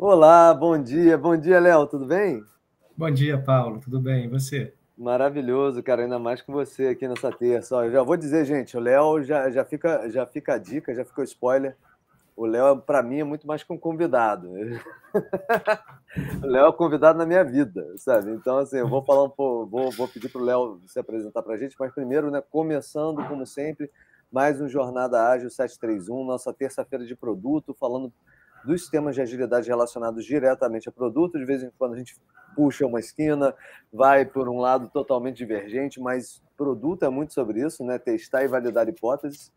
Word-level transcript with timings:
Olá, 0.00 0.54
bom 0.54 0.80
dia, 0.80 1.18
bom 1.18 1.36
dia, 1.36 1.58
Léo, 1.58 1.84
tudo 1.84 2.06
bem? 2.06 2.44
Bom 2.96 3.10
dia, 3.10 3.36
Paulo, 3.36 3.80
tudo 3.80 3.98
bem? 3.98 4.26
E 4.26 4.28
você? 4.28 4.72
Maravilhoso, 4.96 5.82
cara, 5.82 6.02
ainda 6.02 6.20
mais 6.20 6.40
com 6.40 6.52
você 6.52 6.86
aqui 6.86 7.08
nessa 7.08 7.32
terça. 7.32 7.74
Ó, 7.74 7.82
eu 7.82 7.90
já 7.90 8.00
vou 8.04 8.16
dizer, 8.16 8.44
gente, 8.44 8.76
o 8.76 8.80
Léo 8.80 9.24
já, 9.24 9.50
já, 9.50 9.64
fica, 9.64 10.08
já 10.08 10.24
fica 10.24 10.54
a 10.54 10.58
dica, 10.58 10.94
já 10.94 11.04
ficou 11.04 11.24
spoiler. 11.24 11.76
O 12.36 12.46
Léo, 12.46 12.80
para 12.80 13.02
mim, 13.02 13.18
é 13.18 13.24
muito 13.24 13.44
mais 13.44 13.64
que 13.64 13.72
um 13.72 13.76
convidado. 13.76 14.48
o 16.44 16.46
Léo 16.46 16.68
é 16.68 16.72
convidado 16.72 17.18
na 17.18 17.26
minha 17.26 17.42
vida, 17.42 17.84
sabe? 17.96 18.30
Então, 18.30 18.58
assim, 18.58 18.76
eu 18.76 18.88
vou 18.88 19.02
falar 19.02 19.24
um 19.24 19.30
pouco, 19.30 19.66
vou, 19.68 19.90
vou 19.90 20.06
pedir 20.06 20.28
para 20.28 20.40
o 20.40 20.44
Léo 20.44 20.80
se 20.86 21.00
apresentar 21.00 21.42
para 21.42 21.54
a 21.54 21.58
gente, 21.58 21.74
mas 21.76 21.92
primeiro, 21.92 22.30
né, 22.30 22.40
começando, 22.52 23.26
como 23.26 23.44
sempre, 23.44 23.90
mais 24.30 24.60
um 24.60 24.68
Jornada 24.68 25.28
Ágil 25.28 25.50
731, 25.50 26.24
nossa 26.24 26.54
terça-feira 26.54 27.04
de 27.04 27.16
produto, 27.16 27.74
falando 27.74 28.12
dos 28.64 28.88
temas 28.88 29.14
de 29.14 29.22
agilidade 29.22 29.68
relacionados 29.68 30.24
diretamente 30.24 30.88
a 30.88 30.92
produto. 30.92 31.38
De 31.38 31.44
vez 31.44 31.62
em 31.62 31.70
quando 31.78 31.94
a 31.94 31.98
gente 31.98 32.16
puxa 32.54 32.86
uma 32.86 33.00
esquina, 33.00 33.54
vai 33.92 34.24
por 34.24 34.48
um 34.48 34.58
lado 34.58 34.88
totalmente 34.88 35.36
divergente, 35.36 36.00
mas 36.00 36.42
produto 36.56 37.04
é 37.04 37.08
muito 37.08 37.32
sobre 37.32 37.64
isso, 37.64 37.84
né? 37.84 37.98
Testar 37.98 38.44
e 38.44 38.48
validar 38.48 38.88
hipóteses. 38.88 39.52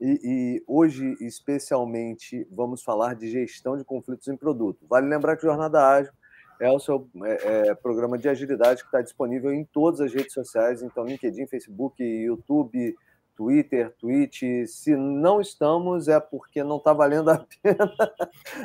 E, 0.00 0.20
e, 0.24 0.64
hoje, 0.66 1.14
especialmente, 1.20 2.48
vamos 2.50 2.82
falar 2.82 3.14
de 3.14 3.28
gestão 3.30 3.76
de 3.76 3.84
conflitos 3.84 4.26
em 4.28 4.36
produto. 4.36 4.86
Vale 4.88 5.06
lembrar 5.06 5.36
que 5.36 5.42
Jornada 5.42 5.86
Ágil 5.86 6.12
é 6.58 6.70
o 6.70 6.78
seu 6.78 7.06
é, 7.24 7.68
é, 7.68 7.74
programa 7.74 8.16
de 8.16 8.28
agilidade 8.28 8.82
que 8.82 8.88
está 8.88 9.02
disponível 9.02 9.52
em 9.52 9.64
todas 9.64 10.00
as 10.00 10.12
redes 10.12 10.32
sociais, 10.32 10.82
então 10.82 11.04
LinkedIn, 11.04 11.46
Facebook, 11.46 12.02
YouTube, 12.02 12.96
Twitter, 13.40 13.96
Twitch. 13.98 14.42
Se 14.66 14.94
não 14.94 15.40
estamos, 15.40 16.08
é 16.08 16.20
porque 16.20 16.62
não 16.62 16.76
está 16.76 16.92
valendo 16.92 17.30
a 17.30 17.38
pena, 17.62 17.90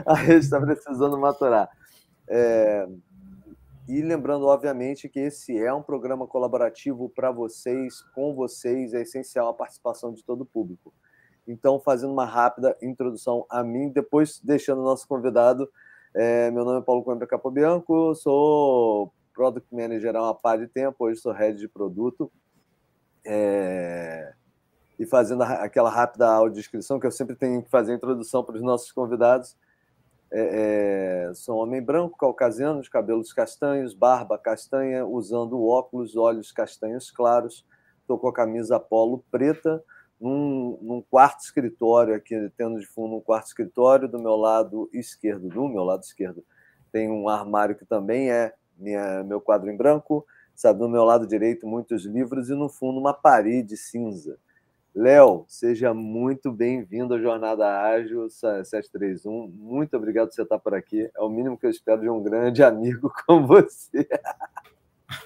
a 0.05 0.13
rede 0.13 0.43
está 0.43 0.59
precisando 0.59 1.17
maturar. 1.17 1.69
É... 2.27 2.85
E 3.87 4.01
lembrando, 4.01 4.47
obviamente, 4.47 5.07
que 5.07 5.17
esse 5.17 5.57
é 5.57 5.73
um 5.73 5.81
programa 5.81 6.27
colaborativo 6.27 7.07
para 7.07 7.31
vocês, 7.31 8.01
com 8.13 8.35
vocês, 8.35 8.93
é 8.93 9.03
essencial 9.03 9.47
a 9.47 9.53
participação 9.53 10.11
de 10.11 10.21
todo 10.25 10.41
o 10.41 10.45
público. 10.45 10.93
Então, 11.47 11.79
fazendo 11.79 12.11
uma 12.11 12.25
rápida 12.25 12.75
introdução 12.81 13.45
a 13.49 13.63
mim, 13.63 13.87
depois 13.89 14.41
deixando 14.43 14.81
o 14.81 14.83
nosso 14.83 15.07
convidado. 15.07 15.69
É, 16.13 16.51
meu 16.51 16.65
nome 16.65 16.79
é 16.79 16.83
Paulo 16.83 17.01
Coimbra 17.01 17.25
Capobianco, 17.25 18.13
sou 18.15 19.13
Product 19.33 19.73
Manager 19.73 20.17
há 20.17 20.23
uma 20.23 20.35
par 20.35 20.57
de 20.57 20.67
tempo, 20.67 21.05
hoje 21.05 21.21
sou 21.21 21.31
Head 21.31 21.59
de 21.59 21.69
Produto. 21.69 22.29
É 23.23 24.33
e 24.97 25.05
fazendo 25.05 25.43
aquela 25.43 25.89
rápida 25.89 26.27
audiodescrição, 26.27 26.99
que 26.99 27.07
eu 27.07 27.11
sempre 27.11 27.35
tenho 27.35 27.61
que 27.61 27.69
fazer 27.69 27.93
introdução 27.93 28.43
para 28.43 28.55
os 28.55 28.61
nossos 28.61 28.91
convidados. 28.91 29.57
É, 30.31 31.31
é, 31.31 31.51
homem 31.51 31.81
branco, 31.81 32.17
caucasiano, 32.17 32.81
de 32.81 32.89
cabelos 32.89 33.31
castanhos, 33.31 33.93
barba 33.93 34.37
castanha, 34.37 35.05
usando 35.05 35.63
óculos, 35.65 36.15
olhos 36.15 36.51
castanhos 36.51 37.11
claros. 37.11 37.65
Estou 38.01 38.17
com 38.17 38.27
a 38.27 38.33
camisa 38.33 38.79
polo 38.79 39.23
preta, 39.31 39.83
num, 40.19 40.77
num, 40.81 41.01
quarto 41.01 41.41
escritório 41.41 42.15
aqui, 42.15 42.51
tendo 42.57 42.79
de 42.79 42.85
fundo 42.85 43.15
um 43.15 43.21
quarto 43.21 43.47
escritório. 43.47 44.07
Do 44.07 44.19
meu 44.19 44.35
lado 44.35 44.89
esquerdo, 44.93 45.49
do 45.49 45.67
meu 45.67 45.83
lado 45.83 46.03
esquerdo, 46.03 46.43
tem 46.91 47.09
um 47.09 47.27
armário 47.27 47.75
que 47.75 47.85
também 47.85 48.31
é 48.31 48.53
minha, 48.77 49.23
meu 49.23 49.41
quadro 49.41 49.69
em 49.69 49.77
branco. 49.77 50.25
Sabe, 50.55 50.79
do 50.79 50.87
meu 50.87 51.03
lado 51.03 51.27
direito, 51.27 51.67
muitos 51.67 52.05
livros 52.05 52.49
e 52.49 52.55
no 52.55 52.69
fundo 52.69 52.97
uma 52.97 53.13
parede 53.13 53.75
cinza. 53.75 54.39
Léo, 54.95 55.43
seja 55.49 55.93
muito 55.93 56.53
bem-vindo 56.53 57.13
à 57.13 57.19
Jornada 57.19 57.81
Ágil 57.81 58.29
731. 58.29 59.49
Muito 59.49 59.97
obrigado 59.97 60.29
por 60.29 60.35
você 60.35 60.43
estar 60.43 60.57
por 60.57 60.73
aqui. 60.73 61.11
É 61.13 61.21
o 61.21 61.27
mínimo 61.27 61.57
que 61.57 61.65
eu 61.65 61.69
espero 61.69 61.99
de 61.99 62.09
um 62.09 62.23
grande 62.23 62.63
amigo 62.63 63.11
como 63.27 63.45
você. 63.45 64.07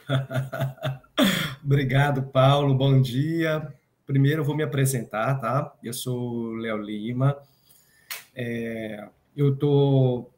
obrigado, 1.64 2.24
Paulo. 2.32 2.74
Bom 2.74 3.00
dia. 3.00 3.72
Primeiro, 4.08 4.42
eu 4.42 4.46
vou 4.46 4.56
me 4.56 4.64
apresentar, 4.64 5.40
tá? 5.40 5.72
Eu 5.84 5.94
sou 5.94 6.52
Léo 6.56 6.78
Lima. 6.78 7.38
É, 8.36 9.08
eu 9.38 9.56
tô, 9.56 10.32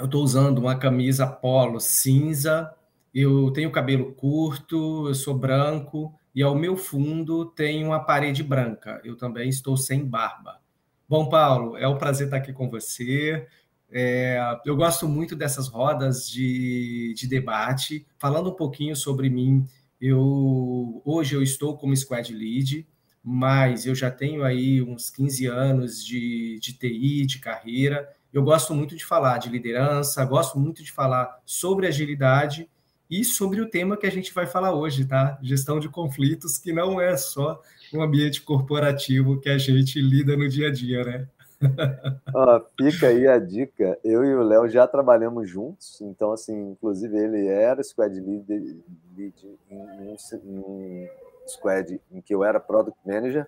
eu 0.00 0.08
tô 0.08 0.20
usando 0.20 0.58
uma 0.58 0.76
camisa 0.76 1.28
polo 1.28 1.78
cinza. 1.78 2.74
Eu 3.14 3.52
tenho 3.52 3.70
cabelo 3.70 4.12
curto, 4.14 5.06
eu 5.06 5.14
sou 5.14 5.38
branco 5.38 6.12
e 6.34 6.42
ao 6.42 6.54
meu 6.54 6.76
fundo 6.76 7.46
tem 7.46 7.84
uma 7.84 8.00
parede 8.00 8.42
branca. 8.42 9.00
Eu 9.04 9.16
também 9.16 9.48
estou 9.48 9.76
sem 9.76 10.04
barba. 10.04 10.60
Bom, 11.08 11.28
Paulo, 11.28 11.76
é 11.76 11.86
um 11.86 11.98
prazer 11.98 12.26
estar 12.26 12.38
aqui 12.38 12.52
com 12.52 12.70
você. 12.70 13.46
É, 13.90 14.38
eu 14.64 14.74
gosto 14.74 15.06
muito 15.06 15.36
dessas 15.36 15.68
rodas 15.68 16.28
de, 16.28 17.12
de 17.14 17.26
debate. 17.26 18.06
Falando 18.18 18.50
um 18.50 18.54
pouquinho 18.54 18.96
sobre 18.96 19.28
mim, 19.28 19.66
eu 20.00 21.02
hoje 21.04 21.34
eu 21.34 21.42
estou 21.42 21.76
como 21.76 21.94
squad 21.94 22.32
lead, 22.32 22.88
mas 23.22 23.84
eu 23.84 23.94
já 23.94 24.10
tenho 24.10 24.42
aí 24.42 24.80
uns 24.80 25.10
15 25.10 25.46
anos 25.46 26.04
de, 26.04 26.58
de 26.60 26.72
TI, 26.72 27.26
de 27.26 27.38
carreira. 27.38 28.08
Eu 28.32 28.42
gosto 28.42 28.74
muito 28.74 28.96
de 28.96 29.04
falar 29.04 29.36
de 29.36 29.50
liderança, 29.50 30.24
gosto 30.24 30.58
muito 30.58 30.82
de 30.82 30.90
falar 30.90 31.38
sobre 31.44 31.86
agilidade 31.86 32.68
e 33.12 33.26
sobre 33.26 33.60
o 33.60 33.68
tema 33.68 33.94
que 33.94 34.06
a 34.06 34.10
gente 34.10 34.32
vai 34.32 34.46
falar 34.46 34.72
hoje, 34.72 35.04
tá? 35.04 35.38
Gestão 35.42 35.78
de 35.78 35.86
conflitos, 35.86 36.56
que 36.56 36.72
não 36.72 36.98
é 36.98 37.14
só 37.14 37.60
um 37.92 38.00
ambiente 38.00 38.40
corporativo 38.40 39.38
que 39.38 39.50
a 39.50 39.58
gente 39.58 40.00
lida 40.00 40.34
no 40.34 40.48
dia 40.48 40.68
a 40.68 40.72
dia, 40.72 41.04
né? 41.04 41.28
Ó, 42.34 42.62
fica 42.80 43.08
aí 43.08 43.28
a 43.28 43.38
dica. 43.38 43.98
Eu 44.02 44.24
e 44.24 44.34
o 44.34 44.42
Léo 44.42 44.66
já 44.66 44.86
trabalhamos 44.86 45.46
juntos, 45.46 46.00
então, 46.00 46.32
assim, 46.32 46.70
inclusive 46.70 47.14
ele 47.14 47.48
era 47.48 47.82
squad 47.82 48.18
lead, 48.18 48.82
lead 49.14 49.58
em, 49.70 49.76
um, 49.76 50.16
em 50.16 50.58
um 50.58 51.06
squad 51.46 52.00
em 52.10 52.22
que 52.22 52.34
eu 52.34 52.42
era 52.42 52.58
product 52.58 52.98
manager, 53.04 53.46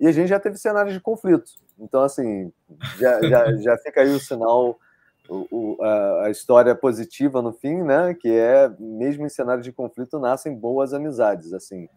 e 0.00 0.08
a 0.08 0.12
gente 0.12 0.26
já 0.26 0.40
teve 0.40 0.58
cenários 0.58 0.92
de 0.92 1.00
conflito. 1.00 1.52
Então, 1.78 2.02
assim, 2.02 2.52
já, 2.98 3.22
já, 3.22 3.52
já 3.58 3.78
fica 3.78 4.00
aí 4.00 4.08
o 4.08 4.18
sinal 4.18 4.76
o, 5.28 5.82
a, 5.82 6.26
a, 6.26 6.30
história 6.30 6.74
positiva 6.74 7.40
no 7.40 7.52
fim, 7.52 7.82
né? 7.82 8.14
Que 8.14 8.28
é 8.28 8.68
mesmo 8.78 9.24
em 9.24 9.28
cenário 9.28 9.62
de 9.62 9.72
conflito 9.72 10.18
nascem 10.18 10.54
boas 10.54 10.92
amizades, 10.92 11.52
assim. 11.52 11.88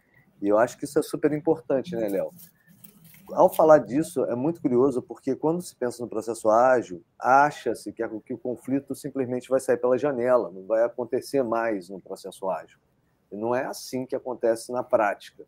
E 0.42 0.48
eu 0.48 0.58
acho 0.58 0.78
que 0.78 0.86
isso 0.86 0.98
é 0.98 1.02
super 1.02 1.34
importante, 1.34 1.96
né, 1.96 2.08
Léo? 2.08 2.32
Ao 3.34 3.54
falar 3.54 3.80
disso, 3.80 4.24
é 4.26 4.36
muito 4.36 4.62
curioso 4.62 5.02
porque 5.02 5.36
quando 5.36 5.62
se 5.62 5.76
pensa 5.76 6.02
no 6.02 6.08
processo 6.08 6.50
ágil, 6.50 7.04
acha-se 7.20 7.92
que, 7.92 8.08
que 8.26 8.34
o 8.34 8.38
conflito 8.38 8.96
simplesmente 8.96 9.50
vai 9.50 9.60
sair 9.60 9.78
pela 9.78 9.98
janela, 9.98 10.50
não 10.50 10.66
vai 10.66 10.84
acontecer 10.84 11.44
mais 11.44 11.90
no 11.90 12.00
processo 12.00 12.50
ágil. 12.50 12.80
E 13.30 13.36
não 13.36 13.54
é 13.54 13.66
assim 13.66 14.06
que 14.06 14.16
acontece 14.16 14.72
na 14.72 14.82
prática. 14.82 15.44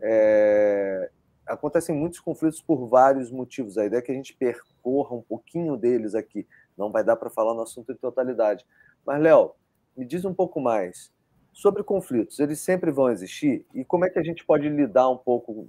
É... 0.00 1.10
Acontecem 1.46 1.94
muitos 1.94 2.20
conflitos 2.20 2.60
por 2.60 2.86
vários 2.86 3.30
motivos. 3.30 3.78
A 3.78 3.86
ideia 3.86 4.00
é 4.00 4.02
que 4.02 4.12
a 4.12 4.14
gente 4.14 4.34
percorra 4.34 5.14
um 5.14 5.22
pouquinho 5.22 5.76
deles 5.76 6.14
aqui 6.14 6.46
não 6.76 6.90
vai 6.90 7.04
dar 7.04 7.16
para 7.16 7.30
falar 7.30 7.54
no 7.54 7.62
assunto 7.62 7.92
em 7.92 7.96
totalidade. 7.96 8.64
Mas, 9.06 9.20
Léo, 9.20 9.52
me 9.96 10.04
diz 10.04 10.24
um 10.24 10.34
pouco 10.34 10.60
mais 10.60 11.12
sobre 11.52 11.82
conflitos. 11.82 12.38
Eles 12.38 12.60
sempre 12.60 12.90
vão 12.90 13.10
existir? 13.10 13.64
E 13.74 13.84
como 13.84 14.04
é 14.04 14.10
que 14.10 14.18
a 14.18 14.22
gente 14.22 14.44
pode 14.44 14.68
lidar 14.68 15.08
um 15.08 15.16
pouco 15.16 15.68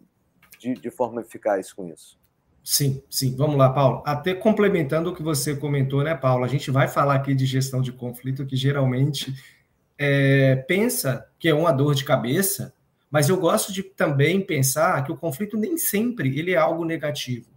de, 0.59 0.73
de 0.73 0.91
forma 0.91 1.21
eficaz 1.21 1.71
com 1.71 1.87
isso? 1.87 2.19
Sim, 2.61 3.01
sim. 3.09 3.33
Vamos 3.37 3.55
lá, 3.55 3.71
Paulo. 3.71 4.03
Até 4.05 4.33
complementando 4.33 5.09
o 5.09 5.15
que 5.15 5.23
você 5.23 5.55
comentou, 5.55 6.03
né, 6.03 6.13
Paulo? 6.13 6.43
A 6.43 6.49
gente 6.49 6.69
vai 6.69 6.89
falar 6.89 7.15
aqui 7.15 7.33
de 7.33 7.45
gestão 7.45 7.81
de 7.81 7.93
conflito, 7.93 8.45
que 8.45 8.57
geralmente 8.57 9.33
é, 9.97 10.57
pensa 10.67 11.25
que 11.39 11.47
é 11.47 11.53
uma 11.53 11.71
dor 11.71 11.95
de 11.95 12.03
cabeça, 12.03 12.73
mas 13.09 13.29
eu 13.29 13.37
gosto 13.37 13.71
de 13.71 13.81
também 13.81 14.41
pensar 14.41 15.01
que 15.05 15.11
o 15.13 15.17
conflito 15.17 15.55
nem 15.55 15.77
sempre 15.77 16.37
ele 16.37 16.51
é 16.51 16.57
algo 16.57 16.83
negativo. 16.83 17.47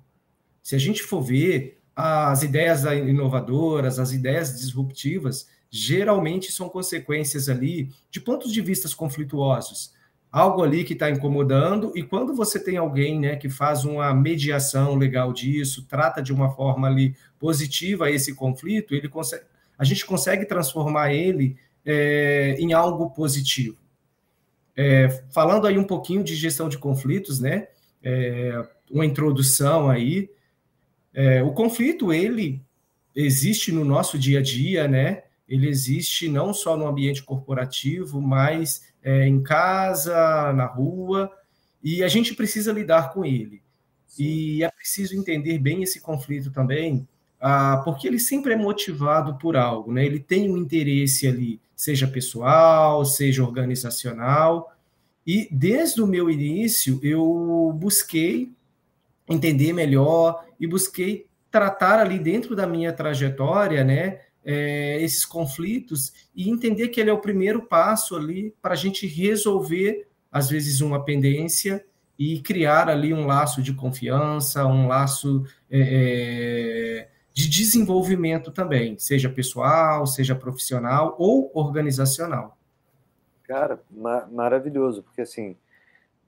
Se 0.62 0.76
a 0.76 0.78
gente 0.78 1.02
for 1.02 1.20
ver, 1.20 1.79
as 2.00 2.42
ideias 2.42 2.84
inovadoras, 2.84 3.98
as 3.98 4.12
ideias 4.12 4.58
disruptivas, 4.58 5.48
geralmente 5.70 6.50
são 6.50 6.68
consequências 6.68 7.48
ali 7.48 7.90
de 8.10 8.20
pontos 8.20 8.52
de 8.52 8.60
vista 8.60 8.88
conflituosos. 8.94 9.92
Algo 10.32 10.62
ali 10.62 10.84
que 10.84 10.92
está 10.92 11.10
incomodando, 11.10 11.92
e 11.96 12.02
quando 12.02 12.34
você 12.34 12.62
tem 12.62 12.76
alguém 12.76 13.18
né, 13.18 13.36
que 13.36 13.48
faz 13.48 13.84
uma 13.84 14.14
mediação 14.14 14.94
legal 14.94 15.32
disso, 15.32 15.86
trata 15.88 16.22
de 16.22 16.32
uma 16.32 16.50
forma 16.50 16.86
ali 16.86 17.16
positiva 17.38 18.10
esse 18.10 18.34
conflito, 18.34 18.94
ele 18.94 19.08
consegue, 19.08 19.42
a 19.76 19.84
gente 19.84 20.06
consegue 20.06 20.44
transformar 20.44 21.12
ele 21.12 21.56
é, 21.84 22.56
em 22.58 22.72
algo 22.72 23.10
positivo. 23.10 23.76
É, 24.76 25.08
falando 25.30 25.66
aí 25.66 25.76
um 25.76 25.84
pouquinho 25.84 26.22
de 26.22 26.34
gestão 26.36 26.68
de 26.68 26.78
conflitos, 26.78 27.40
né? 27.40 27.68
É, 28.02 28.64
uma 28.90 29.04
introdução 29.04 29.90
aí, 29.90 30.30
é, 31.12 31.42
o 31.42 31.52
conflito, 31.52 32.12
ele 32.12 32.62
existe 33.14 33.72
no 33.72 33.84
nosso 33.84 34.18
dia 34.18 34.38
a 34.38 34.42
dia, 34.42 34.86
né? 34.86 35.24
Ele 35.48 35.68
existe 35.68 36.28
não 36.28 36.54
só 36.54 36.76
no 36.76 36.86
ambiente 36.86 37.22
corporativo, 37.22 38.20
mas 38.20 38.82
é, 39.02 39.26
em 39.26 39.42
casa, 39.42 40.52
na 40.52 40.66
rua, 40.66 41.30
e 41.82 42.04
a 42.04 42.08
gente 42.08 42.34
precisa 42.34 42.72
lidar 42.72 43.12
com 43.12 43.24
ele. 43.24 43.60
Sim. 44.06 44.24
E 44.24 44.64
é 44.64 44.70
preciso 44.70 45.16
entender 45.16 45.58
bem 45.58 45.82
esse 45.82 46.00
conflito 46.00 46.50
também, 46.50 47.06
ah, 47.40 47.80
porque 47.84 48.06
ele 48.06 48.18
sempre 48.18 48.52
é 48.52 48.56
motivado 48.56 49.36
por 49.38 49.56
algo, 49.56 49.92
né? 49.92 50.04
Ele 50.04 50.20
tem 50.20 50.50
um 50.50 50.56
interesse 50.56 51.26
ali, 51.26 51.58
seja 51.74 52.06
pessoal, 52.06 53.04
seja 53.04 53.42
organizacional. 53.42 54.72
E 55.26 55.48
desde 55.50 56.02
o 56.02 56.06
meu 56.06 56.30
início 56.30 57.00
eu 57.02 57.72
busquei 57.74 58.52
entender 59.28 59.72
melhor 59.72 60.44
e 60.60 60.66
busquei 60.66 61.26
tratar 61.50 61.98
ali 61.98 62.18
dentro 62.18 62.54
da 62.54 62.66
minha 62.66 62.92
trajetória, 62.92 63.82
né? 63.82 64.20
É, 64.42 65.02
esses 65.02 65.26
conflitos 65.26 66.14
e 66.34 66.48
entender 66.48 66.88
que 66.88 66.98
ele 66.98 67.10
é 67.10 67.12
o 67.12 67.20
primeiro 67.20 67.60
passo 67.60 68.16
ali 68.16 68.54
para 68.62 68.72
a 68.72 68.76
gente 68.76 69.06
resolver, 69.06 70.08
às 70.32 70.48
vezes, 70.48 70.80
uma 70.80 71.04
pendência 71.04 71.84
e 72.18 72.40
criar 72.40 72.88
ali 72.88 73.12
um 73.12 73.26
laço 73.26 73.62
de 73.62 73.74
confiança, 73.74 74.66
um 74.66 74.86
laço 74.86 75.44
é, 75.70 75.80
é, 75.80 77.08
de 77.34 77.48
desenvolvimento 77.48 78.50
também, 78.50 78.98
seja 78.98 79.28
pessoal, 79.28 80.06
seja 80.06 80.34
profissional 80.34 81.16
ou 81.18 81.50
organizacional. 81.54 82.58
Cara, 83.44 83.82
ma 83.90 84.26
maravilhoso, 84.30 85.02
porque 85.02 85.22
assim, 85.22 85.56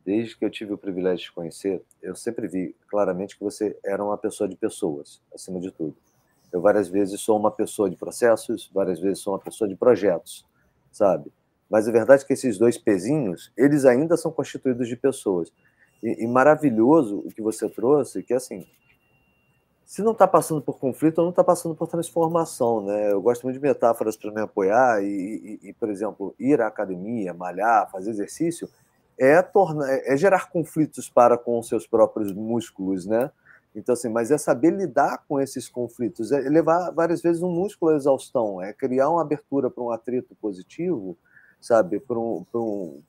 desde 0.04 0.36
que 0.36 0.44
eu 0.44 0.50
tive 0.50 0.72
o 0.72 0.78
privilégio 0.78 1.24
de 1.26 1.32
conhecer, 1.32 1.82
eu 2.02 2.14
sempre 2.14 2.48
vi 2.48 2.74
claramente 2.88 3.36
que 3.36 3.44
você 3.44 3.76
era 3.84 4.02
uma 4.04 4.18
pessoa 4.18 4.48
de 4.48 4.56
pessoas, 4.56 5.20
acima 5.34 5.60
de 5.60 5.70
tudo. 5.70 5.96
Eu 6.52 6.60
várias 6.60 6.88
vezes 6.88 7.20
sou 7.20 7.38
uma 7.38 7.50
pessoa 7.50 7.88
de 7.88 7.96
processos, 7.96 8.70
várias 8.74 9.00
vezes 9.00 9.20
sou 9.20 9.32
uma 9.32 9.38
pessoa 9.38 9.68
de 9.68 9.74
projetos, 9.74 10.46
sabe? 10.90 11.32
Mas 11.70 11.88
a 11.88 11.92
verdade 11.92 12.22
é 12.22 12.26
que 12.26 12.32
esses 12.34 12.58
dois 12.58 12.76
pezinhos, 12.76 13.50
eles 13.56 13.84
ainda 13.84 14.16
são 14.16 14.30
constituídos 14.30 14.88
de 14.88 14.96
pessoas. 14.96 15.50
E, 16.02 16.24
e 16.24 16.26
maravilhoso 16.26 17.20
o 17.20 17.30
que 17.30 17.40
você 17.40 17.68
trouxe, 17.68 18.22
que 18.22 18.34
assim, 18.34 18.66
se 19.86 20.02
não 20.02 20.12
está 20.12 20.26
passando 20.26 20.60
por 20.60 20.78
conflito, 20.78 21.22
não 21.22 21.30
está 21.30 21.44
passando 21.44 21.74
por 21.74 21.86
transformação, 21.86 22.84
né? 22.84 23.12
Eu 23.12 23.22
gosto 23.22 23.44
muito 23.44 23.56
de 23.56 23.62
metáforas 23.62 24.16
para 24.16 24.30
me 24.30 24.40
apoiar 24.40 25.02
e, 25.02 25.58
e, 25.62 25.68
e, 25.68 25.72
por 25.74 25.88
exemplo, 25.88 26.34
ir 26.38 26.60
à 26.60 26.66
academia, 26.66 27.32
malhar, 27.32 27.90
fazer 27.90 28.10
exercício, 28.10 28.68
é, 29.18 29.40
tornar, 29.42 29.88
é 29.90 30.16
gerar 30.16 30.50
conflitos 30.50 31.08
para 31.08 31.36
com 31.38 31.62
seus 31.62 31.86
próprios 31.86 32.32
músculos, 32.32 33.06
né? 33.06 33.30
Então, 33.74 33.94
assim, 33.94 34.08
mas 34.08 34.30
é 34.30 34.36
saber 34.36 34.70
lidar 34.70 35.24
com 35.26 35.40
esses 35.40 35.68
conflitos, 35.68 36.30
é 36.30 36.40
levar 36.40 36.90
várias 36.90 37.22
vezes 37.22 37.42
um 37.42 37.50
músculo 37.50 37.92
à 37.92 37.96
exaustão, 37.96 38.60
é 38.60 38.72
criar 38.72 39.08
uma 39.08 39.22
abertura 39.22 39.70
para 39.70 39.82
um 39.82 39.90
atrito 39.90 40.34
positivo, 40.34 41.16
sabe? 41.60 41.98
Para 41.98 42.18
um, 42.18 42.44
um, 42.54 43.00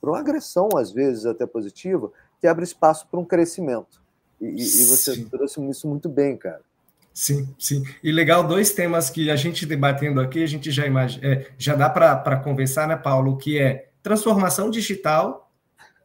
para 0.00 0.10
uma 0.10 0.20
agressão, 0.20 0.68
às 0.76 0.92
vezes 0.92 1.26
até 1.26 1.46
positiva, 1.46 2.12
que 2.40 2.46
abre 2.46 2.64
espaço 2.64 3.08
para 3.08 3.18
um 3.18 3.24
crescimento. 3.24 4.00
E, 4.40 4.46
e 4.46 4.84
você 4.84 5.14
sim. 5.14 5.28
trouxe 5.28 5.60
isso 5.68 5.88
muito 5.88 6.08
bem, 6.08 6.36
cara. 6.36 6.60
Sim, 7.12 7.54
sim. 7.58 7.82
E 8.02 8.10
legal, 8.10 8.46
dois 8.46 8.72
temas 8.72 9.10
que 9.10 9.30
a 9.30 9.36
gente 9.36 9.66
debatendo 9.66 10.20
aqui, 10.20 10.42
a 10.42 10.46
gente 10.46 10.70
já 10.70 10.86
imagina, 10.86 11.26
é, 11.26 11.50
já 11.58 11.74
dá 11.74 11.90
para 11.90 12.36
conversar, 12.38 12.88
né, 12.88 12.96
Paulo? 12.96 13.36
Que 13.36 13.58
é 13.58 13.91
transformação 14.02 14.70
digital. 14.70 15.50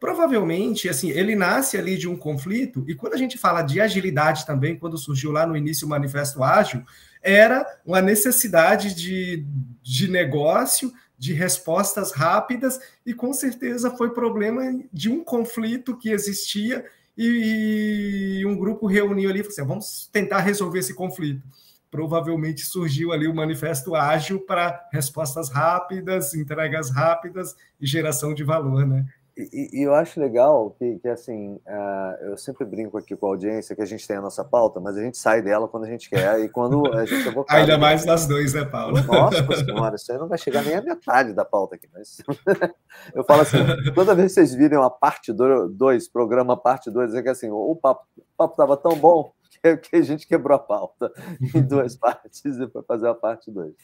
Provavelmente, 0.00 0.88
assim, 0.88 1.10
ele 1.10 1.34
nasce 1.34 1.76
ali 1.76 1.96
de 1.96 2.08
um 2.08 2.16
conflito, 2.16 2.84
e 2.86 2.94
quando 2.94 3.14
a 3.14 3.16
gente 3.16 3.36
fala 3.36 3.62
de 3.62 3.80
agilidade 3.80 4.46
também, 4.46 4.78
quando 4.78 4.96
surgiu 4.96 5.32
lá 5.32 5.44
no 5.44 5.56
início 5.56 5.86
o 5.86 5.90
Manifesto 5.90 6.42
Ágil, 6.42 6.84
era 7.20 7.66
uma 7.84 8.00
necessidade 8.00 8.94
de, 8.94 9.44
de 9.82 10.08
negócio, 10.08 10.92
de 11.18 11.32
respostas 11.32 12.12
rápidas, 12.12 12.78
e 13.04 13.12
com 13.12 13.32
certeza 13.32 13.90
foi 13.90 14.10
problema 14.10 14.62
de 14.92 15.10
um 15.10 15.24
conflito 15.24 15.96
que 15.96 16.10
existia 16.10 16.84
e, 17.20 18.44
um 18.46 18.56
grupo 18.56 18.86
reuniu 18.86 19.28
ali 19.28 19.40
e 19.40 19.42
falou 19.42 19.52
assim: 19.52 19.66
vamos 19.66 20.08
tentar 20.12 20.38
resolver 20.38 20.78
esse 20.78 20.94
conflito. 20.94 21.42
Provavelmente 21.90 22.62
surgiu 22.62 23.12
ali 23.12 23.26
o 23.26 23.34
manifesto 23.34 23.94
ágil 23.94 24.40
para 24.40 24.88
respostas 24.92 25.50
rápidas, 25.50 26.34
entregas 26.34 26.90
rápidas 26.90 27.56
e 27.80 27.86
geração 27.86 28.34
de 28.34 28.44
valor, 28.44 28.86
né? 28.86 29.06
E, 29.38 29.70
e, 29.72 29.82
eu 29.84 29.94
acho 29.94 30.18
legal 30.18 30.74
que, 30.76 30.98
que 30.98 31.06
assim, 31.06 31.60
uh, 31.64 32.24
eu 32.24 32.36
sempre 32.36 32.64
brinco 32.64 32.98
aqui 32.98 33.14
com 33.14 33.26
a 33.26 33.28
audiência 33.28 33.76
que 33.76 33.80
a 33.80 33.86
gente 33.86 34.04
tem 34.04 34.16
a 34.16 34.20
nossa 34.20 34.44
pauta, 34.44 34.80
mas 34.80 34.96
a 34.96 35.00
gente 35.00 35.16
sai 35.16 35.40
dela 35.40 35.68
quando 35.68 35.84
a 35.84 35.88
gente 35.88 36.10
quer 36.10 36.40
e 36.40 36.48
quando 36.48 36.92
a 36.92 37.06
gente 37.06 37.28
é 37.28 37.30
vocado, 37.30 37.56
Ainda 37.56 37.78
mais 37.78 38.04
nós 38.04 38.26
dois, 38.26 38.54
né, 38.54 38.64
Paulo? 38.64 39.00
Nossa 39.00 39.64
senhora, 39.64 39.94
isso 39.94 40.10
aí 40.10 40.18
não 40.18 40.26
vai 40.26 40.38
chegar 40.38 40.64
nem 40.64 40.74
a 40.74 40.82
metade 40.82 41.32
da 41.32 41.44
pauta 41.44 41.76
aqui. 41.76 41.88
Mas 41.94 42.20
eu 43.14 43.22
falo 43.22 43.42
assim, 43.42 43.58
toda 43.94 44.12
vez 44.12 44.34
que 44.34 44.40
vocês 44.40 44.52
virem 44.52 44.76
uma 44.76 44.90
parte 44.90 45.32
2, 45.32 46.08
programa 46.08 46.56
parte 46.56 46.90
2, 46.90 47.14
é 47.14 47.22
que 47.22 47.28
assim, 47.28 47.48
o 47.48 47.76
papo 47.76 48.02
estava 48.40 48.76
tão 48.76 48.96
bom 48.96 49.32
que, 49.62 49.76
que, 49.76 49.96
a 49.96 50.02
gente 50.02 50.26
quebrou 50.26 50.56
a 50.56 50.58
pauta 50.58 51.12
em 51.54 51.62
duas 51.62 51.94
partes 51.96 52.44
e 52.44 52.68
foi 52.68 52.82
fazer 52.82 53.08
a 53.08 53.14
parte 53.14 53.50
2. 53.50 53.74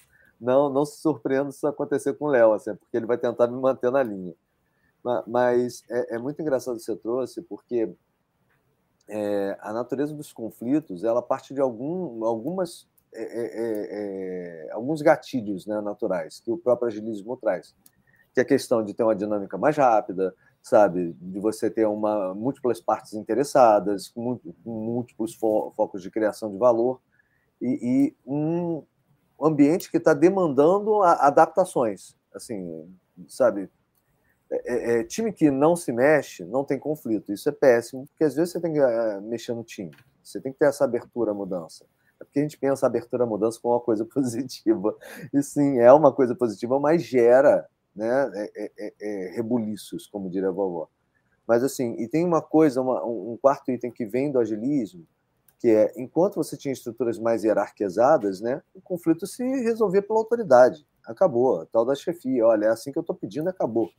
Não, 0.40 0.68
não 0.68 0.84
se 0.84 1.00
surpreenda 1.00 1.50
se 1.50 1.58
isso 1.58 1.66
acontecer 1.66 2.14
com 2.14 2.26
o 2.26 2.28
Léo, 2.28 2.52
assim, 2.52 2.74
porque 2.74 2.96
ele 2.96 3.06
vai 3.06 3.18
tentar 3.18 3.46
me 3.46 3.60
manter 3.60 3.90
na 3.90 4.02
linha. 4.02 4.34
Mas 5.26 5.84
é, 5.90 6.16
é 6.16 6.18
muito 6.18 6.40
engraçado 6.40 6.76
que 6.76 6.82
você 6.82 6.96
trouxe, 6.96 7.42
porque 7.42 7.94
é, 9.06 9.56
a 9.60 9.72
natureza 9.72 10.14
dos 10.14 10.32
conflitos 10.32 11.04
ela 11.04 11.20
parte 11.20 11.52
de 11.52 11.60
algum, 11.60 12.24
algumas, 12.24 12.88
é, 13.12 13.22
é, 13.22 13.44
é, 13.44 14.68
é, 14.68 14.72
alguns 14.72 15.02
gatilhos 15.02 15.66
né, 15.66 15.80
naturais 15.82 16.40
que 16.40 16.50
o 16.50 16.56
próprio 16.56 16.88
agilismo 16.88 17.36
traz. 17.36 17.74
Que 18.32 18.40
é 18.40 18.42
a 18.42 18.46
questão 18.46 18.82
de 18.82 18.94
ter 18.94 19.04
uma 19.04 19.14
dinâmica 19.14 19.56
mais 19.56 19.76
rápida, 19.76 20.34
sabe? 20.64 21.14
De 21.20 21.38
você 21.38 21.70
ter 21.70 21.86
uma, 21.86 22.34
múltiplas 22.34 22.80
partes 22.80 23.12
interessadas, 23.12 24.10
múltiplos 24.64 25.34
fo 25.34 25.70
focos 25.76 26.02
de 26.02 26.10
criação 26.10 26.50
de 26.50 26.56
valor 26.56 27.02
e, 27.60 27.78
e 27.82 28.16
um 28.26 28.82
ambiente 29.38 29.90
que 29.90 29.98
está 29.98 30.14
demandando 30.14 31.02
adaptações, 31.02 32.16
assim, 32.34 32.90
sabe? 33.28 33.70
É, 34.50 34.72
é, 34.72 35.00
é, 35.00 35.04
time 35.04 35.34
que 35.34 35.50
não 35.50 35.76
se 35.76 35.92
mexe 35.92 36.42
não 36.46 36.64
tem 36.64 36.78
conflito. 36.78 37.30
Isso 37.30 37.46
é 37.50 37.52
péssimo, 37.52 38.06
porque 38.06 38.24
às 38.24 38.34
vezes 38.34 38.52
você 38.52 38.60
tem 38.60 38.72
que 38.72 38.80
é, 38.80 39.20
mexer 39.20 39.52
no 39.52 39.64
time. 39.64 39.90
Você 40.22 40.40
tem 40.40 40.50
que 40.50 40.58
ter 40.58 40.66
essa 40.66 40.84
abertura 40.84 41.32
à 41.32 41.34
mudança. 41.34 41.84
É 42.18 42.24
porque 42.24 42.38
a 42.38 42.42
gente 42.42 42.56
pensa 42.56 42.86
a 42.86 42.88
abertura 42.88 43.24
à 43.24 43.26
mudança 43.26 43.60
como 43.60 43.74
uma 43.74 43.80
coisa 43.80 44.06
positiva. 44.08 44.96
E 45.30 45.42
sim, 45.42 45.78
é 45.78 45.92
uma 45.92 46.10
coisa 46.10 46.34
positiva, 46.34 46.80
mas 46.80 47.02
gera 47.02 47.68
né, 47.94 48.30
é, 48.34 48.92
é, 49.00 49.32
rebuliços, 49.34 50.06
como 50.06 50.30
diria 50.30 50.48
a 50.48 50.52
vovó. 50.52 50.88
Mas 51.46 51.62
assim, 51.62 51.94
e 51.98 52.08
tem 52.08 52.24
uma 52.24 52.40
coisa, 52.40 52.80
uma, 52.80 53.04
um 53.04 53.38
quarto 53.40 53.70
item 53.70 53.90
que 53.90 54.06
vem 54.06 54.32
do 54.32 54.38
agilismo, 54.38 55.06
que 55.58 55.68
é, 55.68 55.92
enquanto 55.96 56.36
você 56.36 56.56
tinha 56.56 56.72
estruturas 56.72 57.18
mais 57.18 57.44
hierarquizadas, 57.44 58.40
né, 58.40 58.62
o 58.74 58.80
conflito 58.80 59.26
se 59.26 59.42
resolvia 59.62 60.02
pela 60.02 60.18
autoridade. 60.18 60.86
Acabou, 61.06 61.66
tal 61.66 61.84
da 61.84 61.94
chefia, 61.94 62.46
olha, 62.46 62.66
é 62.66 62.68
assim 62.68 62.90
que 62.90 62.98
eu 62.98 63.02
estou 63.02 63.14
pedindo, 63.14 63.48
acabou 63.48 63.90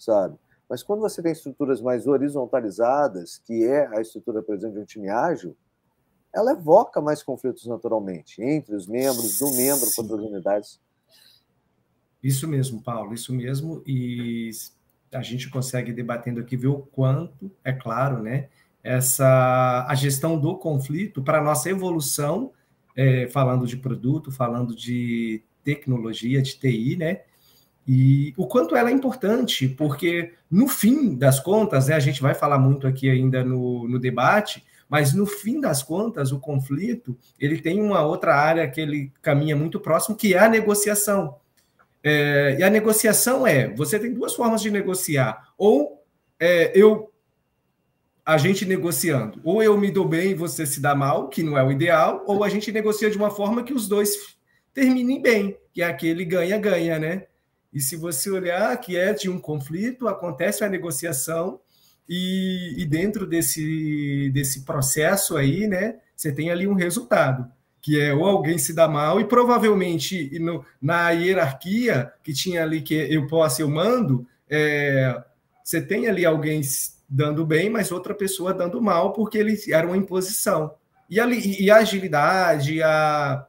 sabe? 0.00 0.36
Mas 0.68 0.82
quando 0.82 1.00
você 1.00 1.22
tem 1.22 1.32
estruturas 1.32 1.80
mais 1.80 2.06
horizontalizadas, 2.06 3.38
que 3.38 3.64
é 3.64 3.86
a 3.96 4.00
estrutura, 4.00 4.42
por 4.42 4.54
exemplo, 4.54 4.76
de 4.76 4.82
um 4.82 4.86
time 4.86 5.08
ágil, 5.08 5.56
ela 6.32 6.52
evoca 6.52 7.00
mais 7.00 7.22
conflitos 7.22 7.66
naturalmente 7.66 8.40
entre 8.40 8.74
os 8.74 8.86
membros, 8.86 9.38
do 9.38 9.50
membro 9.52 9.86
Sim. 9.86 9.96
contra 9.96 10.16
as 10.16 10.22
unidades. 10.22 10.80
Isso 12.22 12.46
mesmo, 12.46 12.82
Paulo, 12.82 13.14
isso 13.14 13.32
mesmo. 13.32 13.82
E 13.86 14.50
a 15.12 15.22
gente 15.22 15.48
consegue 15.48 15.92
debatendo 15.92 16.40
aqui 16.40 16.56
ver 16.56 16.68
o 16.68 16.78
quanto, 16.78 17.50
é 17.64 17.72
claro, 17.72 18.22
né? 18.22 18.48
Essa 18.82 19.86
a 19.88 19.94
gestão 19.94 20.38
do 20.38 20.56
conflito 20.56 21.22
para 21.22 21.42
nossa 21.42 21.68
evolução, 21.68 22.52
é, 22.96 23.26
falando 23.28 23.66
de 23.66 23.76
produto, 23.76 24.30
falando 24.30 24.74
de 24.74 25.42
tecnologia, 25.64 26.40
de 26.40 26.58
TI, 26.58 26.96
né? 26.96 27.20
E 27.86 28.32
o 28.36 28.46
quanto 28.46 28.76
ela 28.76 28.90
é 28.90 28.92
importante, 28.92 29.68
porque 29.68 30.32
no 30.50 30.68
fim 30.68 31.16
das 31.16 31.40
contas, 31.40 31.88
né, 31.88 31.94
a 31.94 32.00
gente 32.00 32.22
vai 32.22 32.34
falar 32.34 32.58
muito 32.58 32.86
aqui 32.86 33.10
ainda 33.10 33.42
no, 33.42 33.88
no 33.88 33.98
debate, 33.98 34.64
mas 34.88 35.12
no 35.14 35.26
fim 35.26 35.60
das 35.60 35.82
contas, 35.82 36.32
o 36.32 36.38
conflito 36.38 37.16
ele 37.38 37.60
tem 37.60 37.80
uma 37.80 38.02
outra 38.02 38.34
área 38.34 38.68
que 38.68 38.80
ele 38.80 39.12
caminha 39.22 39.56
muito 39.56 39.80
próximo, 39.80 40.16
que 40.16 40.34
é 40.34 40.38
a 40.38 40.48
negociação. 40.48 41.36
É, 42.02 42.56
e 42.58 42.62
a 42.62 42.70
negociação 42.70 43.46
é: 43.46 43.68
você 43.74 43.98
tem 43.98 44.12
duas 44.12 44.34
formas 44.34 44.62
de 44.62 44.70
negociar, 44.70 45.52
ou 45.58 46.04
é, 46.38 46.72
eu 46.74 47.10
a 48.24 48.38
gente 48.38 48.64
negociando, 48.64 49.40
ou 49.42 49.62
eu 49.62 49.76
me 49.76 49.90
dou 49.90 50.06
bem 50.06 50.30
e 50.30 50.34
você 50.34 50.64
se 50.64 50.80
dá 50.80 50.94
mal, 50.94 51.28
que 51.28 51.42
não 51.42 51.58
é 51.58 51.64
o 51.64 51.72
ideal, 51.72 52.22
ou 52.26 52.44
a 52.44 52.48
gente 52.48 52.70
negocia 52.70 53.10
de 53.10 53.16
uma 53.16 53.30
forma 53.30 53.64
que 53.64 53.72
os 53.72 53.88
dois 53.88 54.36
terminem 54.72 55.20
bem, 55.20 55.58
que 55.72 55.82
é 55.82 55.86
aquele 55.86 56.24
ganha-ganha, 56.24 56.98
né? 56.98 57.26
E 57.72 57.80
se 57.80 57.96
você 57.96 58.30
olhar 58.30 58.76
que 58.78 58.96
é 58.96 59.12
de 59.12 59.28
um 59.28 59.40
conflito, 59.40 60.06
acontece 60.06 60.62
a 60.62 60.68
negociação 60.68 61.60
e, 62.08 62.74
e, 62.76 62.84
dentro 62.84 63.26
desse, 63.26 64.30
desse 64.34 64.64
processo 64.64 65.36
aí, 65.36 65.68
né, 65.68 65.98
você 66.16 66.32
tem 66.32 66.50
ali 66.50 66.66
um 66.66 66.74
resultado, 66.74 67.50
que 67.80 68.00
é 68.00 68.12
ou 68.12 68.26
alguém 68.26 68.58
se 68.58 68.74
dá 68.74 68.86
mal 68.86 69.20
e 69.20 69.24
provavelmente 69.24 70.38
no, 70.38 70.64
na 70.80 71.10
hierarquia 71.10 72.12
que 72.22 72.32
tinha 72.32 72.62
ali 72.62 72.82
que 72.82 72.94
eu 72.94 73.26
posso, 73.26 73.62
eu 73.62 73.68
mando, 73.68 74.26
é, 74.48 75.22
você 75.64 75.80
tem 75.80 76.08
ali 76.08 76.26
alguém 76.26 76.60
dando 77.08 77.44
bem, 77.44 77.68
mas 77.68 77.90
outra 77.90 78.14
pessoa 78.14 78.54
dando 78.54 78.80
mal, 78.80 79.12
porque 79.12 79.38
ele 79.38 79.58
era 79.68 79.86
uma 79.86 79.96
imposição. 79.96 80.74
E 81.08 81.18
a, 81.18 81.26
e 81.26 81.68
a 81.70 81.76
agilidade, 81.76 82.80
a, 82.82 83.46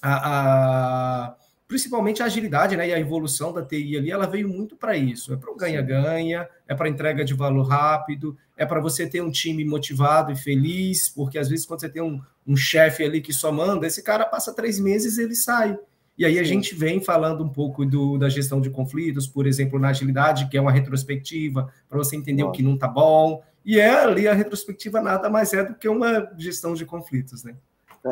a, 0.00 1.26
a, 1.30 1.36
principalmente 1.72 2.22
a 2.22 2.26
agilidade 2.26 2.76
né, 2.76 2.86
e 2.86 2.92
a 2.92 3.00
evolução 3.00 3.50
da 3.50 3.64
TI 3.64 3.96
ali, 3.96 4.10
ela 4.10 4.26
veio 4.26 4.46
muito 4.46 4.76
para 4.76 4.94
isso. 4.94 5.32
É 5.32 5.36
para 5.38 5.50
o 5.50 5.56
ganha-ganha, 5.56 6.46
é 6.68 6.74
para 6.74 6.86
entrega 6.86 7.24
de 7.24 7.32
valor 7.32 7.62
rápido, 7.62 8.36
é 8.58 8.66
para 8.66 8.78
você 8.78 9.06
ter 9.06 9.22
um 9.22 9.30
time 9.30 9.64
motivado 9.64 10.30
e 10.30 10.36
feliz, 10.36 11.08
porque 11.08 11.38
às 11.38 11.48
vezes 11.48 11.64
quando 11.64 11.80
você 11.80 11.88
tem 11.88 12.02
um, 12.02 12.20
um 12.46 12.54
chefe 12.54 13.02
ali 13.02 13.22
que 13.22 13.32
só 13.32 13.50
manda, 13.50 13.86
esse 13.86 14.02
cara 14.02 14.26
passa 14.26 14.54
três 14.54 14.78
meses 14.78 15.16
e 15.16 15.22
ele 15.22 15.34
sai. 15.34 15.78
E 16.18 16.26
aí 16.26 16.38
a 16.38 16.44
gente 16.44 16.74
vem 16.74 17.02
falando 17.02 17.42
um 17.42 17.48
pouco 17.48 17.86
do, 17.86 18.18
da 18.18 18.28
gestão 18.28 18.60
de 18.60 18.68
conflitos, 18.68 19.26
por 19.26 19.46
exemplo, 19.46 19.78
na 19.78 19.88
agilidade, 19.88 20.50
que 20.50 20.58
é 20.58 20.60
uma 20.60 20.70
retrospectiva, 20.70 21.72
para 21.88 21.96
você 21.96 22.16
entender 22.16 22.42
bom. 22.42 22.50
o 22.50 22.52
que 22.52 22.62
não 22.62 22.74
está 22.74 22.86
bom. 22.86 23.42
E 23.64 23.80
é 23.80 23.88
ali 23.88 24.28
a 24.28 24.34
retrospectiva 24.34 25.00
nada 25.00 25.30
mais 25.30 25.54
é 25.54 25.64
do 25.64 25.74
que 25.74 25.88
uma 25.88 26.30
gestão 26.36 26.74
de 26.74 26.84
conflitos, 26.84 27.42
né? 27.42 27.56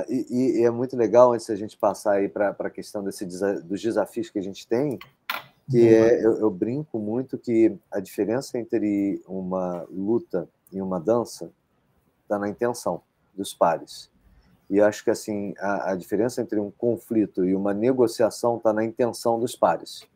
E, 0.09 0.61
e 0.61 0.64
é 0.64 0.70
muito 0.70 0.97
legal 0.97 1.32
antes 1.32 1.50
a 1.50 1.56
gente 1.56 1.76
passar 1.76 2.14
aí 2.14 2.28
para 2.28 2.50
a 2.50 2.70
questão 2.70 3.02
desse, 3.02 3.26
dos 3.26 3.82
desafios 3.82 4.30
que 4.30 4.38
a 4.38 4.42
gente 4.42 4.66
tem, 4.66 4.99
que 5.68 5.88
é, 5.88 6.25
eu, 6.25 6.38
eu, 6.38 6.50
brinco 6.50 6.99
muito 6.99 7.38
que 7.38 7.76
a 7.90 8.00
diferença 8.00 8.59
entre 8.59 9.23
uma 9.26 9.87
luta 9.90 10.49
e 10.73 10.80
uma 10.80 11.00
dança 11.00 11.50
está 12.23 12.38
na 12.38 12.49
intenção 12.49 13.02
dos 13.35 13.52
pares. 13.52 14.11
E 14.68 14.80
acho 14.80 15.02
que 15.02 15.11
assim 15.11 15.54
a, 15.59 15.92
a 15.92 15.97
diferença 15.97 16.40
entre 16.40 16.61
um 16.61 16.70
conflito 16.70 17.44
e 17.44 17.54
uma 17.54 17.75
negociação 17.75 18.56
está 18.56 18.73
na 18.73 18.85
intenção 18.85 19.38
dos 19.38 19.56
pares. 19.56 20.09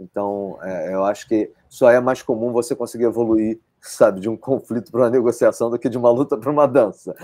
Então, 0.00 0.58
é, 0.62 0.92
eu 0.92 1.04
acho 1.04 1.28
que 1.28 1.50
só 1.68 1.90
é 1.90 2.00
mais 2.00 2.22
comum 2.22 2.52
você 2.52 2.74
conseguir 2.74 3.04
evoluir, 3.04 3.60
sabe, 3.90 4.20
de 4.20 4.28
um 4.28 4.36
conflito 4.36 4.90
para 4.90 5.02
uma 5.02 5.10
negociação 5.10 5.70
do 5.70 5.78
que 5.78 5.88
de 5.88 5.98
uma 5.98 6.10
luta 6.10 6.36
para 6.36 6.50
uma 6.50 6.66
dança. 6.66 7.14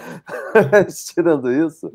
Tirando 1.14 1.50
isso, 1.50 1.92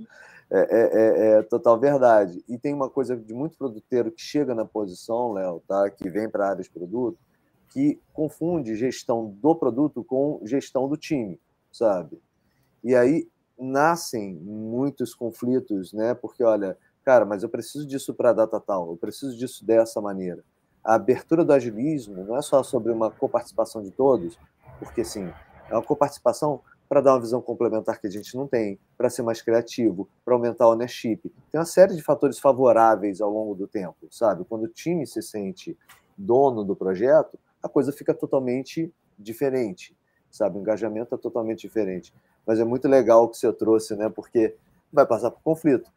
é, 0.49 0.59
é, 0.59 0.81
é, 0.81 1.39
é, 1.39 1.43
total 1.43 1.79
verdade. 1.79 2.43
E 2.47 2.57
tem 2.57 2.73
uma 2.73 2.89
coisa 2.89 3.15
de 3.15 3.33
muito 3.33 3.57
produteiro 3.57 4.11
que 4.11 4.21
chega 4.21 4.55
na 4.55 4.65
posição, 4.65 5.33
Léo, 5.33 5.61
tá? 5.67 5.89
que 5.89 6.09
vem 6.09 6.29
para 6.29 6.45
a 6.45 6.49
área 6.49 6.63
de 6.63 6.69
produto, 6.69 7.17
que 7.69 7.99
confunde 8.13 8.75
gestão 8.75 9.35
do 9.41 9.55
produto 9.55 10.03
com 10.03 10.39
gestão 10.43 10.87
do 10.87 10.95
time, 10.95 11.39
sabe? 11.71 12.21
E 12.83 12.95
aí 12.95 13.27
nascem 13.57 14.35
muitos 14.35 15.13
conflitos, 15.13 15.91
né? 15.93 16.13
Porque, 16.13 16.43
olha, 16.43 16.77
cara, 17.03 17.25
mas 17.25 17.43
eu 17.43 17.49
preciso 17.49 17.85
disso 17.85 18.13
para 18.13 18.29
a 18.29 18.33
data 18.33 18.59
tal, 18.59 18.91
eu 18.91 18.97
preciso 18.97 19.35
disso 19.37 19.65
dessa 19.65 19.99
maneira. 19.99 20.43
A 20.83 20.95
abertura 20.95 21.43
do 21.43 21.51
agilismo 21.51 22.23
não 22.23 22.37
é 22.37 22.41
só 22.41 22.61
sobre 22.61 22.91
uma 22.91 23.09
coparticipação 23.09 23.81
de 23.81 23.89
todos, 23.89 24.37
porque, 24.79 25.03
sim, 25.03 25.31
é 25.69 25.73
uma 25.73 25.83
coparticipação 25.83 26.61
para 26.87 27.01
dar 27.01 27.13
uma 27.13 27.21
visão 27.21 27.41
complementar 27.41 27.99
que 27.99 28.07
a 28.07 28.09
gente 28.09 28.35
não 28.35 28.47
tem, 28.47 28.79
para 28.97 29.09
ser 29.09 29.23
mais 29.23 29.41
criativo, 29.41 30.07
para 30.23 30.35
aumentar 30.35 30.67
o 30.67 30.71
ownership. 30.71 31.17
Tem 31.51 31.59
uma 31.59 31.65
série 31.65 31.95
de 31.95 32.03
fatores 32.03 32.37
favoráveis 32.37 33.21
ao 33.21 33.31
longo 33.31 33.55
do 33.55 33.67
tempo, 33.67 34.07
sabe? 34.11 34.45
Quando 34.45 34.63
o 34.63 34.67
time 34.67 35.07
se 35.07 35.21
sente 35.21 35.77
dono 36.17 36.63
do 36.63 36.75
projeto, 36.75 37.39
a 37.61 37.67
coisa 37.67 37.91
fica 37.91 38.13
totalmente 38.13 38.93
diferente, 39.17 39.97
sabe? 40.29 40.57
O 40.57 40.61
engajamento 40.61 41.15
é 41.15 41.17
totalmente 41.17 41.61
diferente 41.61 42.13
mas 42.45 42.59
é 42.59 42.63
muito 42.63 42.87
legal 42.87 43.23
o 43.23 43.29
que 43.29 43.37
você 43.37 43.51
trouxe, 43.51 43.95
né? 43.95 44.09
Porque 44.09 44.55
vai 44.93 45.05
passar 45.05 45.31
por 45.31 45.41
conflito. 45.41 45.89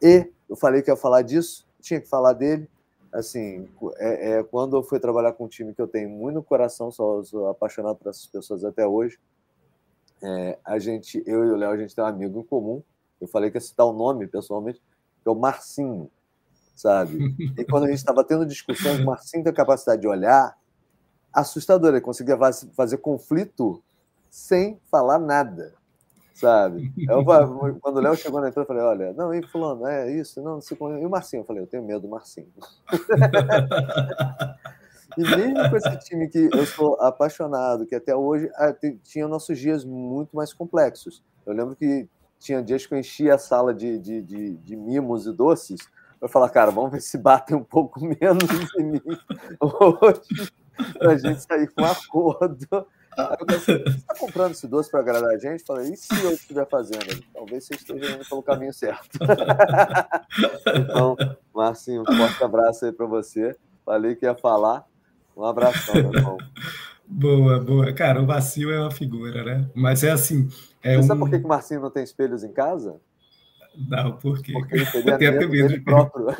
E 0.00 0.30
eu 0.48 0.56
falei 0.56 0.82
que 0.82 0.90
ia 0.90 0.96
falar 0.96 1.22
disso, 1.22 1.66
tinha 1.80 2.00
que 2.00 2.08
falar 2.08 2.32
dele. 2.32 2.68
Assim, 3.12 3.68
é, 3.98 4.38
é 4.38 4.42
quando 4.42 4.76
eu 4.76 4.82
fui 4.82 4.98
trabalhar 5.00 5.32
com 5.32 5.44
um 5.44 5.48
time 5.48 5.74
que 5.74 5.80
eu 5.80 5.88
tenho 5.88 6.10
muito 6.10 6.34
no 6.36 6.42
coração, 6.42 6.90
sou, 6.90 7.24
sou 7.24 7.48
apaixonado 7.48 7.96
por 7.96 8.08
essas 8.08 8.26
pessoas 8.26 8.64
até 8.64 8.86
hoje. 8.86 9.18
É, 10.22 10.58
a 10.64 10.78
gente, 10.78 11.22
eu 11.26 11.44
e 11.44 11.50
o 11.50 11.56
Léo, 11.56 11.70
a 11.70 11.76
gente 11.76 11.94
tem 11.94 12.02
um 12.02 12.06
amigo 12.06 12.40
em 12.40 12.44
comum. 12.44 12.82
Eu 13.20 13.28
falei 13.28 13.50
que 13.50 13.56
ia 13.56 13.60
citar 13.60 13.86
o 13.86 13.92
nome 13.92 14.26
pessoalmente, 14.26 14.80
que 15.22 15.28
é 15.28 15.30
o 15.30 15.34
Marcinho, 15.34 16.10
sabe? 16.74 17.34
E 17.56 17.64
quando 17.64 17.84
a 17.84 17.88
gente 17.88 17.98
estava 17.98 18.22
tendo 18.24 18.44
discussões, 18.44 19.00
o 19.00 19.04
Marcinho 19.04 19.44
tem 19.44 19.52
a 19.52 19.56
capacidade 19.56 20.02
de 20.02 20.08
olhar 20.08 20.56
assustador. 21.32 21.90
Ele 21.90 22.00
conseguia 22.00 22.36
fazer 22.74 22.98
conflito 22.98 23.82
sem 24.30 24.78
falar 24.90 25.18
nada 25.18 25.74
sabe? 26.36 26.92
Eu, 27.08 27.24
quando 27.80 27.96
o 27.96 28.00
Léo 28.00 28.14
chegou 28.14 28.42
na 28.42 28.48
entrada, 28.48 28.64
eu 28.64 28.66
falei, 28.66 28.82
olha, 28.82 29.14
não, 29.14 29.32
e 29.32 29.42
fulano, 29.46 29.86
é 29.86 30.12
isso, 30.12 30.42
não, 30.42 30.56
não 30.56 30.60
sei 30.60 30.76
como... 30.76 30.94
E 30.96 31.06
o 31.06 31.08
Marcinho? 31.08 31.40
Eu 31.40 31.46
falei, 31.46 31.62
eu 31.62 31.66
tenho 31.66 31.82
medo 31.82 32.00
do 32.00 32.08
Marcinho. 32.08 32.52
e 35.16 35.22
mesmo 35.22 35.70
com 35.70 35.76
esse 35.76 35.98
time 36.00 36.28
que 36.28 36.50
eu 36.52 36.66
sou 36.66 37.00
apaixonado, 37.00 37.86
que 37.86 37.94
até 37.94 38.14
hoje 38.14 38.50
ah, 38.56 38.74
tinha 39.02 39.26
nossos 39.26 39.58
dias 39.58 39.82
muito 39.82 40.36
mais 40.36 40.52
complexos. 40.52 41.24
Eu 41.46 41.54
lembro 41.54 41.74
que 41.74 42.06
tinha 42.38 42.62
dias 42.62 42.84
que 42.84 42.92
eu 42.92 42.98
enchia 42.98 43.36
a 43.36 43.38
sala 43.38 43.72
de, 43.72 43.98
de, 43.98 44.20
de, 44.20 44.56
de 44.56 44.76
mimos 44.76 45.26
e 45.26 45.32
doces, 45.32 45.88
eu 46.20 46.28
falar, 46.28 46.50
cara, 46.50 46.70
vamos 46.70 46.92
ver 46.92 47.00
se 47.00 47.16
batem 47.16 47.56
um 47.56 47.64
pouco 47.64 47.98
menos 48.04 48.74
em 48.78 48.84
mim 48.84 49.00
hoje, 49.58 50.52
pra 50.98 51.16
gente 51.16 51.40
sair 51.42 51.68
com 51.72 51.82
um 51.82 51.86
acordo 51.86 52.86
Aí 53.16 53.36
eu 53.40 53.46
pensei, 53.46 53.82
você 53.82 53.96
está 53.96 54.14
comprando 54.14 54.52
esse 54.52 54.68
doce 54.68 54.90
para 54.90 55.00
agradar 55.00 55.30
a 55.30 55.38
gente? 55.38 55.64
Falei, 55.64 55.90
e 55.90 55.96
se 55.96 56.22
eu 56.22 56.32
estiver 56.32 56.68
fazendo? 56.68 57.24
Talvez 57.32 57.64
você 57.64 57.74
esteja 57.74 58.14
indo 58.14 58.28
pelo 58.28 58.42
caminho 58.42 58.74
certo. 58.74 59.18
então, 60.76 61.16
Marcinho, 61.54 62.02
um 62.02 62.04
forte 62.04 62.44
abraço 62.44 62.84
aí 62.84 62.92
para 62.92 63.06
você. 63.06 63.56
Falei 63.86 64.14
que 64.14 64.26
ia 64.26 64.34
falar. 64.34 64.84
Um 65.34 65.44
abração, 65.44 65.94
meu 65.94 66.12
irmão. 66.12 66.36
Boa, 67.06 67.58
boa. 67.58 67.92
Cara, 67.94 68.20
o 68.20 68.26
Marcinho 68.26 68.70
é 68.70 68.80
uma 68.80 68.90
figura, 68.90 69.42
né? 69.42 69.66
Mas 69.74 70.04
é 70.04 70.10
assim. 70.10 70.48
É 70.82 70.96
você 70.96 71.00
um... 71.00 71.02
sabe 71.04 71.20
por 71.20 71.30
que 71.30 71.36
o 71.36 71.48
Marcinho 71.48 71.80
não 71.80 71.90
tem 71.90 72.02
espelhos 72.02 72.44
em 72.44 72.52
casa? 72.52 73.00
Não, 73.76 74.12
por 74.12 74.42
quê? 74.42 74.52
Porque 74.52 74.74
ele 74.74 74.86
teria 74.86 75.32
medo 75.32 75.48
dele 75.48 75.80
próprio. 75.80 76.26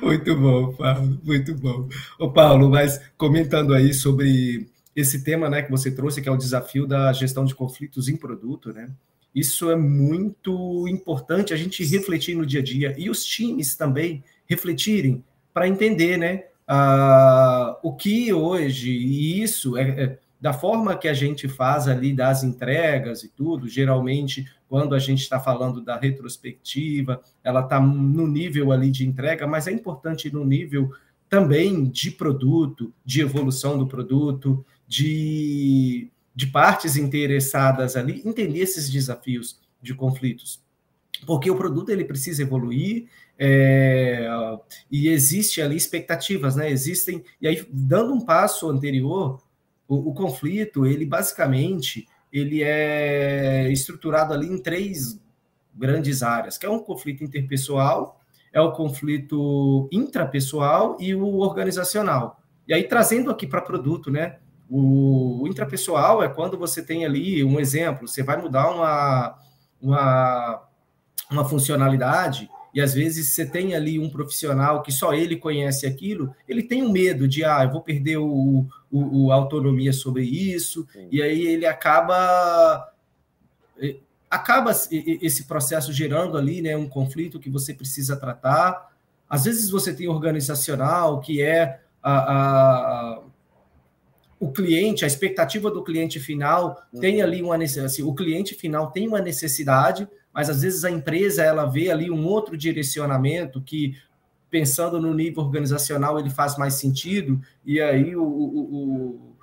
muito 0.00 0.36
bom, 0.36 0.72
Paulo, 0.74 1.20
muito 1.24 1.54
bom. 1.54 1.88
Ô, 2.18 2.30
Paulo, 2.30 2.70
mas 2.70 3.00
comentando 3.16 3.74
aí 3.74 3.92
sobre 3.92 4.68
esse 4.94 5.24
tema 5.24 5.50
né, 5.50 5.62
que 5.62 5.70
você 5.70 5.90
trouxe, 5.90 6.22
que 6.22 6.28
é 6.28 6.32
o 6.32 6.36
desafio 6.36 6.86
da 6.86 7.12
gestão 7.12 7.44
de 7.44 7.54
conflitos 7.54 8.08
em 8.08 8.16
produto, 8.16 8.72
né? 8.72 8.90
Isso 9.34 9.70
é 9.70 9.76
muito 9.76 10.88
importante 10.88 11.52
a 11.52 11.56
gente 11.56 11.84
refletir 11.84 12.34
no 12.34 12.46
dia 12.46 12.60
a 12.60 12.64
dia 12.64 12.94
e 12.96 13.10
os 13.10 13.22
times 13.22 13.76
também 13.76 14.24
refletirem 14.46 15.22
para 15.52 15.68
entender, 15.68 16.16
né? 16.16 16.44
Uh, 16.68 17.76
o 17.82 17.94
que 17.94 18.32
hoje, 18.32 18.90
e 18.90 19.42
isso 19.42 19.76
é, 19.76 19.82
é 19.82 20.18
da 20.40 20.52
forma 20.52 20.96
que 20.96 21.08
a 21.08 21.14
gente 21.14 21.48
faz 21.48 21.88
ali 21.88 22.12
das 22.12 22.44
entregas 22.44 23.24
e 23.24 23.28
tudo, 23.28 23.68
geralmente, 23.68 24.46
quando 24.68 24.94
a 24.94 24.98
gente 24.98 25.22
está 25.22 25.40
falando 25.40 25.80
da 25.80 25.96
retrospectiva, 25.96 27.22
ela 27.42 27.60
está 27.60 27.80
no 27.80 28.26
nível 28.26 28.72
ali 28.72 28.90
de 28.90 29.06
entrega, 29.06 29.46
mas 29.46 29.66
é 29.66 29.72
importante 29.72 30.32
no 30.32 30.44
nível 30.44 30.90
também 31.28 31.84
de 31.84 32.10
produto, 32.10 32.92
de 33.04 33.20
evolução 33.20 33.78
do 33.78 33.86
produto, 33.86 34.64
de, 34.86 36.10
de 36.34 36.46
partes 36.46 36.96
interessadas 36.96 37.96
ali, 37.96 38.22
entender 38.24 38.60
esses 38.60 38.90
desafios 38.90 39.58
de 39.82 39.94
conflitos. 39.94 40.62
Porque 41.26 41.50
o 41.50 41.56
produto 41.56 41.88
ele 41.88 42.04
precisa 42.04 42.42
evoluir, 42.42 43.08
é, 43.38 44.28
e 44.90 45.08
existe 45.08 45.60
ali 45.60 45.76
expectativas, 45.76 46.56
né? 46.56 46.70
Existem, 46.70 47.22
e 47.40 47.46
aí, 47.46 47.66
dando 47.70 48.12
um 48.14 48.20
passo 48.20 48.68
anterior, 48.68 49.42
o, 49.88 50.10
o, 50.10 50.14
conflito, 50.14 50.86
ele 50.86 51.04
basicamente, 51.04 52.06
ele 52.32 52.62
é 52.62 53.70
estruturado 53.70 54.32
ali 54.32 54.46
em 54.46 54.60
três 54.60 55.20
grandes 55.74 56.22
áreas, 56.22 56.58
que 56.58 56.66
é 56.66 56.70
um 56.70 56.78
conflito 56.78 57.22
interpessoal, 57.22 58.20
é 58.52 58.60
o 58.60 58.72
conflito 58.72 59.88
intrapessoal 59.92 60.96
e 60.98 61.14
o 61.14 61.38
organizacional. 61.38 62.40
E 62.66 62.74
aí, 62.74 62.84
trazendo 62.84 63.30
aqui 63.30 63.46
para 63.46 63.60
produto, 63.60 64.10
né? 64.10 64.38
O, 64.68 65.42
o 65.42 65.46
intrapessoal 65.46 66.22
é 66.22 66.28
quando 66.28 66.58
você 66.58 66.82
tem 66.82 67.04
ali 67.04 67.44
um 67.44 67.60
exemplo, 67.60 68.08
você 68.08 68.22
vai 68.22 68.36
mudar 68.36 68.68
uma, 68.70 69.38
uma, 69.80 70.62
uma 71.30 71.44
funcionalidade 71.44 72.50
e 72.76 72.80
às 72.82 72.92
vezes 72.92 73.30
você 73.30 73.46
tem 73.46 73.74
ali 73.74 73.98
um 73.98 74.10
profissional 74.10 74.82
que 74.82 74.92
só 74.92 75.14
ele 75.14 75.36
conhece 75.36 75.86
aquilo, 75.86 76.36
ele 76.46 76.62
tem 76.62 76.82
um 76.82 76.92
medo 76.92 77.26
de, 77.26 77.42
ah, 77.42 77.64
eu 77.64 77.70
vou 77.70 77.80
perder 77.80 78.18
o, 78.18 78.66
o, 78.92 79.24
o 79.24 79.32
autonomia 79.32 79.94
sobre 79.94 80.24
isso, 80.24 80.86
Sim. 80.92 81.08
e 81.10 81.22
aí 81.22 81.46
ele 81.46 81.64
acaba 81.64 82.92
acaba 84.28 84.72
esse 85.22 85.44
processo 85.44 85.90
gerando 85.90 86.36
ali, 86.36 86.60
né, 86.60 86.76
um 86.76 86.86
conflito 86.86 87.40
que 87.40 87.48
você 87.48 87.72
precisa 87.72 88.14
tratar. 88.14 88.94
Às 89.26 89.46
vezes 89.46 89.70
você 89.70 89.94
tem 89.94 90.06
organizacional, 90.06 91.20
que 91.20 91.40
é 91.40 91.80
a, 92.02 92.12
a 92.12 93.22
o 94.38 94.52
cliente, 94.52 95.02
a 95.02 95.06
expectativa 95.08 95.70
do 95.70 95.82
cliente 95.82 96.20
final 96.20 96.76
uhum. 96.92 97.00
tem 97.00 97.22
ali 97.22 97.42
uma 97.42 97.56
necessidade, 97.56 97.86
assim, 97.86 98.02
o 98.02 98.14
cliente 98.14 98.54
final 98.54 98.90
tem 98.90 99.08
uma 99.08 99.22
necessidade, 99.22 100.06
mas 100.36 100.50
às 100.50 100.60
vezes 100.60 100.84
a 100.84 100.90
empresa 100.90 101.42
ela 101.42 101.64
vê 101.64 101.90
ali 101.90 102.10
um 102.10 102.26
outro 102.26 102.58
direcionamento 102.58 103.58
que 103.62 103.96
pensando 104.50 105.00
no 105.00 105.14
nível 105.14 105.42
organizacional 105.42 106.18
ele 106.18 106.28
faz 106.28 106.58
mais 106.58 106.74
sentido 106.74 107.40
e 107.64 107.80
aí 107.80 108.14
o, 108.14 108.22
o, 108.22 108.60
o 108.60 109.36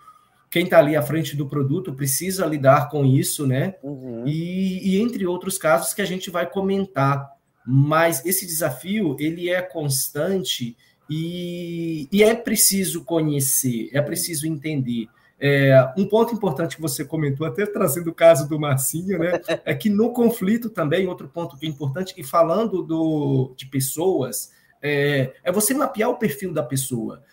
quem 0.51 0.65
está 0.65 0.77
ali 0.77 0.95
à 0.95 1.01
frente 1.01 1.35
do 1.35 1.49
produto 1.49 1.95
precisa 1.95 2.45
lidar 2.45 2.87
com 2.91 3.03
isso, 3.03 3.47
né? 3.47 3.73
Uhum. 3.81 4.23
E, 4.27 4.87
e, 4.87 5.01
entre 5.01 5.25
outros 5.25 5.57
casos 5.57 5.95
que 5.95 6.01
a 6.01 6.05
gente 6.05 6.29
vai 6.29 6.47
comentar. 6.47 7.27
Mas 7.65 8.23
esse 8.23 8.45
desafio 8.45 9.17
ele 9.19 9.49
é 9.49 9.63
constante 9.63 10.77
e, 11.09 12.07
e 12.11 12.21
é 12.21 12.35
preciso 12.35 13.03
conhecer, 13.03 13.89
é 13.93 13.99
preciso 13.99 14.45
entender. 14.45 15.07
É, 15.39 15.93
um 15.97 16.07
ponto 16.07 16.33
importante 16.33 16.75
que 16.75 16.81
você 16.81 17.03
comentou, 17.03 17.45
até 17.45 17.65
trazendo 17.65 18.09
o 18.09 18.13
caso 18.13 18.47
do 18.47 18.59
Marcinho, 18.59 19.19
né? 19.19 19.33
É 19.65 19.73
que 19.73 19.89
no 19.89 20.11
conflito 20.13 20.69
também, 20.69 21.07
outro 21.07 21.27
ponto 21.27 21.57
que 21.57 21.65
é 21.65 21.69
importante, 21.69 22.13
e 22.17 22.23
falando 22.23 22.81
do, 22.81 23.53
de 23.55 23.65
pessoas, 23.65 24.51
é, 24.81 25.33
é 25.43 25.51
você 25.51 25.73
mapear 25.73 26.09
o 26.09 26.17
perfil 26.17 26.53
da 26.53 26.63
pessoa. 26.63 27.23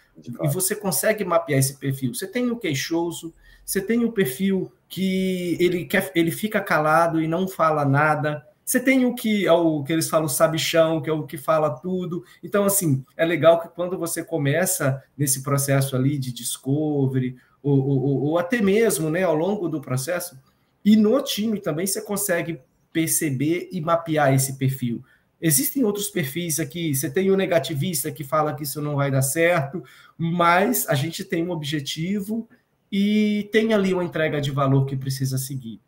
E 0.43 0.49
você 0.49 0.75
consegue 0.75 1.25
mapear 1.25 1.59
esse 1.59 1.77
perfil. 1.79 2.15
Você 2.15 2.27
tem 2.27 2.51
o 2.51 2.57
queixoso, 2.57 3.35
você 3.65 3.81
tem 3.81 4.05
o 4.05 4.13
perfil 4.13 4.73
que 4.89 5.57
ele, 5.61 5.85
quer, 5.85 6.11
ele 6.15 6.31
fica 6.31 6.61
calado 6.61 7.23
e 7.23 7.29
não 7.29 7.49
fala 7.49 7.85
nada. 7.85 8.45
Você 8.65 8.79
tem 8.79 9.05
o 9.05 9.15
que 9.15 9.47
é 9.47 9.53
o 9.53 9.83
que 9.83 9.93
eles 9.93 10.09
falam 10.09 10.29
sabichão, 10.29 11.01
que 11.01 11.11
é 11.11 11.13
o 11.13 11.27
que 11.27 11.39
fala 11.39 11.71
tudo. 11.71 12.25
Então, 12.43 12.65
assim, 12.65 13.05
é 13.17 13.25
legal 13.25 13.61
que 13.61 13.69
quando 13.69 13.99
você 13.99 14.23
começa 14.23 15.03
nesse 15.17 15.43
processo 15.43 15.97
ali 15.97 16.19
de 16.19 16.33
discovery, 16.33 17.37
ou, 17.63 17.79
ou, 17.79 18.23
ou 18.23 18.39
até 18.39 18.61
mesmo 18.61 19.11
né, 19.11 19.23
ao 19.23 19.35
longo 19.35 19.69
do 19.69 19.81
processo, 19.81 20.39
e 20.85 20.97
no 20.97 21.23
time 21.23 21.61
também 21.61 21.87
você 21.87 22.01
consegue 22.01 22.61
perceber 22.93 23.69
e 23.71 23.81
mapear 23.81 24.35
esse 24.35 24.57
perfil. 24.57 25.05
Existem 25.41 25.85
outros 25.85 26.09
perfis 26.09 26.61
aqui. 26.61 26.95
Você 26.95 27.11
tem 27.11 27.31
o 27.31 27.37
negativista 27.37 28.11
que 28.13 28.23
fala 28.23 28.55
que 28.55 28.65
isso 28.65 28.83
não 28.83 28.97
vai 28.97 29.11
dar 29.11 29.23
certo, 29.23 29.83
mas 30.17 30.87
a 30.89 30.95
gente 30.95 31.25
tem 31.25 31.47
um 31.47 31.51
objetivo 31.51 32.47
e 32.93 33.49
tem 33.53 33.73
ali 33.73 33.95
uma 33.95 34.05
entrega 34.05 34.41
de 34.41 34.51
valor 34.51 34.85
que 34.85 34.97
precisa 34.97 35.39
seguir. 35.39 35.81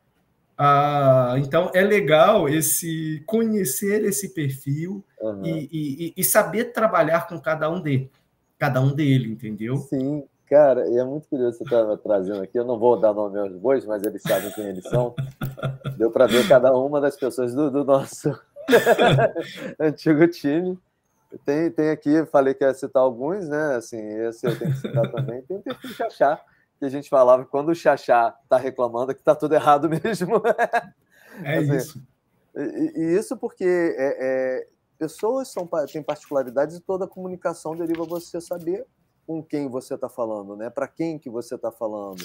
Ah, 0.57 1.35
então 1.39 1.71
é 1.75 1.83
legal 1.83 2.49
esse 2.49 3.23
conhecer 3.27 4.05
esse 4.05 4.29
perfil 4.33 5.05
uhum. 5.21 5.45
e, 5.45 5.69
e, 5.73 6.15
e, 6.17 6.25
saber 6.25 6.67
trabalhar 6.73 7.27
com 7.27 7.41
cada 7.41 7.69
um 7.71 7.81
dele, 7.81 8.11
cada 8.59 8.81
um 8.81 8.95
dele, 8.95 9.33
entendeu? 9.33 9.77
Sim, 9.79 10.25
cara, 10.53 10.87
e 10.87 10.99
é 10.99 11.05
muito 11.05 11.27
curioso 11.31 11.57
você 11.57 11.65
estar 11.65 11.97
trazendo 11.97 12.43
aqui. 12.43 12.59
Eu 12.59 12.67
não 12.67 12.79
vou 12.79 13.01
dar 13.01 13.15
nome 13.15 13.39
aos 13.39 13.57
bois, 13.57 13.87
mas 13.87 14.03
eles 14.03 14.21
sabem 14.21 14.51
quem 14.51 14.67
eles 14.67 14.85
são. 14.85 15.15
Deu 15.97 16.11
para 16.11 16.27
ver 16.27 16.47
cada 16.47 16.77
uma 16.77 17.01
das 17.01 17.17
pessoas 17.17 17.55
do, 17.55 17.71
do 17.71 17.83
nosso 17.83 18.39
antigo 19.81 20.29
time. 20.29 20.79
Tem, 21.47 21.71
tem 21.71 21.89
aqui, 21.89 22.27
falei 22.27 22.53
que 22.53 22.63
ia 22.63 22.75
citar 22.75 23.03
alguns, 23.03 23.49
né? 23.49 23.77
Assim, 23.77 23.97
esse 23.97 24.47
eu 24.47 24.59
tenho 24.59 24.73
que 24.73 24.77
citar 24.77 25.11
também. 25.11 25.41
Tem 25.41 25.57
o 25.57 25.63
perfil 25.63 25.89
Xaxá, 25.89 26.39
que 26.79 26.85
a 26.85 26.91
gente 26.91 27.09
falava 27.09 27.47
que 27.47 27.51
quando 27.51 27.71
o 27.71 27.75
Xaxá 27.75 28.37
está 28.43 28.59
reclamando, 28.59 29.15
que 29.15 29.23
está 29.23 29.35
tudo 29.35 29.55
errado 29.55 29.89
mesmo. 29.89 30.43
É 31.43 31.57
assim, 31.57 31.77
isso. 31.77 32.03
E, 32.55 32.93
e, 32.95 33.19
isso 33.19 33.39
porque 33.39 33.65
é, 33.65 34.17
é, 34.21 34.67
pessoas 34.99 35.51
são, 35.51 35.67
têm 35.91 36.03
particularidades 36.03 36.77
e 36.77 36.81
toda 36.83 37.07
a 37.07 37.09
comunicação 37.09 37.75
deriva 37.75 38.05
você 38.05 38.39
saber 38.39 38.87
com 39.33 39.43
quem 39.43 39.69
você 39.69 39.95
está 39.95 40.09
falando, 40.09 40.55
né? 40.57 40.69
Para 40.69 40.87
quem 40.87 41.19
que 41.19 41.31
você 41.31 41.55
está 41.55 41.73
falando 41.73 42.23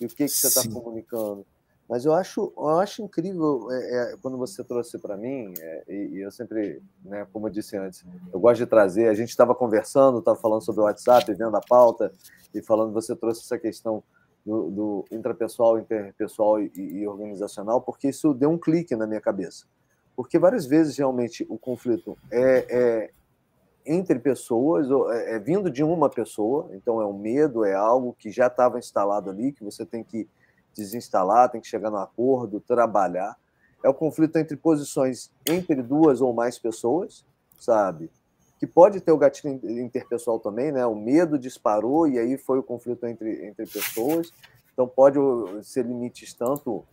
e 0.00 0.06
o 0.06 0.08
que, 0.08 0.24
que 0.24 0.28
você 0.28 0.48
está 0.48 0.62
comunicando. 0.68 1.46
Mas 1.88 2.04
eu 2.04 2.12
acho, 2.12 2.52
eu 2.56 2.80
acho 2.80 3.02
incrível 3.02 3.68
é, 3.70 3.76
é, 4.12 4.16
quando 4.20 4.36
você 4.36 4.62
trouxe 4.64 4.98
para 4.98 5.16
mim, 5.16 5.54
é, 5.58 5.84
e, 5.88 6.08
e, 6.16 6.20
eu 6.20 6.30
sempre, 6.30 6.82
né, 7.02 7.26
como 7.32 7.46
eu 7.46 7.50
disse 7.50 7.76
antes, 7.76 8.04
eu 8.32 8.38
gosto 8.38 8.58
de 8.58 8.66
trazer. 8.66 9.08
A 9.08 9.14
gente 9.14 9.30
estava 9.30 9.54
conversando, 9.54 10.18
estava 10.18 10.38
falando 10.38 10.62
sobre 10.62 10.80
o 10.80 10.84
WhatsApp, 10.84 11.32
vendo 11.32 11.56
a 11.56 11.60
pauta, 11.60 12.12
e 12.52 12.60
falando, 12.60 12.92
você 12.92 13.14
trouxe 13.16 13.40
essa 13.42 13.58
questão 13.58 14.02
do, 14.44 14.70
do 14.70 15.04
intrapessoal, 15.10 15.78
interpessoal 15.78 16.60
e, 16.60 16.70
e, 16.76 17.06
organizacional, 17.06 17.80
porque 17.80 18.08
isso 18.08 18.34
deu 18.34 18.50
um 18.50 18.58
clique 18.58 18.96
na 18.96 19.06
minha 19.06 19.20
cabeça. 19.20 19.66
Porque 20.16 20.38
várias 20.38 20.66
vezes 20.66 20.98
realmente 20.98 21.46
o 21.48 21.56
conflito 21.56 22.18
é, 22.30 22.66
é 22.68 23.10
entre 23.88 24.18
pessoas, 24.18 24.86
é, 25.10 25.36
é 25.36 25.38
vindo 25.38 25.70
de 25.70 25.82
uma 25.82 26.10
pessoa, 26.10 26.68
então 26.72 27.00
é 27.00 27.06
um 27.06 27.16
medo, 27.16 27.64
é 27.64 27.74
algo 27.74 28.14
que 28.18 28.30
já 28.30 28.46
estava 28.46 28.78
instalado 28.78 29.30
ali, 29.30 29.50
que 29.50 29.64
você 29.64 29.84
tem 29.86 30.04
que 30.04 30.28
desinstalar, 30.76 31.50
tem 31.50 31.60
que 31.60 31.66
chegar 31.66 31.90
no 31.90 31.96
acordo, 31.96 32.60
trabalhar. 32.60 33.36
É 33.82 33.88
o 33.88 33.94
conflito 33.94 34.36
entre 34.36 34.56
posições 34.56 35.30
entre 35.48 35.82
duas 35.82 36.20
ou 36.20 36.32
mais 36.32 36.58
pessoas, 36.58 37.24
sabe? 37.58 38.10
Que 38.60 38.66
pode 38.66 39.00
ter 39.00 39.12
o 39.12 39.16
gatilho 39.16 39.58
interpessoal 39.80 40.38
também, 40.38 40.70
né? 40.70 40.84
O 40.84 40.94
medo 40.94 41.38
disparou 41.38 42.06
e 42.06 42.18
aí 42.18 42.36
foi 42.36 42.58
o 42.58 42.62
conflito 42.62 43.06
entre, 43.06 43.46
entre 43.46 43.66
pessoas. 43.66 44.30
Então 44.72 44.86
pode 44.86 45.18
ser 45.62 45.84
limites 45.84 46.34
tanto 46.34 46.84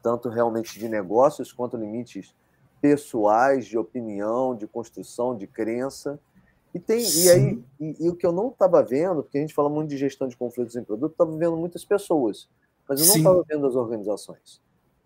tanto 0.00 0.28
realmente 0.28 0.78
de 0.78 0.88
negócios 0.88 1.52
quanto 1.52 1.76
limites 1.76 2.32
pessoais, 2.80 3.66
de 3.66 3.76
opinião, 3.76 4.54
de 4.54 4.66
construção, 4.66 5.36
de 5.36 5.46
crença. 5.46 6.18
E 6.74 6.78
tem 6.78 7.00
e 7.00 7.30
aí 7.30 7.64
e, 7.80 8.06
e 8.06 8.08
o 8.08 8.14
que 8.14 8.26
eu 8.26 8.32
não 8.32 8.48
estava 8.48 8.82
vendo, 8.82 9.22
porque 9.22 9.38
a 9.38 9.40
gente 9.40 9.54
fala 9.54 9.68
muito 9.68 9.88
de 9.88 9.96
gestão 9.96 10.28
de 10.28 10.36
conflitos 10.36 10.76
em 10.76 10.84
produto, 10.84 11.12
estava 11.12 11.36
vendo 11.36 11.56
muitas 11.56 11.84
pessoas 11.84 12.48
mas 12.88 13.00
eu 13.00 13.06
não 13.06 13.16
estava 13.16 13.44
vendo 13.46 13.66
as 13.66 13.76
organizações. 13.76 14.62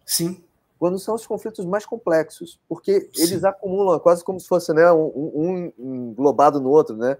Sim. 0.06 0.42
Quando 0.78 0.98
são 0.98 1.14
os 1.14 1.26
conflitos 1.26 1.64
mais 1.64 1.84
complexos, 1.84 2.60
porque 2.68 3.10
eles 3.16 3.40
Sim. 3.40 3.46
acumulam 3.46 3.98
quase 3.98 4.24
como 4.24 4.38
se 4.38 4.46
fosse 4.46 4.72
né, 4.72 4.90
um, 4.92 5.72
um 5.78 6.10
englobado 6.10 6.60
no 6.60 6.70
outro, 6.70 6.96
né? 6.96 7.16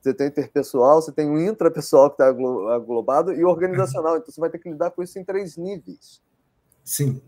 Você 0.00 0.12
tem 0.12 0.26
interpessoal, 0.26 1.00
você 1.00 1.12
tem 1.12 1.30
o 1.30 1.40
intrapessoal 1.40 2.10
que 2.10 2.14
está 2.14 2.28
aglobado 2.28 3.32
e 3.32 3.44
o 3.44 3.48
organizacional. 3.48 4.16
Então 4.18 4.32
você 4.32 4.40
vai 4.40 4.50
ter 4.50 4.58
que 4.58 4.68
lidar 4.68 4.90
com 4.90 5.02
isso 5.02 5.18
em 5.18 5.24
três 5.24 5.56
níveis. 5.56 6.20
Sim. 6.84 7.22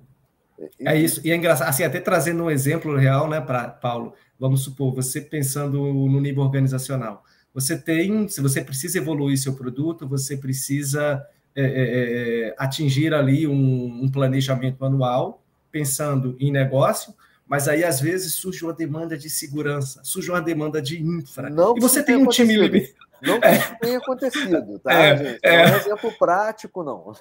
É 0.78 0.96
isso. 0.96 1.20
E 1.24 1.30
é 1.30 1.36
engraçado, 1.36 1.68
assim, 1.68 1.82
até 1.82 2.00
trazendo 2.00 2.44
um 2.44 2.50
exemplo 2.50 2.96
real, 2.96 3.28
né, 3.28 3.40
para 3.40 3.68
Paulo. 3.68 4.14
Vamos 4.38 4.62
supor, 4.62 4.94
você 4.94 5.20
pensando 5.20 5.78
no 5.78 6.20
nível 6.20 6.42
organizacional. 6.42 7.24
Você 7.52 7.78
tem, 7.78 8.28
se 8.28 8.40
você 8.40 8.60
precisa 8.60 8.98
evoluir 8.98 9.38
seu 9.38 9.54
produto, 9.54 10.08
você 10.08 10.36
precisa 10.36 11.24
é, 11.56 11.62
é, 11.62 11.66
é, 11.66 12.48
é, 12.48 12.54
atingir 12.58 13.14
ali 13.14 13.46
um, 13.46 14.02
um, 14.02 14.10
planejamento 14.10 14.84
anual, 14.84 15.40
pensando 15.70 16.36
em 16.40 16.50
negócio, 16.50 17.14
mas 17.46 17.68
aí 17.68 17.84
às 17.84 18.00
vezes 18.00 18.34
surge 18.34 18.64
uma 18.64 18.72
demanda 18.72 19.16
de 19.16 19.30
segurança, 19.30 20.00
surge 20.02 20.30
uma 20.30 20.42
demanda 20.42 20.82
de 20.82 21.00
infra. 21.00 21.48
Não 21.48 21.76
e 21.76 21.80
você 21.80 22.02
tem 22.02 22.16
um 22.16 22.26
time 22.26 22.56
limitado. 22.56 23.06
Não 23.24 23.40
que 23.40 23.48
isso 23.48 23.76
tenha 23.80 23.98
acontecido, 23.98 24.78
tá, 24.78 24.92
é, 24.92 25.16
gente? 25.16 25.40
Não 25.42 25.50
é, 25.50 25.62
é 25.62 25.72
um 25.72 25.76
exemplo 25.76 26.12
prático, 26.18 26.82
não. 26.82 27.12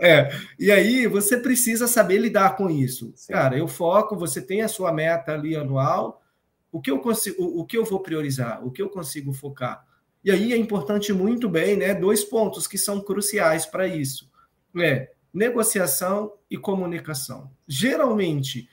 É, 0.00 0.30
e 0.58 0.70
aí 0.70 1.06
você 1.06 1.36
precisa 1.36 1.86
saber 1.86 2.18
lidar 2.18 2.56
com 2.56 2.70
isso. 2.70 3.12
Sim. 3.16 3.32
Cara, 3.32 3.56
eu 3.56 3.66
foco, 3.66 4.16
você 4.16 4.40
tem 4.40 4.62
a 4.62 4.68
sua 4.68 4.92
meta 4.92 5.32
ali 5.32 5.56
anual, 5.56 6.22
o 6.70 6.80
que 6.80 6.90
eu 6.90 6.98
consigo, 6.98 7.42
o, 7.42 7.60
o 7.60 7.64
que 7.64 7.76
eu 7.76 7.84
vou 7.84 8.00
priorizar, 8.00 8.64
o 8.64 8.70
que 8.70 8.82
eu 8.82 8.88
consigo 8.88 9.32
focar. 9.32 9.84
E 10.24 10.30
aí 10.30 10.52
é 10.52 10.56
importante 10.56 11.12
muito 11.12 11.48
bem, 11.48 11.76
né, 11.76 11.94
dois 11.94 12.24
pontos 12.24 12.66
que 12.66 12.78
são 12.78 13.00
cruciais 13.00 13.66
para 13.66 13.86
isso. 13.86 14.30
É 14.76 15.10
negociação 15.34 16.32
e 16.48 16.56
comunicação. 16.56 17.50
Geralmente, 17.66 18.68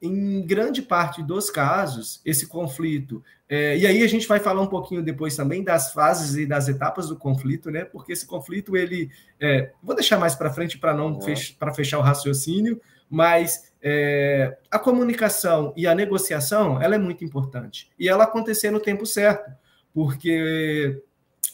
em 0.00 0.44
grande 0.46 0.82
parte 0.82 1.22
dos 1.22 1.50
casos, 1.50 2.20
esse 2.24 2.46
conflito. 2.46 3.22
É, 3.48 3.76
e 3.78 3.86
aí 3.86 4.02
a 4.02 4.06
gente 4.08 4.26
vai 4.26 4.40
falar 4.40 4.60
um 4.60 4.66
pouquinho 4.66 5.02
depois 5.02 5.36
também 5.36 5.62
das 5.62 5.92
fases 5.92 6.36
e 6.36 6.46
das 6.46 6.68
etapas 6.68 7.08
do 7.08 7.16
conflito, 7.16 7.70
né? 7.70 7.84
Porque 7.84 8.12
esse 8.12 8.26
conflito 8.26 8.76
ele, 8.76 9.10
é, 9.40 9.70
vou 9.82 9.94
deixar 9.94 10.18
mais 10.18 10.34
para 10.34 10.52
frente 10.52 10.78
para 10.78 10.94
não 10.94 11.20
fech 11.20 11.54
para 11.54 11.72
fechar 11.72 11.98
o 11.98 12.02
raciocínio, 12.02 12.80
mas 13.08 13.72
é, 13.80 14.56
a 14.70 14.78
comunicação 14.78 15.72
e 15.76 15.86
a 15.86 15.94
negociação 15.94 16.82
ela 16.82 16.96
é 16.96 16.98
muito 16.98 17.24
importante 17.24 17.88
e 17.98 18.08
ela 18.08 18.24
acontecer 18.24 18.70
no 18.70 18.80
tempo 18.80 19.06
certo 19.06 19.50
porque 19.94 21.00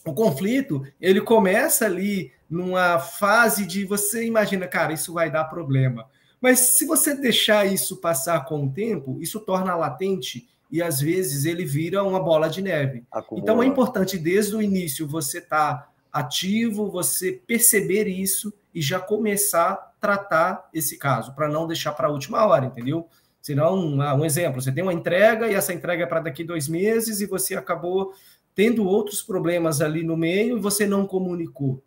o 0.05 0.13
conflito 0.13 0.83
ele 1.01 1.21
começa 1.21 1.85
ali 1.85 2.33
numa 2.51 2.99
fase 2.99 3.67
de 3.67 3.85
você 3.85 4.27
imagina, 4.27 4.67
cara, 4.67 4.93
isso 4.93 5.13
vai 5.13 5.31
dar 5.31 5.45
problema. 5.45 6.07
Mas 6.43 6.59
se 6.59 6.85
você 6.85 7.15
deixar 7.15 7.65
isso 7.65 7.99
passar 7.99 8.45
com 8.47 8.67
o 8.67 8.73
tempo, 8.73 9.17
isso 9.21 9.39
torna 9.39 9.77
latente 9.77 10.49
e 10.69 10.83
às 10.83 11.01
vezes 11.01 11.45
ele 11.45 11.65
vira 11.65 12.03
uma 12.03 12.19
bola 12.19 12.51
de 12.51 12.61
neve. 12.61 13.05
Acumula. 13.13 13.43
Então 13.43 13.63
é 13.63 13.67
importante 13.67 14.19
desde 14.19 14.57
o 14.57 14.61
início 14.61 15.07
você 15.07 15.39
estar 15.39 15.75
tá 15.75 15.89
ativo, 16.13 16.91
você 16.91 17.41
perceber 17.47 18.09
isso 18.09 18.53
e 18.75 18.83
já 18.83 18.99
começar 18.99 19.71
a 19.71 19.77
tratar 20.01 20.69
esse 20.75 20.99
caso, 20.99 21.33
para 21.33 21.49
não 21.49 21.67
deixar 21.67 21.93
para 21.93 22.09
a 22.09 22.11
última 22.11 22.45
hora, 22.45 22.67
entendeu? 22.67 23.07
Senão, 23.41 23.77
um, 23.77 23.99
um 24.01 24.25
exemplo, 24.25 24.61
você 24.61 24.73
tem 24.73 24.83
uma 24.83 24.93
entrega 24.93 25.47
e 25.47 25.55
essa 25.55 25.73
entrega 25.73 26.03
é 26.03 26.07
para 26.07 26.21
daqui 26.21 26.43
dois 26.43 26.67
meses 26.67 27.21
e 27.21 27.27
você 27.27 27.55
acabou 27.55 28.13
tendo 28.53 28.85
outros 28.85 29.23
problemas 29.23 29.81
ali 29.81 30.03
no 30.03 30.17
meio 30.17 30.57
e 30.57 30.61
você 30.61 30.87
não 30.87 31.07
comunicou. 31.07 31.81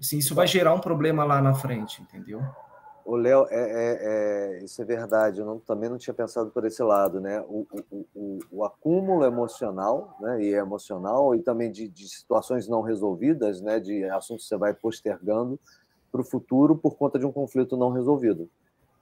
Assim, 0.00 0.18
isso 0.18 0.34
vai 0.34 0.48
gerar 0.48 0.74
um 0.74 0.80
problema 0.80 1.24
lá 1.24 1.40
na 1.40 1.54
frente, 1.54 2.02
entendeu? 2.02 2.42
O 3.04 3.16
Léo, 3.16 3.46
é, 3.50 3.60
é, 3.60 3.98
é, 4.60 4.64
isso 4.64 4.80
é 4.80 4.84
verdade. 4.84 5.40
Eu 5.40 5.46
não, 5.46 5.58
também 5.58 5.90
não 5.90 5.98
tinha 5.98 6.14
pensado 6.14 6.50
por 6.50 6.64
esse 6.64 6.82
lado, 6.82 7.20
né? 7.20 7.40
O, 7.42 7.66
o, 7.90 8.06
o, 8.14 8.38
o 8.50 8.64
acúmulo 8.64 9.24
emocional, 9.24 10.16
né? 10.20 10.42
E 10.42 10.54
emocional 10.54 11.34
e 11.34 11.42
também 11.42 11.70
de, 11.70 11.86
de, 11.86 12.08
situações 12.08 12.66
não 12.66 12.80
resolvidas, 12.80 13.60
né? 13.60 13.78
De 13.78 14.04
assuntos 14.04 14.44
que 14.44 14.48
você 14.48 14.56
vai 14.56 14.72
postergando 14.72 15.60
para 16.10 16.22
o 16.22 16.24
futuro 16.24 16.76
por 16.76 16.96
conta 16.96 17.18
de 17.18 17.26
um 17.26 17.32
conflito 17.32 17.76
não 17.76 17.90
resolvido. 17.90 18.48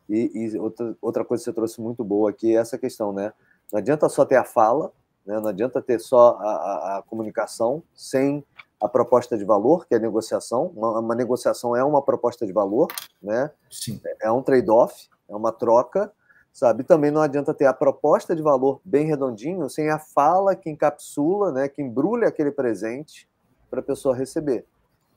E, 0.08 0.30
e, 0.34 0.58
outra, 0.58 0.96
outra 1.00 1.24
coisa 1.24 1.42
que 1.42 1.44
você 1.44 1.54
trouxe 1.54 1.80
muito 1.80 2.02
boa 2.02 2.30
aqui 2.30 2.56
é 2.56 2.58
essa 2.58 2.76
questão, 2.76 3.12
né? 3.12 3.32
Não 3.72 3.78
adianta 3.78 4.08
só 4.08 4.24
ter 4.24 4.36
a 4.36 4.44
fala, 4.44 4.92
né? 5.24 5.38
não 5.38 5.48
adianta 5.48 5.80
ter 5.80 6.00
só 6.00 6.38
a, 6.40 6.50
a, 6.50 6.98
a 6.98 7.02
comunicação 7.02 7.82
sem 7.94 8.44
a 8.82 8.88
proposta 8.88 9.38
de 9.38 9.44
valor, 9.44 9.86
que 9.86 9.94
é 9.94 9.96
a 9.96 10.00
negociação. 10.00 10.72
Uma, 10.74 10.98
uma, 10.98 11.14
negociação 11.14 11.76
é 11.76 11.84
uma 11.84 12.02
proposta 12.02 12.44
de 12.44 12.52
valor, 12.52 12.88
né? 13.22 13.48
Sim. 13.70 14.00
É 14.20 14.30
um 14.30 14.42
trade-off, 14.42 15.08
é 15.28 15.36
uma 15.36 15.52
troca, 15.52 16.12
sabe? 16.52 16.82
Também 16.82 17.12
não 17.12 17.22
adianta 17.22 17.54
ter 17.54 17.66
a 17.66 17.72
proposta 17.72 18.34
de 18.34 18.42
valor 18.42 18.80
bem 18.84 19.06
redondinho 19.06 19.70
sem 19.70 19.88
a 19.88 20.00
fala 20.00 20.56
que 20.56 20.68
encapsula, 20.68 21.52
né? 21.52 21.68
Que 21.68 21.80
embrulha 21.80 22.26
aquele 22.26 22.50
presente 22.50 23.28
para 23.70 23.78
a 23.78 23.84
pessoa 23.84 24.16
receber. 24.16 24.66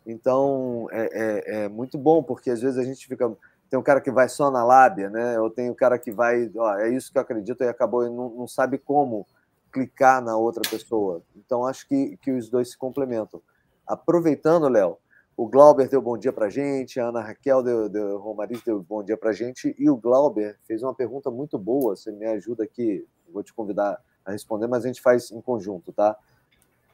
Então 0.05 0.87
é, 0.91 1.09
é, 1.11 1.55
é, 1.63 1.67
muito 1.67 1.97
bom 1.97 2.21
porque 2.21 2.51
às 2.51 2.61
vezes 2.61 2.77
a 2.77 2.83
gente 2.83 3.07
fica 3.07 3.35
tem 3.67 3.79
um 3.79 3.83
cara 3.83 3.99
que 3.99 4.11
vai 4.11 4.29
só 4.29 4.51
na 4.51 4.63
lábia, 4.63 5.09
né? 5.09 5.35
Eu 5.35 5.49
tenho 5.49 5.71
um 5.71 5.75
cara 5.75 5.97
que 5.97 6.11
vai, 6.11 6.51
ó, 6.55 6.77
é 6.77 6.89
isso 6.89 7.11
que 7.11 7.17
eu 7.17 7.21
acredito 7.23 7.63
e 7.63 7.67
acabou 7.67 8.05
e 8.05 8.09
não, 8.11 8.29
não 8.29 8.47
sabe 8.47 8.77
como 8.77 9.25
clicar 9.71 10.21
na 10.21 10.37
outra 10.37 10.61
pessoa. 10.69 11.23
Então 11.35 11.65
acho 11.65 11.87
que, 11.87 12.15
que 12.17 12.31
os 12.31 12.47
dois 12.47 12.69
se 12.69 12.77
complementam. 12.77 13.41
Aproveitando, 13.87 14.67
Léo, 14.67 14.97
o 15.37 15.47
Glauber 15.47 15.89
deu 15.89 16.01
bom 16.01 16.17
dia 16.17 16.31
para 16.31 16.49
gente, 16.49 16.99
a 16.99 17.09
Ana 17.09 17.21
Raquel 17.21 17.61
deu, 17.61 17.89
deu 17.89 18.17
Romariz 18.17 18.61
deu 18.63 18.81
bom 18.81 19.03
dia 19.03 19.17
para 19.17 19.33
gente 19.33 19.75
e 19.77 19.89
o 19.89 19.97
Glauber 19.97 20.57
fez 20.65 20.81
uma 20.81 20.93
pergunta 20.93 21.29
muito 21.29 21.57
boa. 21.57 21.95
Você 21.95 22.11
me 22.11 22.25
ajuda 22.25 22.63
aqui, 22.63 23.05
vou 23.31 23.43
te 23.43 23.53
convidar 23.53 24.01
a 24.25 24.31
responder, 24.31 24.67
mas 24.67 24.85
a 24.85 24.87
gente 24.87 25.01
faz 25.01 25.31
em 25.31 25.41
conjunto, 25.41 25.91
tá? 25.91 26.17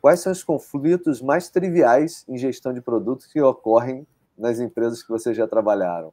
Quais 0.01 0.19
são 0.19 0.31
os 0.31 0.43
conflitos 0.43 1.21
mais 1.21 1.49
triviais 1.49 2.25
em 2.27 2.35
gestão 2.35 2.73
de 2.73 2.81
produtos 2.81 3.27
que 3.27 3.39
ocorrem 3.39 4.07
nas 4.35 4.59
empresas 4.59 5.03
que 5.03 5.09
vocês 5.09 5.37
já 5.37 5.47
trabalharam? 5.47 6.11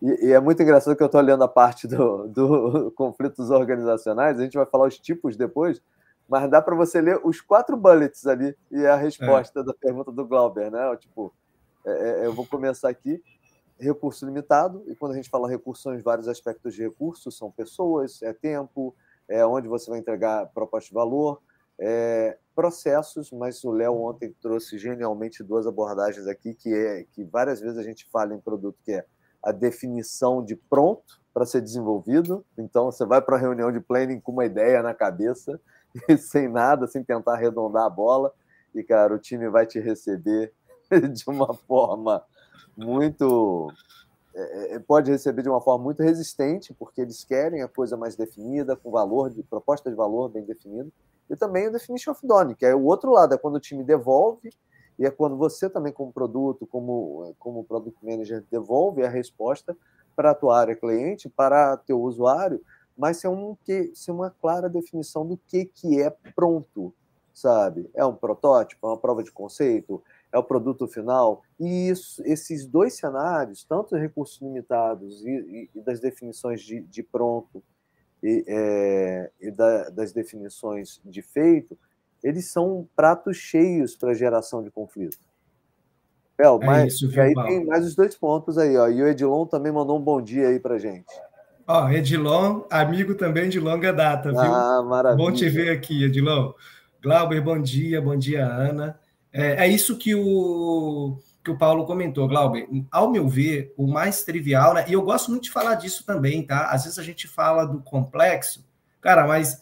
E, 0.00 0.28
e 0.28 0.32
é 0.32 0.40
muito 0.40 0.62
engraçado 0.62 0.96
que 0.96 1.02
eu 1.02 1.06
estou 1.06 1.20
olhando 1.20 1.44
a 1.44 1.48
parte 1.48 1.86
do, 1.86 2.26
do 2.26 2.90
conflitos 2.96 3.50
organizacionais, 3.50 4.38
a 4.38 4.42
gente 4.42 4.56
vai 4.56 4.66
falar 4.66 4.88
os 4.88 4.98
tipos 4.98 5.36
depois, 5.36 5.82
mas 6.28 6.50
dá 6.50 6.60
para 6.60 6.74
você 6.74 7.00
ler 7.00 7.20
os 7.24 7.40
quatro 7.40 7.76
bullets 7.76 8.26
ali 8.26 8.56
e 8.70 8.84
a 8.86 8.96
resposta 8.96 9.60
é. 9.60 9.62
da 9.62 9.72
pergunta 9.72 10.10
do 10.10 10.26
Glauber, 10.26 10.70
né? 10.70 10.96
Tipo, 10.96 11.32
é, 11.84 11.90
é, 11.90 12.26
eu 12.26 12.32
vou 12.32 12.46
começar 12.46 12.88
aqui. 12.88 13.22
Recurso 13.78 14.24
limitado, 14.24 14.82
e 14.86 14.94
quando 14.94 15.12
a 15.12 15.16
gente 15.16 15.28
fala 15.28 15.50
recurso, 15.50 15.82
são 15.82 15.98
vários 16.00 16.28
aspectos 16.28 16.74
de 16.74 16.82
recurso, 16.82 17.30
são 17.30 17.50
pessoas, 17.50 18.22
é 18.22 18.32
tempo, 18.32 18.96
é 19.28 19.44
onde 19.44 19.68
você 19.68 19.90
vai 19.90 19.98
entregar 19.98 20.46
proposta 20.46 20.88
de 20.88 20.94
valor, 20.94 21.42
é, 21.78 22.38
processos, 22.54 23.30
mas 23.30 23.62
o 23.64 23.70
Léo 23.70 24.00
ontem 24.00 24.34
trouxe 24.40 24.78
genialmente 24.78 25.44
duas 25.44 25.66
abordagens 25.66 26.26
aqui, 26.26 26.54
que 26.54 26.72
é 26.72 27.04
que 27.12 27.22
várias 27.24 27.60
vezes 27.60 27.76
a 27.76 27.82
gente 27.82 28.06
fala 28.06 28.34
em 28.34 28.40
produto, 28.40 28.78
que 28.82 28.92
é 28.92 29.04
a 29.42 29.52
definição 29.52 30.42
de 30.42 30.56
pronto 30.56 31.20
para 31.34 31.44
ser 31.44 31.60
desenvolvido. 31.60 32.44
Então, 32.56 32.86
você 32.86 33.04
vai 33.04 33.20
para 33.20 33.36
a 33.36 33.38
reunião 33.38 33.70
de 33.70 33.78
planning 33.78 34.20
com 34.20 34.32
uma 34.32 34.46
ideia 34.46 34.82
na 34.82 34.94
cabeça, 34.94 35.60
sem 36.18 36.48
nada, 36.48 36.86
sem 36.86 37.02
tentar 37.02 37.34
arredondar 37.34 37.84
a 37.84 37.90
bola. 37.90 38.32
E, 38.74 38.82
cara, 38.82 39.14
o 39.14 39.18
time 39.18 39.48
vai 39.48 39.66
te 39.66 39.80
receber 39.80 40.52
de 40.90 41.24
uma 41.28 41.54
forma 41.54 42.22
muito. 42.76 43.72
É, 44.34 44.74
é, 44.74 44.78
pode 44.78 45.10
receber 45.10 45.42
de 45.42 45.48
uma 45.48 45.60
forma 45.60 45.82
muito 45.82 46.02
resistente, 46.02 46.74
porque 46.74 47.00
eles 47.00 47.24
querem 47.24 47.62
a 47.62 47.68
coisa 47.68 47.96
mais 47.96 48.16
definida, 48.16 48.76
com 48.76 48.90
valor, 48.90 49.30
de 49.30 49.42
proposta 49.42 49.88
de 49.88 49.96
valor 49.96 50.28
bem 50.28 50.44
definido. 50.44 50.92
E 51.28 51.34
também 51.34 51.68
o 51.68 51.72
definition 51.72 52.12
of 52.12 52.26
done, 52.26 52.54
que 52.54 52.66
é 52.66 52.74
o 52.74 52.84
outro 52.84 53.10
lado, 53.10 53.34
é 53.34 53.38
quando 53.38 53.56
o 53.56 53.60
time 53.60 53.82
devolve, 53.82 54.50
e 54.98 55.06
é 55.06 55.10
quando 55.10 55.36
você 55.36 55.68
também, 55.68 55.92
como 55.92 56.12
produto, 56.12 56.66
como, 56.66 57.34
como 57.38 57.64
product 57.64 57.98
manager, 58.04 58.44
devolve 58.50 59.02
a 59.02 59.08
resposta 59.08 59.76
para 60.14 60.30
a 60.30 60.34
tua 60.34 60.58
área 60.58 60.76
cliente, 60.76 61.28
para 61.28 61.76
teu 61.76 62.00
usuário, 62.00 62.60
mas 62.96 63.18
ser, 63.18 63.28
um, 63.28 63.56
que, 63.64 63.92
ser 63.94 64.10
uma 64.10 64.30
clara 64.30 64.68
definição 64.68 65.26
do 65.26 65.36
que, 65.36 65.66
que 65.66 66.00
é 66.00 66.10
pronto, 66.34 66.94
sabe? 67.32 67.90
É 67.94 68.04
um 68.04 68.14
protótipo, 68.14 68.86
é 68.86 68.90
uma 68.90 68.98
prova 68.98 69.22
de 69.22 69.30
conceito, 69.30 70.02
é 70.32 70.38
o 70.38 70.42
produto 70.42 70.88
final. 70.88 71.42
E 71.60 71.88
isso, 71.88 72.22
esses 72.24 72.66
dois 72.66 72.94
cenários, 72.94 73.64
tanto 73.64 73.94
os 73.94 74.00
recursos 74.00 74.40
limitados 74.40 75.24
e, 75.24 75.30
e, 75.30 75.70
e 75.74 75.80
das 75.80 76.00
definições 76.00 76.62
de, 76.62 76.80
de 76.80 77.02
pronto 77.02 77.62
e, 78.22 78.44
é, 78.46 79.30
e 79.40 79.50
da, 79.50 79.90
das 79.90 80.12
definições 80.12 81.00
de 81.04 81.20
feito, 81.20 81.78
eles 82.22 82.50
são 82.50 82.88
pratos 82.96 83.36
cheios 83.36 83.94
para 83.94 84.14
geração 84.14 84.62
de 84.62 84.70
conflito. 84.70 85.18
É 86.38 86.44
mas 86.58 86.94
isso, 86.94 87.20
aí 87.20 87.32
tem 87.34 87.64
mais 87.64 87.86
os 87.86 87.94
dois 87.94 88.14
pontos 88.14 88.58
aí, 88.58 88.76
ó. 88.76 88.88
E 88.88 89.02
o 89.02 89.08
Edilon 89.08 89.46
também 89.46 89.72
mandou 89.72 89.98
um 89.98 90.02
bom 90.02 90.20
dia 90.20 90.48
aí 90.48 90.60
para 90.60 90.78
gente. 90.78 91.06
Ó, 91.66 91.88
Edilon, 91.88 92.62
amigo 92.70 93.14
também 93.14 93.48
de 93.48 93.58
longa 93.58 93.92
data, 93.92 94.30
viu? 94.30 94.40
Ah, 94.40 94.82
maravilha. 94.82 95.24
Bom 95.24 95.32
te 95.32 95.48
ver 95.48 95.70
aqui, 95.70 96.04
Edilon. 96.04 96.52
Glauber, 97.02 97.40
bom 97.40 97.60
dia, 97.60 98.00
bom 98.00 98.16
dia, 98.16 98.46
Ana. 98.46 98.98
É, 99.32 99.66
é, 99.66 99.68
isso 99.68 99.98
que 99.98 100.14
o, 100.14 101.18
que 101.44 101.50
o 101.50 101.58
Paulo 101.58 101.84
comentou, 101.84 102.28
Glauber. 102.28 102.68
Ao 102.90 103.10
meu 103.10 103.28
ver, 103.28 103.74
o 103.76 103.86
mais 103.86 104.22
trivial, 104.22 104.74
né? 104.74 104.84
E 104.88 104.92
eu 104.92 105.02
gosto 105.02 105.30
muito 105.30 105.44
de 105.44 105.50
falar 105.50 105.74
disso 105.74 106.06
também, 106.06 106.46
tá? 106.46 106.70
Às 106.70 106.84
vezes 106.84 106.98
a 106.98 107.02
gente 107.02 107.26
fala 107.26 107.64
do 107.64 107.80
complexo, 107.80 108.64
cara, 109.00 109.26
mas 109.26 109.60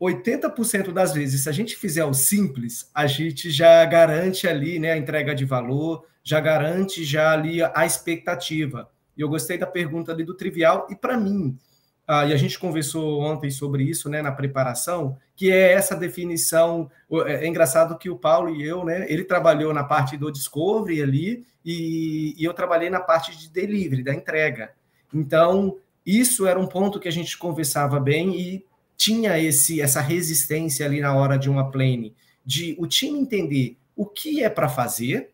80% 0.00 0.92
das 0.92 1.14
vezes, 1.14 1.44
se 1.44 1.48
a 1.48 1.52
gente 1.52 1.76
fizer 1.76 2.04
o 2.04 2.12
simples, 2.12 2.90
a 2.94 3.06
gente 3.06 3.50
já 3.50 3.84
garante 3.84 4.46
ali 4.46 4.78
né, 4.78 4.92
a 4.92 4.96
entrega 4.96 5.34
de 5.34 5.44
valor, 5.44 6.04
já 6.22 6.40
garante 6.40 7.04
já 7.04 7.32
ali 7.32 7.62
a 7.62 7.86
expectativa. 7.86 8.88
E 9.16 9.20
eu 9.20 9.28
gostei 9.28 9.58
da 9.58 9.66
pergunta 9.66 10.12
ali 10.12 10.24
do 10.24 10.34
trivial, 10.34 10.86
e 10.90 10.96
para 10.96 11.16
mim, 11.16 11.58
ah, 12.06 12.26
e 12.26 12.32
a 12.32 12.36
gente 12.36 12.58
conversou 12.58 13.20
ontem 13.20 13.50
sobre 13.50 13.84
isso 13.84 14.08
né, 14.08 14.20
na 14.20 14.32
preparação, 14.32 15.16
que 15.36 15.50
é 15.50 15.72
essa 15.72 15.94
definição. 15.94 16.90
É, 17.26 17.44
é 17.44 17.46
engraçado 17.46 17.96
que 17.96 18.10
o 18.10 18.18
Paulo 18.18 18.54
e 18.54 18.62
eu, 18.62 18.84
né, 18.84 19.06
ele 19.08 19.24
trabalhou 19.24 19.72
na 19.72 19.84
parte 19.84 20.16
do 20.16 20.30
discovery 20.30 21.02
ali, 21.02 21.46
e, 21.64 22.34
e 22.36 22.44
eu 22.44 22.52
trabalhei 22.52 22.90
na 22.90 23.00
parte 23.00 23.36
de 23.38 23.48
delivery, 23.48 24.02
da 24.02 24.14
entrega. 24.14 24.72
Então, 25.14 25.78
isso 26.04 26.46
era 26.46 26.58
um 26.58 26.66
ponto 26.66 26.98
que 26.98 27.08
a 27.08 27.12
gente 27.12 27.38
conversava 27.38 28.00
bem 28.00 28.36
e 28.36 28.66
tinha 28.96 29.38
esse 29.38 29.80
essa 29.80 30.00
resistência 30.00 30.84
ali 30.84 31.00
na 31.00 31.14
hora 31.14 31.38
de 31.38 31.48
uma 31.48 31.70
plane, 31.70 32.14
de 32.44 32.74
o 32.78 32.86
time 32.86 33.18
entender 33.18 33.76
o 33.96 34.06
que 34.06 34.42
é 34.42 34.48
para 34.48 34.68
fazer 34.68 35.30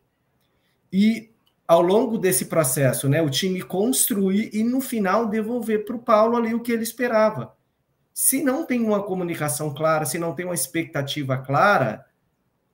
e 0.91 1.29
ao 1.69 1.83
longo 1.83 2.17
desse 2.17 2.45
processo, 2.45 3.07
né, 3.07 3.21
o 3.21 3.29
time 3.29 3.61
construir 3.61 4.49
e 4.51 4.63
no 4.63 4.81
final 4.81 5.27
devolver 5.27 5.85
para 5.85 5.95
o 5.95 5.99
Paulo 5.99 6.35
ali 6.35 6.51
o 6.51 6.61
que 6.61 6.71
ele 6.71 6.81
esperava. 6.81 7.53
Se 8.11 8.41
não 8.41 8.65
tem 8.65 8.81
uma 8.81 9.03
comunicação 9.03 9.71
clara, 9.71 10.03
se 10.03 10.17
não 10.17 10.33
tem 10.33 10.45
uma 10.45 10.55
expectativa 10.55 11.37
clara, 11.37 12.03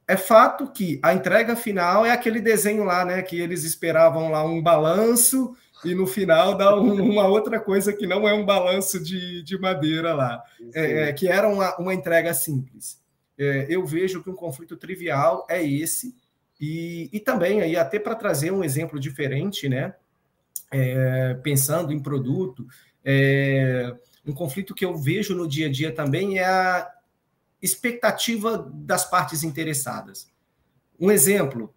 é 0.07 0.15
fato 0.15 0.71
que 0.71 0.97
a 1.03 1.13
entrega 1.13 1.57
final 1.57 2.05
é 2.05 2.11
aquele 2.11 2.39
desenho 2.39 2.85
lá, 2.85 3.03
né, 3.03 3.21
que 3.21 3.37
eles 3.37 3.65
esperavam 3.65 4.31
lá 4.31 4.45
um 4.45 4.63
balanço 4.63 5.53
e 5.83 5.93
no 5.93 6.07
final 6.07 6.55
dá 6.55 6.73
um, 6.79 6.93
uma 7.11 7.27
outra 7.27 7.59
coisa 7.59 7.91
que 7.91 8.07
não 8.07 8.25
é 8.25 8.33
um 8.33 8.45
balanço 8.45 9.03
de, 9.03 9.43
de 9.43 9.59
madeira 9.59 10.13
lá, 10.13 10.41
é, 10.73 11.09
é, 11.09 11.13
que 11.13 11.27
era 11.27 11.49
uma, 11.49 11.75
uma 11.75 11.93
entrega 11.93 12.33
simples. 12.33 12.97
É, 13.37 13.65
eu 13.67 13.85
vejo 13.85 14.23
que 14.23 14.29
um 14.29 14.35
conflito 14.35 14.77
trivial 14.77 15.45
é 15.49 15.61
esse, 15.61 16.15
e, 16.59 17.09
e 17.11 17.19
também 17.19 17.61
aí 17.61 17.75
até 17.75 17.99
para 17.99 18.15
trazer 18.15 18.51
um 18.51 18.63
exemplo 18.63 18.99
diferente, 18.99 19.67
né? 19.67 19.93
É, 20.71 21.35
pensando 21.43 21.93
em 21.93 21.99
produto, 21.99 22.65
é, 23.03 23.95
um 24.25 24.33
conflito 24.33 24.73
que 24.73 24.83
eu 24.83 24.97
vejo 24.97 25.35
no 25.35 25.47
dia 25.47 25.67
a 25.67 25.71
dia 25.71 25.91
também 25.93 26.39
é 26.39 26.45
a 26.45 26.91
expectativa 27.61 28.69
das 28.73 29.09
partes 29.09 29.43
interessadas. 29.43 30.29
Um 30.99 31.11
exemplo, 31.11 31.73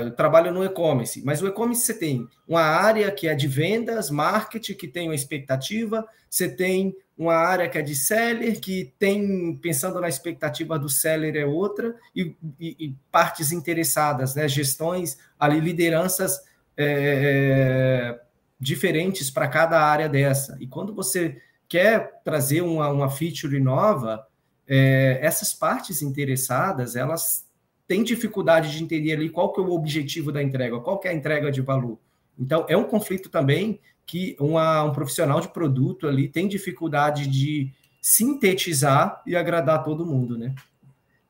eu 0.00 0.10
trabalho 0.12 0.52
no 0.52 0.64
e-commerce, 0.64 1.22
mas 1.24 1.42
o 1.42 1.46
e-commerce 1.46 1.82
você 1.82 1.94
tem 1.94 2.26
uma 2.48 2.62
área 2.62 3.10
que 3.10 3.28
é 3.28 3.34
de 3.34 3.46
vendas, 3.46 4.10
marketing, 4.10 4.74
que 4.74 4.88
tem 4.88 5.08
uma 5.08 5.14
expectativa, 5.14 6.06
você 6.28 6.48
tem 6.48 6.96
uma 7.20 7.34
área 7.34 7.68
que 7.68 7.76
é 7.76 7.82
de 7.82 7.94
seller, 7.94 8.58
que 8.58 8.94
tem, 8.98 9.54
pensando 9.56 10.00
na 10.00 10.08
expectativa 10.08 10.78
do 10.78 10.88
seller 10.88 11.36
é 11.36 11.44
outra, 11.44 11.94
e, 12.16 12.34
e, 12.58 12.76
e 12.80 12.96
partes 13.12 13.52
interessadas, 13.52 14.34
né? 14.34 14.48
gestões, 14.48 15.18
ali, 15.38 15.60
lideranças 15.60 16.40
é, 16.78 18.18
diferentes 18.58 19.30
para 19.30 19.46
cada 19.48 19.78
área 19.78 20.08
dessa. 20.08 20.56
E 20.60 20.66
quando 20.66 20.94
você 20.94 21.36
quer 21.68 22.22
trazer 22.24 22.62
uma, 22.62 22.88
uma 22.88 23.10
feature 23.10 23.60
nova, 23.60 24.26
é, 24.66 25.18
essas 25.20 25.52
partes 25.52 26.00
interessadas, 26.00 26.96
elas 26.96 27.46
tem 27.86 28.02
dificuldade 28.02 28.70
de 28.70 28.82
entender 28.82 29.12
ali 29.12 29.28
qual 29.28 29.52
que 29.52 29.60
é 29.60 29.62
o 29.62 29.72
objetivo 29.72 30.32
da 30.32 30.42
entrega, 30.42 30.80
qual 30.80 30.98
que 30.98 31.06
é 31.06 31.10
a 31.10 31.14
entrega 31.14 31.52
de 31.52 31.60
valor. 31.60 31.98
Então, 32.38 32.64
é 32.66 32.76
um 32.76 32.84
conflito 32.84 33.28
também 33.28 33.78
que 34.10 34.36
uma, 34.40 34.82
um 34.82 34.92
profissional 34.92 35.40
de 35.40 35.48
produto 35.48 36.08
ali 36.08 36.28
tem 36.28 36.48
dificuldade 36.48 37.28
de 37.28 37.72
sintetizar 38.00 39.22
e 39.24 39.36
agradar 39.36 39.84
todo 39.84 40.04
mundo, 40.04 40.36
né? 40.36 40.52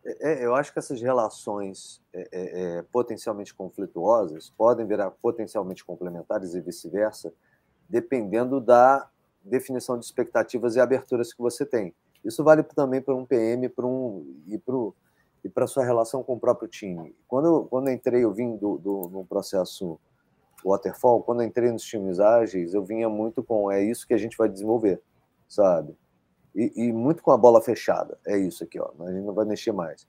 É, 0.03 0.33
é, 0.33 0.47
eu 0.47 0.55
acho 0.55 0.73
que 0.73 0.79
essas 0.79 1.03
relações 1.03 2.01
é, 2.11 2.21
é, 2.33 2.79
é, 2.79 2.83
potencialmente 2.91 3.53
conflituosas 3.53 4.49
podem 4.57 4.87
virar 4.87 5.11
potencialmente 5.11 5.85
complementares 5.85 6.55
e 6.55 6.61
vice-versa, 6.63 7.35
dependendo 7.87 8.63
da 8.63 9.11
definição 9.45 9.99
de 9.99 10.07
expectativas 10.07 10.75
e 10.75 10.81
aberturas 10.81 11.35
que 11.35 11.43
você 11.43 11.67
tem. 11.67 11.95
Isso 12.25 12.43
vale 12.43 12.63
também 12.63 13.03
para 13.03 13.15
um 13.15 13.27
PM 13.27 13.69
para 13.69 13.85
um, 13.85 14.43
e 14.47 14.57
para 14.57 14.75
e 15.45 15.49
para 15.51 15.67
sua 15.67 15.85
relação 15.85 16.23
com 16.23 16.35
o 16.35 16.41
próprio 16.41 16.69
time. 16.69 17.15
Quando, 17.29 17.67
quando 17.71 17.91
entrei, 17.91 18.25
eu 18.25 18.33
vim 18.33 18.57
do, 18.57 19.27
processo 19.29 19.99
waterfall, 20.65 21.23
quando 21.23 21.43
entrei 21.43 21.71
nos 21.71 21.83
times 21.83 22.21
ágeis, 22.21 22.75
eu 22.75 22.85
vinha 22.85 23.09
muito 23.09 23.43
com 23.43 23.71
é 23.71 23.83
isso 23.83 24.07
que 24.07 24.15
a 24.15 24.19
gente 24.19 24.37
vai 24.37 24.49
desenvolver, 24.49 25.01
sabe? 25.49 25.97
E, 26.55 26.73
e, 26.77 26.93
muito 26.93 27.23
com 27.23 27.31
a 27.31 27.37
bola 27.37 27.63
fechada. 27.63 28.19
É 28.27 28.37
isso 28.37 28.65
aqui, 28.65 28.79
ó. 28.81 28.91
A 29.01 29.13
gente 29.13 29.25
não 29.25 29.35
vai 29.35 29.45
mexer 29.45 29.73
mais. 29.73 30.07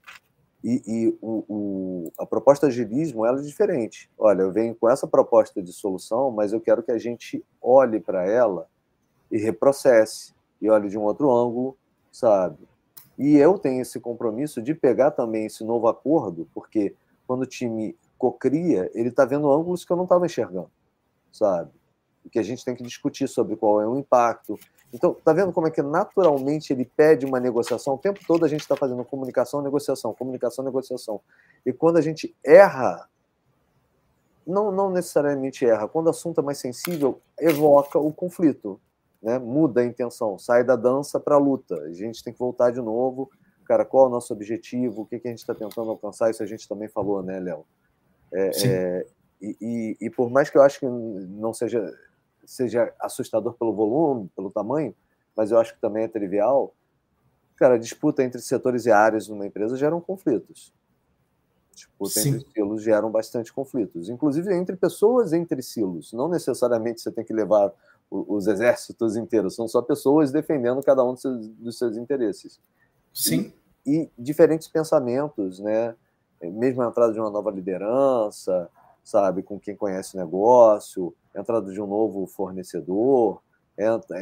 E, 0.62 0.82
e 0.86 1.18
o, 1.20 1.44
o, 1.48 2.12
a 2.18 2.26
proposta 2.26 2.68
de 2.68 2.72
agilismo 2.72 3.26
ela 3.26 3.38
é 3.38 3.42
diferente. 3.42 4.10
Olha, 4.18 4.42
eu 4.42 4.52
venho 4.52 4.74
com 4.74 4.88
essa 4.88 5.06
proposta 5.06 5.62
de 5.62 5.72
solução, 5.72 6.30
mas 6.30 6.52
eu 6.52 6.60
quero 6.60 6.82
que 6.82 6.92
a 6.92 6.98
gente 6.98 7.44
olhe 7.60 8.00
para 8.00 8.24
ela 8.28 8.68
e 9.30 9.38
reprocesse, 9.38 10.34
e 10.60 10.70
olhe 10.70 10.88
de 10.88 10.96
um 10.96 11.02
outro 11.02 11.30
ângulo, 11.30 11.76
sabe? 12.12 12.58
E 13.18 13.36
eu 13.36 13.58
tenho 13.58 13.82
esse 13.82 13.98
compromisso 13.98 14.62
de 14.62 14.74
pegar 14.74 15.10
também 15.10 15.46
esse 15.46 15.64
novo 15.64 15.88
acordo, 15.88 16.48
porque 16.54 16.94
quando 17.26 17.42
o 17.42 17.46
time 17.46 17.96
cocria, 18.22 18.88
ele 18.94 19.08
está 19.08 19.24
vendo 19.24 19.50
ângulos 19.50 19.84
que 19.84 19.92
eu 19.92 19.96
não 19.96 20.04
estava 20.04 20.26
enxergando, 20.26 20.70
sabe? 21.32 21.72
E 22.24 22.30
que 22.30 22.38
a 22.38 22.42
gente 22.42 22.64
tem 22.64 22.76
que 22.76 22.84
discutir 22.84 23.26
sobre 23.26 23.56
qual 23.56 23.80
é 23.80 23.86
o 23.86 23.96
impacto, 23.96 24.56
então, 24.92 25.14
tá 25.14 25.32
vendo 25.32 25.52
como 25.52 25.66
é 25.66 25.70
que 25.70 25.80
naturalmente 25.80 26.72
ele 26.72 26.84
pede 26.84 27.24
uma 27.24 27.40
negociação? 27.40 27.94
O 27.94 27.98
tempo 27.98 28.20
todo 28.26 28.44
a 28.44 28.48
gente 28.48 28.60
está 28.60 28.76
fazendo 28.76 29.02
comunicação, 29.04 29.62
negociação, 29.62 30.12
comunicação, 30.12 30.62
negociação. 30.62 31.20
E 31.64 31.72
quando 31.72 31.96
a 31.96 32.02
gente 32.02 32.36
erra, 32.44 33.08
não, 34.46 34.70
não 34.70 34.90
necessariamente 34.90 35.64
erra, 35.64 35.88
quando 35.88 36.08
o 36.08 36.10
assunto 36.10 36.40
é 36.40 36.44
mais 36.44 36.58
sensível, 36.58 37.22
evoca 37.40 37.98
o 37.98 38.12
conflito, 38.12 38.78
né? 39.22 39.38
muda 39.38 39.80
a 39.80 39.84
intenção, 39.84 40.38
sai 40.38 40.62
da 40.62 40.76
dança 40.76 41.18
para 41.18 41.36
a 41.36 41.38
luta. 41.38 41.74
A 41.74 41.92
gente 41.92 42.22
tem 42.22 42.32
que 42.32 42.38
voltar 42.38 42.70
de 42.70 42.82
novo. 42.82 43.30
Cara, 43.64 43.86
qual 43.86 44.04
é 44.04 44.08
o 44.08 44.10
nosso 44.10 44.34
objetivo? 44.34 45.02
O 45.02 45.06
que, 45.06 45.18
que 45.18 45.26
a 45.26 45.30
gente 45.30 45.40
está 45.40 45.54
tentando 45.54 45.90
alcançar? 45.90 46.30
Isso 46.30 46.42
a 46.42 46.46
gente 46.46 46.68
também 46.68 46.88
falou, 46.88 47.22
né, 47.22 47.40
Léo? 47.40 47.64
É, 48.32 48.50
é, 48.66 49.06
e, 49.40 49.56
e, 49.60 49.96
e 50.06 50.10
por 50.10 50.30
mais 50.30 50.48
que 50.48 50.56
eu 50.56 50.62
acho 50.62 50.80
que 50.80 50.86
não 50.86 51.52
seja 51.52 51.92
seja 52.44 52.92
assustador 52.98 53.54
pelo 53.54 53.72
volume, 53.72 54.30
pelo 54.34 54.50
tamanho, 54.50 54.94
mas 55.36 55.50
eu 55.50 55.58
acho 55.58 55.74
que 55.74 55.80
também 55.80 56.04
é 56.04 56.08
trivial. 56.08 56.74
Cara, 57.56 57.74
a 57.74 57.78
disputa 57.78 58.22
entre 58.22 58.40
setores 58.40 58.86
e 58.86 58.90
áreas 58.90 59.28
numa 59.28 59.46
empresa 59.46 59.76
geram 59.76 60.00
conflitos. 60.00 60.72
Disputa 61.74 62.20
Sim. 62.20 62.30
entre 62.30 62.52
silos 62.52 62.82
geram 62.82 63.10
bastante 63.10 63.52
conflitos, 63.52 64.08
inclusive 64.08 64.52
entre 64.54 64.76
pessoas 64.76 65.32
entre 65.32 65.62
silos. 65.62 66.12
Não 66.12 66.28
necessariamente 66.28 67.00
você 67.00 67.10
tem 67.10 67.24
que 67.24 67.32
levar 67.32 67.72
os 68.10 68.46
exércitos 68.46 69.16
inteiros, 69.16 69.54
são 69.54 69.66
só 69.66 69.80
pessoas 69.80 70.30
defendendo 70.30 70.82
cada 70.82 71.02
um 71.02 71.12
dos 71.12 71.22
seus, 71.22 71.48
dos 71.48 71.78
seus 71.78 71.96
interesses. 71.96 72.60
Sim. 73.12 73.52
E, 73.86 74.02
e, 74.02 74.10
diferentes 74.18 74.68
pensamentos, 74.68 75.58
né? 75.60 75.94
Mesmo 76.50 76.82
a 76.82 76.88
entrada 76.88 77.12
de 77.12 77.20
uma 77.20 77.30
nova 77.30 77.50
liderança, 77.50 78.68
sabe, 79.02 79.42
com 79.42 79.58
quem 79.58 79.76
conhece 79.76 80.16
o 80.16 80.20
negócio, 80.20 81.14
entrada 81.34 81.72
de 81.72 81.80
um 81.80 81.86
novo 81.86 82.26
fornecedor, 82.26 83.40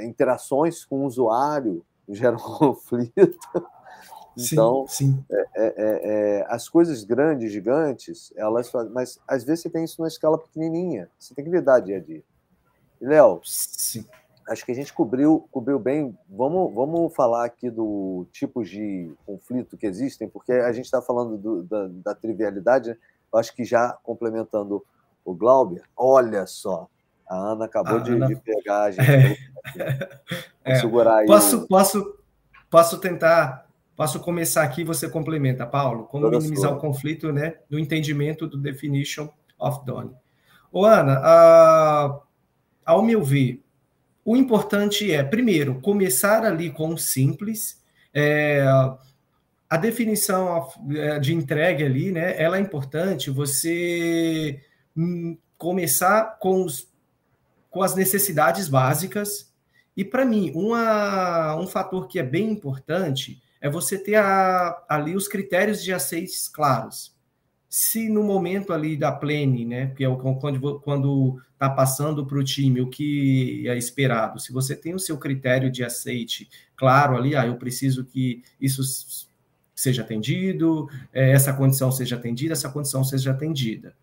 interações 0.04 0.84
com 0.84 1.00
o 1.00 1.06
usuário 1.06 1.84
geram 2.08 2.38
conflito. 2.38 3.38
Então, 4.36 4.86
sim, 4.88 5.12
sim. 5.12 5.24
É, 5.30 5.40
é, 5.40 5.46
é, 5.56 6.00
é, 6.38 6.46
as 6.48 6.68
coisas 6.68 7.04
grandes, 7.04 7.52
gigantes, 7.52 8.32
elas 8.36 8.70
mas 8.90 9.20
às 9.26 9.44
vezes 9.44 9.62
você 9.62 9.70
tem 9.70 9.84
isso 9.84 10.00
numa 10.00 10.08
escala 10.08 10.38
pequenininha. 10.38 11.10
Você 11.18 11.34
tem 11.34 11.44
que 11.44 11.50
lidar 11.50 11.80
dia 11.80 11.96
a 11.96 12.00
dia. 12.00 12.22
Léo, 13.00 13.40
acho 14.50 14.66
que 14.66 14.72
a 14.72 14.74
gente 14.74 14.92
cobriu, 14.92 15.48
cobriu 15.52 15.78
bem. 15.78 16.16
Vamos, 16.28 16.74
vamos 16.74 17.14
falar 17.14 17.44
aqui 17.44 17.70
do 17.70 18.26
tipos 18.32 18.68
de 18.68 19.14
conflito 19.24 19.76
que 19.76 19.86
existem, 19.86 20.28
porque 20.28 20.52
a 20.52 20.72
gente 20.72 20.86
está 20.86 21.00
falando 21.00 21.38
do, 21.38 21.62
da, 21.62 21.88
da, 21.88 22.14
trivialidade. 22.16 22.90
Né? 22.90 22.96
Acho 23.32 23.54
que 23.54 23.64
já 23.64 23.96
complementando 24.02 24.84
o 25.24 25.34
Glauber, 25.34 25.84
olha 25.96 26.46
só, 26.46 26.88
a 27.28 27.36
Ana 27.36 27.66
acabou 27.66 27.98
a 27.98 28.00
de, 28.00 28.10
Ana... 28.10 28.26
de, 28.26 28.36
pegar 28.36 28.82
a 28.82 28.90
gente. 28.90 29.52
É. 30.64 30.74
segurar 30.80 31.18
aí. 31.18 31.26
Posso, 31.26 31.58
o... 31.58 31.68
posso, 31.68 32.18
posso 32.68 32.98
tentar. 32.98 33.70
Posso 33.94 34.18
começar 34.18 34.62
aqui 34.62 34.82
você 34.82 35.08
complementa, 35.08 35.66
Paulo. 35.66 36.04
Como 36.04 36.24
Toda 36.24 36.38
minimizar 36.38 36.70
sua. 36.70 36.78
o 36.78 36.80
conflito 36.80 37.32
né, 37.32 37.58
no 37.68 37.78
entendimento 37.78 38.48
do 38.48 38.56
definition 38.56 39.28
of 39.58 39.84
done. 39.84 40.10
Ô, 40.72 40.86
Ana, 40.86 41.20
a, 41.22 42.20
ao 42.84 43.02
meu 43.02 43.22
ver, 43.22 43.62
o 44.24 44.36
importante 44.36 45.10
é, 45.10 45.22
primeiro, 45.22 45.80
começar 45.80 46.44
ali 46.44 46.70
com 46.70 46.90
o 46.90 46.98
simples. 46.98 47.80
É, 48.12 48.64
a 49.68 49.76
definição 49.76 50.68
é, 50.90 51.18
de 51.18 51.34
entrega 51.34 51.84
ali, 51.84 52.10
né? 52.10 52.40
Ela 52.40 52.56
é 52.56 52.60
importante. 52.60 53.30
Você 53.30 54.60
hum, 54.96 55.36
começar 55.56 56.38
com 56.38 56.64
os 56.64 56.90
com 57.70 57.82
as 57.82 57.94
necessidades 57.94 58.68
básicas. 58.68 59.50
E 59.96 60.04
para 60.04 60.24
mim, 60.24 60.50
uma, 60.54 61.56
um 61.56 61.66
fator 61.66 62.08
que 62.08 62.18
é 62.18 62.22
bem 62.22 62.50
importante 62.50 63.40
é 63.60 63.70
você 63.70 63.98
ter 63.98 64.16
a, 64.16 64.84
ali 64.88 65.14
os 65.14 65.28
critérios 65.28 65.82
de 65.82 65.92
aceites 65.92 66.48
claros. 66.48 67.14
Se 67.72 68.08
no 68.08 68.24
momento 68.24 68.72
ali 68.72 68.96
da 68.96 69.12
plane, 69.12 69.64
né, 69.64 69.92
que 69.96 70.04
é 70.04 70.08
quando 70.40 70.80
quando 70.80 71.40
está 71.52 71.70
passando 71.70 72.26
para 72.26 72.36
o 72.36 72.42
time 72.42 72.80
o 72.80 72.90
que 72.90 73.68
é 73.68 73.78
esperado, 73.78 74.40
se 74.40 74.52
você 74.52 74.74
tem 74.74 74.92
o 74.92 74.98
seu 74.98 75.16
critério 75.16 75.70
de 75.70 75.84
aceite 75.84 76.48
claro 76.74 77.16
ali, 77.16 77.36
ah, 77.36 77.46
eu 77.46 77.54
preciso 77.56 78.04
que 78.04 78.42
isso 78.60 78.82
seja 79.72 80.02
atendido, 80.02 80.88
é, 81.12 81.30
essa 81.30 81.52
condição 81.52 81.92
seja 81.92 82.16
atendida, 82.16 82.54
essa 82.54 82.68
condição 82.68 83.04
seja 83.04 83.30
atendida. 83.30 83.94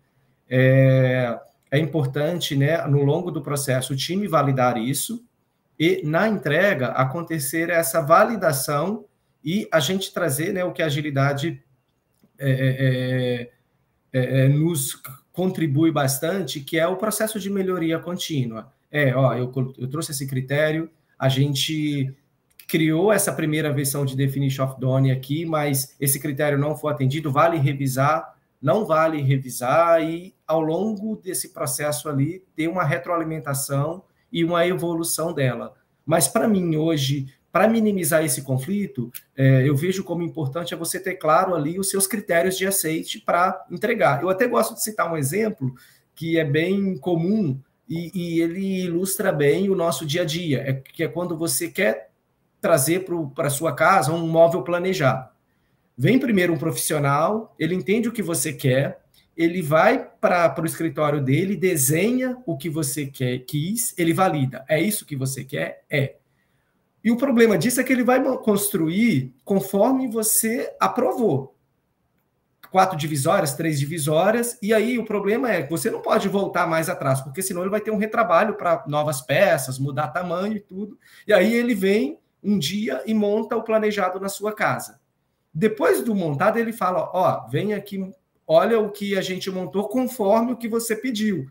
É, 0.48 1.38
é 1.70 1.78
importante, 1.78 2.56
né, 2.56 2.82
no 2.86 3.04
longo 3.04 3.30
do 3.30 3.42
processo, 3.42 3.92
o 3.92 3.96
time 3.96 4.26
validar 4.26 4.78
isso 4.78 5.22
e 5.78 6.00
na 6.04 6.26
entrega 6.26 6.88
acontecer 6.88 7.68
essa 7.68 8.00
validação 8.00 9.04
e 9.44 9.68
a 9.70 9.78
gente 9.78 10.12
trazer, 10.12 10.54
né, 10.54 10.64
o 10.64 10.72
que 10.72 10.82
a 10.82 10.86
agilidade 10.86 11.62
é, 12.38 12.50
é, 12.50 13.57
é, 14.12 14.46
é 14.46 14.48
nos 14.48 15.00
contribui 15.32 15.92
bastante, 15.92 16.60
que 16.60 16.78
é 16.78 16.86
o 16.86 16.96
processo 16.96 17.38
de 17.38 17.48
melhoria 17.48 17.98
contínua. 17.98 18.72
É, 18.90 19.14
ó, 19.14 19.34
eu, 19.34 19.52
eu 19.78 19.88
trouxe 19.88 20.10
esse 20.10 20.26
critério, 20.26 20.90
a 21.18 21.28
gente 21.28 22.14
criou 22.66 23.12
essa 23.12 23.32
primeira 23.32 23.72
versão 23.72 24.04
de 24.04 24.14
definition 24.14 24.64
of 24.64 24.80
done 24.80 25.10
aqui, 25.10 25.46
mas 25.46 25.96
esse 25.98 26.20
critério 26.20 26.58
não 26.58 26.76
foi 26.76 26.92
atendido, 26.92 27.32
vale 27.32 27.56
revisar, 27.56 28.36
não 28.60 28.84
vale 28.84 29.22
revisar 29.22 30.02
e 30.02 30.34
ao 30.46 30.60
longo 30.60 31.16
desse 31.16 31.50
processo 31.50 32.08
ali 32.08 32.44
ter 32.54 32.68
uma 32.68 32.84
retroalimentação 32.84 34.02
e 34.30 34.44
uma 34.44 34.66
evolução 34.66 35.32
dela. 35.32 35.74
Mas 36.04 36.28
para 36.28 36.48
mim 36.48 36.76
hoje, 36.76 37.32
para 37.58 37.66
minimizar 37.66 38.24
esse 38.24 38.42
conflito, 38.42 39.10
é, 39.36 39.68
eu 39.68 39.74
vejo 39.74 40.04
como 40.04 40.22
importante 40.22 40.72
é 40.72 40.76
você 40.76 41.00
ter 41.00 41.16
claro 41.16 41.56
ali 41.56 41.76
os 41.76 41.90
seus 41.90 42.06
critérios 42.06 42.56
de 42.56 42.64
aceite 42.64 43.18
para 43.18 43.66
entregar. 43.68 44.22
Eu 44.22 44.30
até 44.30 44.46
gosto 44.46 44.74
de 44.74 44.82
citar 44.84 45.12
um 45.12 45.16
exemplo 45.16 45.74
que 46.14 46.38
é 46.38 46.44
bem 46.44 46.96
comum 46.98 47.58
e, 47.88 48.12
e 48.14 48.40
ele 48.40 48.84
ilustra 48.84 49.32
bem 49.32 49.68
o 49.68 49.74
nosso 49.74 50.06
dia 50.06 50.22
a 50.22 50.24
dia, 50.24 50.62
é, 50.68 50.72
que 50.72 51.02
é 51.02 51.08
quando 51.08 51.36
você 51.36 51.66
quer 51.66 52.10
trazer 52.60 53.04
para 53.34 53.50
sua 53.50 53.74
casa 53.74 54.12
um 54.12 54.28
móvel 54.28 54.62
planejado. 54.62 55.28
Vem 55.96 56.16
primeiro 56.16 56.52
um 56.52 56.58
profissional, 56.58 57.56
ele 57.58 57.74
entende 57.74 58.08
o 58.08 58.12
que 58.12 58.22
você 58.22 58.52
quer, 58.52 59.00
ele 59.36 59.62
vai 59.62 59.98
para 60.20 60.62
o 60.62 60.64
escritório 60.64 61.20
dele, 61.20 61.56
desenha 61.56 62.38
o 62.46 62.56
que 62.56 62.70
você 62.70 63.04
quer, 63.04 63.40
quis, 63.40 63.98
ele 63.98 64.12
valida. 64.12 64.64
É 64.68 64.80
isso 64.80 65.04
que 65.04 65.16
você 65.16 65.42
quer? 65.42 65.82
É. 65.90 66.18
E 67.08 67.10
o 67.10 67.16
problema 67.16 67.56
disso 67.56 67.80
é 67.80 67.84
que 67.84 67.90
ele 67.90 68.04
vai 68.04 68.22
construir 68.36 69.34
conforme 69.42 70.06
você 70.06 70.70
aprovou. 70.78 71.56
Quatro 72.70 72.98
divisórias, 72.98 73.54
três 73.54 73.80
divisórias, 73.80 74.58
e 74.60 74.74
aí 74.74 74.98
o 74.98 75.06
problema 75.06 75.50
é 75.50 75.62
que 75.62 75.70
você 75.70 75.90
não 75.90 76.02
pode 76.02 76.28
voltar 76.28 76.66
mais 76.66 76.90
atrás, 76.90 77.22
porque 77.22 77.40
senão 77.40 77.62
ele 77.62 77.70
vai 77.70 77.80
ter 77.80 77.90
um 77.90 77.96
retrabalho 77.96 78.56
para 78.56 78.84
novas 78.86 79.22
peças, 79.22 79.78
mudar 79.78 80.08
tamanho 80.08 80.58
e 80.58 80.60
tudo. 80.60 80.98
E 81.26 81.32
aí 81.32 81.50
ele 81.54 81.74
vem 81.74 82.18
um 82.44 82.58
dia 82.58 83.02
e 83.06 83.14
monta 83.14 83.56
o 83.56 83.62
planejado 83.62 84.20
na 84.20 84.28
sua 84.28 84.52
casa. 84.52 85.00
Depois 85.54 86.02
do 86.02 86.14
montado, 86.14 86.58
ele 86.58 86.74
fala: 86.74 87.10
Ó, 87.14 87.48
vem 87.48 87.72
aqui, 87.72 88.12
olha 88.46 88.78
o 88.78 88.90
que 88.90 89.16
a 89.16 89.22
gente 89.22 89.50
montou 89.50 89.88
conforme 89.88 90.52
o 90.52 90.58
que 90.58 90.68
você 90.68 90.94
pediu. 90.94 91.46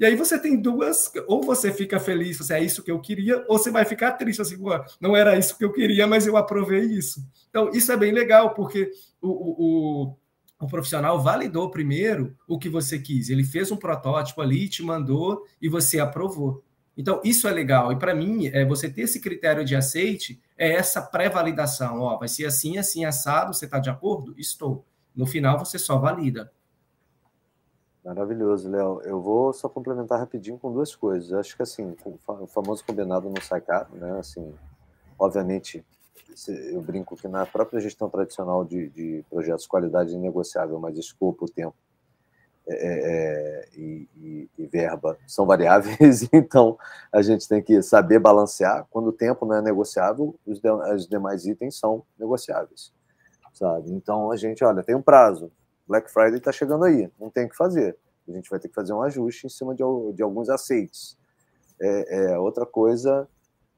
E 0.00 0.06
aí 0.06 0.16
você 0.16 0.38
tem 0.38 0.58
duas, 0.58 1.12
ou 1.26 1.42
você 1.42 1.70
fica 1.70 2.00
feliz, 2.00 2.38
você 2.38 2.54
é 2.54 2.64
isso 2.64 2.82
que 2.82 2.90
eu 2.90 2.98
queria, 3.02 3.44
ou 3.46 3.58
você 3.58 3.70
vai 3.70 3.84
ficar 3.84 4.12
triste, 4.12 4.40
assim, 4.40 4.56
não 4.98 5.14
era 5.14 5.36
isso 5.36 5.58
que 5.58 5.64
eu 5.64 5.70
queria, 5.70 6.06
mas 6.06 6.26
eu 6.26 6.38
aprovei 6.38 6.86
isso. 6.86 7.20
Então, 7.50 7.70
isso 7.70 7.92
é 7.92 7.98
bem 7.98 8.10
legal, 8.10 8.54
porque 8.54 8.90
o, 9.20 9.28
o, 9.28 10.16
o 10.58 10.66
profissional 10.66 11.20
validou 11.20 11.70
primeiro 11.70 12.34
o 12.48 12.58
que 12.58 12.70
você 12.70 12.98
quis. 12.98 13.28
Ele 13.28 13.44
fez 13.44 13.70
um 13.70 13.76
protótipo 13.76 14.40
ali, 14.40 14.70
te 14.70 14.82
mandou 14.82 15.44
e 15.60 15.68
você 15.68 16.00
aprovou. 16.00 16.64
Então, 16.96 17.20
isso 17.22 17.46
é 17.46 17.50
legal. 17.50 17.92
E 17.92 17.98
para 17.98 18.14
mim, 18.14 18.46
é, 18.46 18.64
você 18.64 18.88
ter 18.88 19.02
esse 19.02 19.20
critério 19.20 19.66
de 19.66 19.76
aceite 19.76 20.40
é 20.56 20.72
essa 20.72 21.02
pré-validação. 21.02 22.00
Ó, 22.00 22.16
vai 22.16 22.28
ser 22.28 22.46
assim, 22.46 22.78
assim, 22.78 23.04
assado, 23.04 23.52
você 23.52 23.66
está 23.66 23.78
de 23.78 23.90
acordo? 23.90 24.34
Estou. 24.38 24.82
No 25.14 25.26
final, 25.26 25.58
você 25.58 25.78
só 25.78 25.98
valida. 25.98 26.50
Maravilhoso, 28.10 28.68
Léo. 28.68 29.00
Eu 29.04 29.20
vou 29.20 29.52
só 29.52 29.68
complementar 29.68 30.18
rapidinho 30.18 30.58
com 30.58 30.72
duas 30.72 30.96
coisas. 30.96 31.32
Acho 31.32 31.54
que 31.54 31.62
assim, 31.62 31.94
o 32.04 32.46
famoso 32.48 32.84
combinado 32.84 33.30
não 33.30 33.40
sai 33.40 33.60
caro, 33.60 33.86
né? 33.92 34.18
Assim, 34.18 34.52
obviamente, 35.16 35.86
eu 36.72 36.82
brinco 36.82 37.14
que 37.14 37.28
na 37.28 37.46
própria 37.46 37.78
gestão 37.78 38.10
tradicional 38.10 38.64
de, 38.64 38.88
de 38.88 39.24
projetos, 39.30 39.64
qualidade 39.64 40.18
negociável, 40.18 40.80
mas 40.80 40.98
escopo, 40.98 41.48
tempo 41.48 41.76
é, 42.66 42.74
é, 42.74 42.98
é 43.04 43.68
e, 43.76 44.08
e, 44.16 44.50
e, 44.58 44.66
verba 44.66 45.16
são 45.24 45.46
variáveis, 45.46 46.28
então 46.34 46.76
a 47.12 47.22
gente 47.22 47.46
tem 47.46 47.62
que 47.62 47.80
saber 47.80 48.18
balancear. 48.18 48.88
Quando 48.90 49.10
o 49.10 49.12
tempo 49.12 49.46
não 49.46 49.54
é 49.54 49.62
negociável, 49.62 50.34
os, 50.44 50.58
de, 50.58 50.68
os 50.68 51.06
demais 51.06 51.46
itens 51.46 51.78
são 51.78 52.02
negociáveis, 52.18 52.92
sabe? 53.52 53.92
Então 53.92 54.32
a 54.32 54.36
gente, 54.36 54.64
olha, 54.64 54.82
tem 54.82 54.96
um 54.96 55.02
prazo 55.02 55.52
Black 55.90 56.08
Friday 56.08 56.38
está 56.38 56.52
chegando 56.52 56.84
aí, 56.84 57.10
não 57.18 57.28
tem 57.28 57.46
o 57.46 57.48
que 57.48 57.56
fazer. 57.56 57.98
A 58.28 58.30
gente 58.30 58.48
vai 58.48 58.60
ter 58.60 58.68
que 58.68 58.74
fazer 58.76 58.92
um 58.92 59.02
ajuste 59.02 59.48
em 59.48 59.50
cima 59.50 59.74
de, 59.74 59.82
de 60.14 60.22
alguns 60.22 60.48
aceites. 60.48 61.18
É, 61.80 62.30
é, 62.30 62.38
outra 62.38 62.64
coisa, 62.64 63.28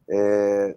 é, 0.07 0.77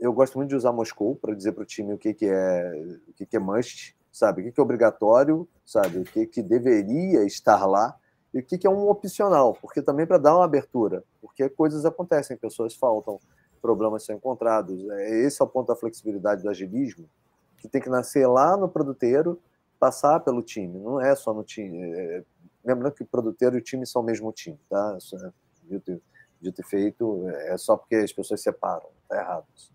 eu 0.00 0.12
gosto 0.12 0.36
muito 0.36 0.48
de 0.48 0.56
usar 0.56 0.72
Moscou 0.72 1.14
para 1.14 1.36
dizer 1.36 1.52
para 1.52 1.62
o 1.62 1.66
time 1.66 1.92
o 1.92 1.98
que, 1.98 2.12
que 2.12 2.26
é 2.26 2.98
o 3.06 3.12
que, 3.12 3.24
que 3.24 3.36
é 3.36 3.38
must, 3.38 3.96
sabe? 4.10 4.40
O 4.40 4.44
que, 4.44 4.50
que 4.50 4.58
é 4.58 4.62
obrigatório, 4.62 5.48
sabe? 5.64 5.98
O 5.98 6.04
que, 6.04 6.26
que 6.26 6.42
deveria 6.42 7.22
estar 7.24 7.64
lá 7.64 7.96
e 8.34 8.40
o 8.40 8.42
que, 8.42 8.58
que 8.58 8.66
é 8.66 8.70
um 8.70 8.88
opcional, 8.88 9.56
porque 9.60 9.80
também 9.80 10.04
para 10.04 10.18
dar 10.18 10.34
uma 10.34 10.44
abertura, 10.44 11.04
porque 11.20 11.48
coisas 11.48 11.84
acontecem, 11.84 12.36
pessoas 12.36 12.74
faltam, 12.74 13.20
problemas 13.62 14.04
são 14.04 14.16
encontrados. 14.16 14.84
É, 14.90 15.20
esse 15.20 15.40
é 15.40 15.44
o 15.44 15.48
ponto 15.48 15.68
da 15.68 15.76
flexibilidade 15.76 16.42
do 16.42 16.50
agilismo, 16.50 17.08
que 17.56 17.68
tem 17.68 17.80
que 17.80 17.88
nascer 17.88 18.26
lá 18.26 18.56
no 18.56 18.68
produteiro 18.68 19.40
passar 19.78 20.20
pelo 20.20 20.42
time, 20.42 20.78
não 20.78 21.00
é 21.00 21.14
só 21.14 21.32
no 21.32 21.42
time. 21.44 21.78
É, 21.78 22.24
lembrando 22.64 22.94
que 22.94 23.02
o 23.02 23.06
produtor 23.06 23.54
e 23.54 23.58
o 23.58 23.62
time 23.62 23.86
são 23.86 24.02
o 24.02 24.04
mesmo 24.04 24.32
time, 24.32 24.58
tá? 24.68 24.96
Isso 24.98 25.16
é, 25.16 25.32
dito, 25.64 26.02
dito 26.40 26.60
e 26.60 26.64
feito, 26.64 27.28
é 27.28 27.56
só 27.56 27.76
porque 27.76 27.96
as 27.96 28.12
pessoas 28.12 28.42
separam, 28.42 28.86
tá 29.08 29.16
errado 29.16 29.46
isso. 29.54 29.72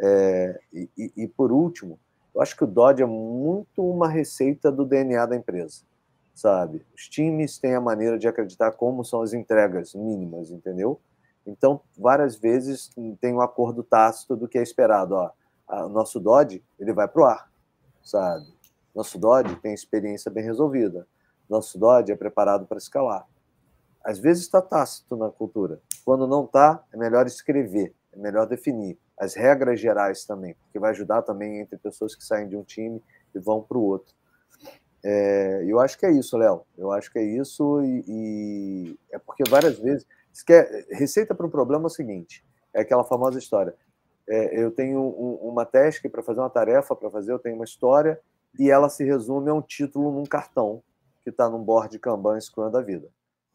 É, 0.00 0.60
e, 0.72 0.88
e, 0.96 1.12
e, 1.16 1.28
por 1.28 1.50
último, 1.50 1.98
eu 2.34 2.40
acho 2.40 2.56
que 2.56 2.62
o 2.62 2.66
Dodge 2.68 3.02
é 3.02 3.06
muito 3.06 3.82
uma 3.82 4.08
receita 4.08 4.70
do 4.70 4.84
DNA 4.84 5.26
da 5.26 5.34
empresa, 5.36 5.82
sabe? 6.34 6.86
Os 6.94 7.08
times 7.08 7.58
têm 7.58 7.74
a 7.74 7.80
maneira 7.80 8.18
de 8.18 8.28
acreditar 8.28 8.70
como 8.72 9.04
são 9.04 9.22
as 9.22 9.32
entregas 9.32 9.94
mínimas, 9.94 10.50
entendeu? 10.50 11.00
Então, 11.44 11.80
várias 11.96 12.36
vezes 12.36 12.90
tem 13.20 13.34
um 13.34 13.40
acordo 13.40 13.82
tácito 13.82 14.36
do 14.36 14.46
que 14.46 14.58
é 14.58 14.62
esperado. 14.62 15.14
Ó, 15.14 15.30
o 15.86 15.88
nosso 15.88 16.20
Dodge 16.20 16.62
ele 16.78 16.92
vai 16.92 17.08
para 17.08 17.22
o 17.22 17.24
ar, 17.24 17.50
sabe? 18.02 18.46
Nosso 18.94 19.18
Dodge 19.18 19.56
tem 19.56 19.72
experiência 19.72 20.30
bem 20.30 20.44
resolvida. 20.44 21.06
Nosso 21.48 21.78
Dodge 21.78 22.12
é 22.12 22.16
preparado 22.16 22.66
para 22.66 22.78
escalar. 22.78 23.26
Às 24.04 24.18
vezes 24.18 24.44
está 24.44 24.60
tácito 24.60 25.16
na 25.16 25.30
cultura. 25.30 25.80
Quando 26.04 26.26
não 26.26 26.44
está, 26.44 26.84
é 26.92 26.96
melhor 26.96 27.26
escrever, 27.26 27.94
é 28.12 28.18
melhor 28.18 28.46
definir. 28.46 28.98
As 29.18 29.34
regras 29.34 29.80
gerais 29.80 30.24
também, 30.24 30.54
porque 30.54 30.78
vai 30.78 30.90
ajudar 30.90 31.22
também 31.22 31.60
entre 31.60 31.76
pessoas 31.78 32.14
que 32.14 32.24
saem 32.24 32.48
de 32.48 32.56
um 32.56 32.62
time 32.62 33.02
e 33.34 33.38
vão 33.38 33.62
para 33.62 33.76
o 33.76 33.82
outro. 33.82 34.14
É, 35.04 35.64
eu 35.66 35.80
acho 35.80 35.98
que 35.98 36.06
é 36.06 36.10
isso, 36.10 36.36
Léo. 36.36 36.64
Eu 36.76 36.92
acho 36.92 37.12
que 37.12 37.18
é 37.18 37.22
isso 37.22 37.82
e, 37.82 38.04
e 38.06 38.98
é 39.12 39.18
porque 39.18 39.44
várias 39.48 39.78
vezes 39.78 40.06
quer, 40.44 40.86
receita 40.90 41.34
para 41.34 41.46
um 41.46 41.50
problema 41.50 41.84
é 41.84 41.86
o 41.86 41.90
seguinte: 41.90 42.44
é 42.74 42.80
aquela 42.80 43.04
famosa 43.04 43.38
história. 43.38 43.74
É, 44.28 44.62
eu 44.62 44.70
tenho 44.70 45.00
um, 45.00 45.48
uma 45.48 45.64
task 45.64 46.06
para 46.08 46.22
fazer 46.22 46.40
uma 46.40 46.50
tarefa 46.50 46.94
para 46.94 47.10
fazer, 47.10 47.32
eu 47.32 47.38
tenho 47.38 47.54
uma 47.54 47.64
história 47.64 48.20
e 48.58 48.70
ela 48.70 48.88
se 48.88 49.04
resume 49.04 49.50
a 49.50 49.54
um 49.54 49.62
título 49.62 50.12
num 50.12 50.24
cartão 50.24 50.82
que 51.22 51.30
está 51.30 51.48
num 51.48 51.62
board 51.62 51.98
Kanban 51.98 52.40
Scrum 52.40 52.70
da 52.70 52.80
vida. 52.80 53.08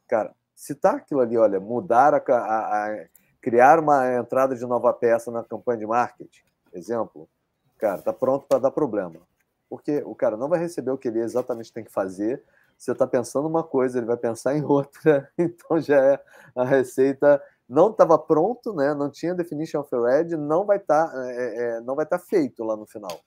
Cara, 0.08 0.34
se 0.56 0.76
tá 0.76 0.92
aquilo 0.92 1.22
ali, 1.22 1.38
olha, 1.38 1.60
mudar 1.60 2.14
a, 2.14 2.18
a, 2.18 2.88
a, 2.88 3.06
criar 3.42 3.80
uma 3.80 4.14
entrada 4.16 4.56
de 4.56 4.66
nova 4.66 4.94
peça 4.94 5.32
na 5.32 5.44
campanha 5.44 5.80
de 5.80 5.86
marketing, 5.88 6.44
exemplo, 6.74 7.30
cara, 7.78 8.02
tá 8.02 8.14
pronto 8.14 8.46
para 8.48 8.60
dar 8.60 8.72
problema. 8.72 9.22
Porque 9.70 10.04
o 10.06 10.14
cara 10.14 10.38
não 10.38 10.50
vai 10.50 10.60
receber 10.60 10.92
o 10.92 10.98
que 10.98 11.08
ele 11.08 11.20
exatamente 11.20 11.74
tem 11.74 11.84
que 11.84 11.92
fazer. 11.92 12.44
Você 12.78 12.92
está 12.92 13.08
pensando 13.08 13.48
uma 13.48 13.64
coisa, 13.64 13.98
ele 13.98 14.06
vai 14.06 14.18
pensar 14.18 14.56
em 14.56 14.64
outra. 14.66 15.32
Então 15.38 15.80
já 15.80 16.00
é 16.00 16.24
a 16.56 16.64
receita 16.64 17.42
não 17.68 17.90
estava 17.90 18.18
pronto, 18.20 18.74
né? 18.74 18.94
Não 18.94 19.10
tinha 19.10 19.34
definition 19.34 19.80
of 19.80 19.90
red, 19.96 20.36
não 20.38 20.66
vai 20.66 20.78
estar, 20.78 21.08
tá, 21.08 21.32
é, 21.32 21.78
é, 21.78 21.82
não 21.82 21.96
vai 21.96 22.06
estar 22.06 22.20
tá 22.20 22.24
feito 22.24 22.64
lá 22.64 22.76
no 22.76 22.86
final. 22.86 23.20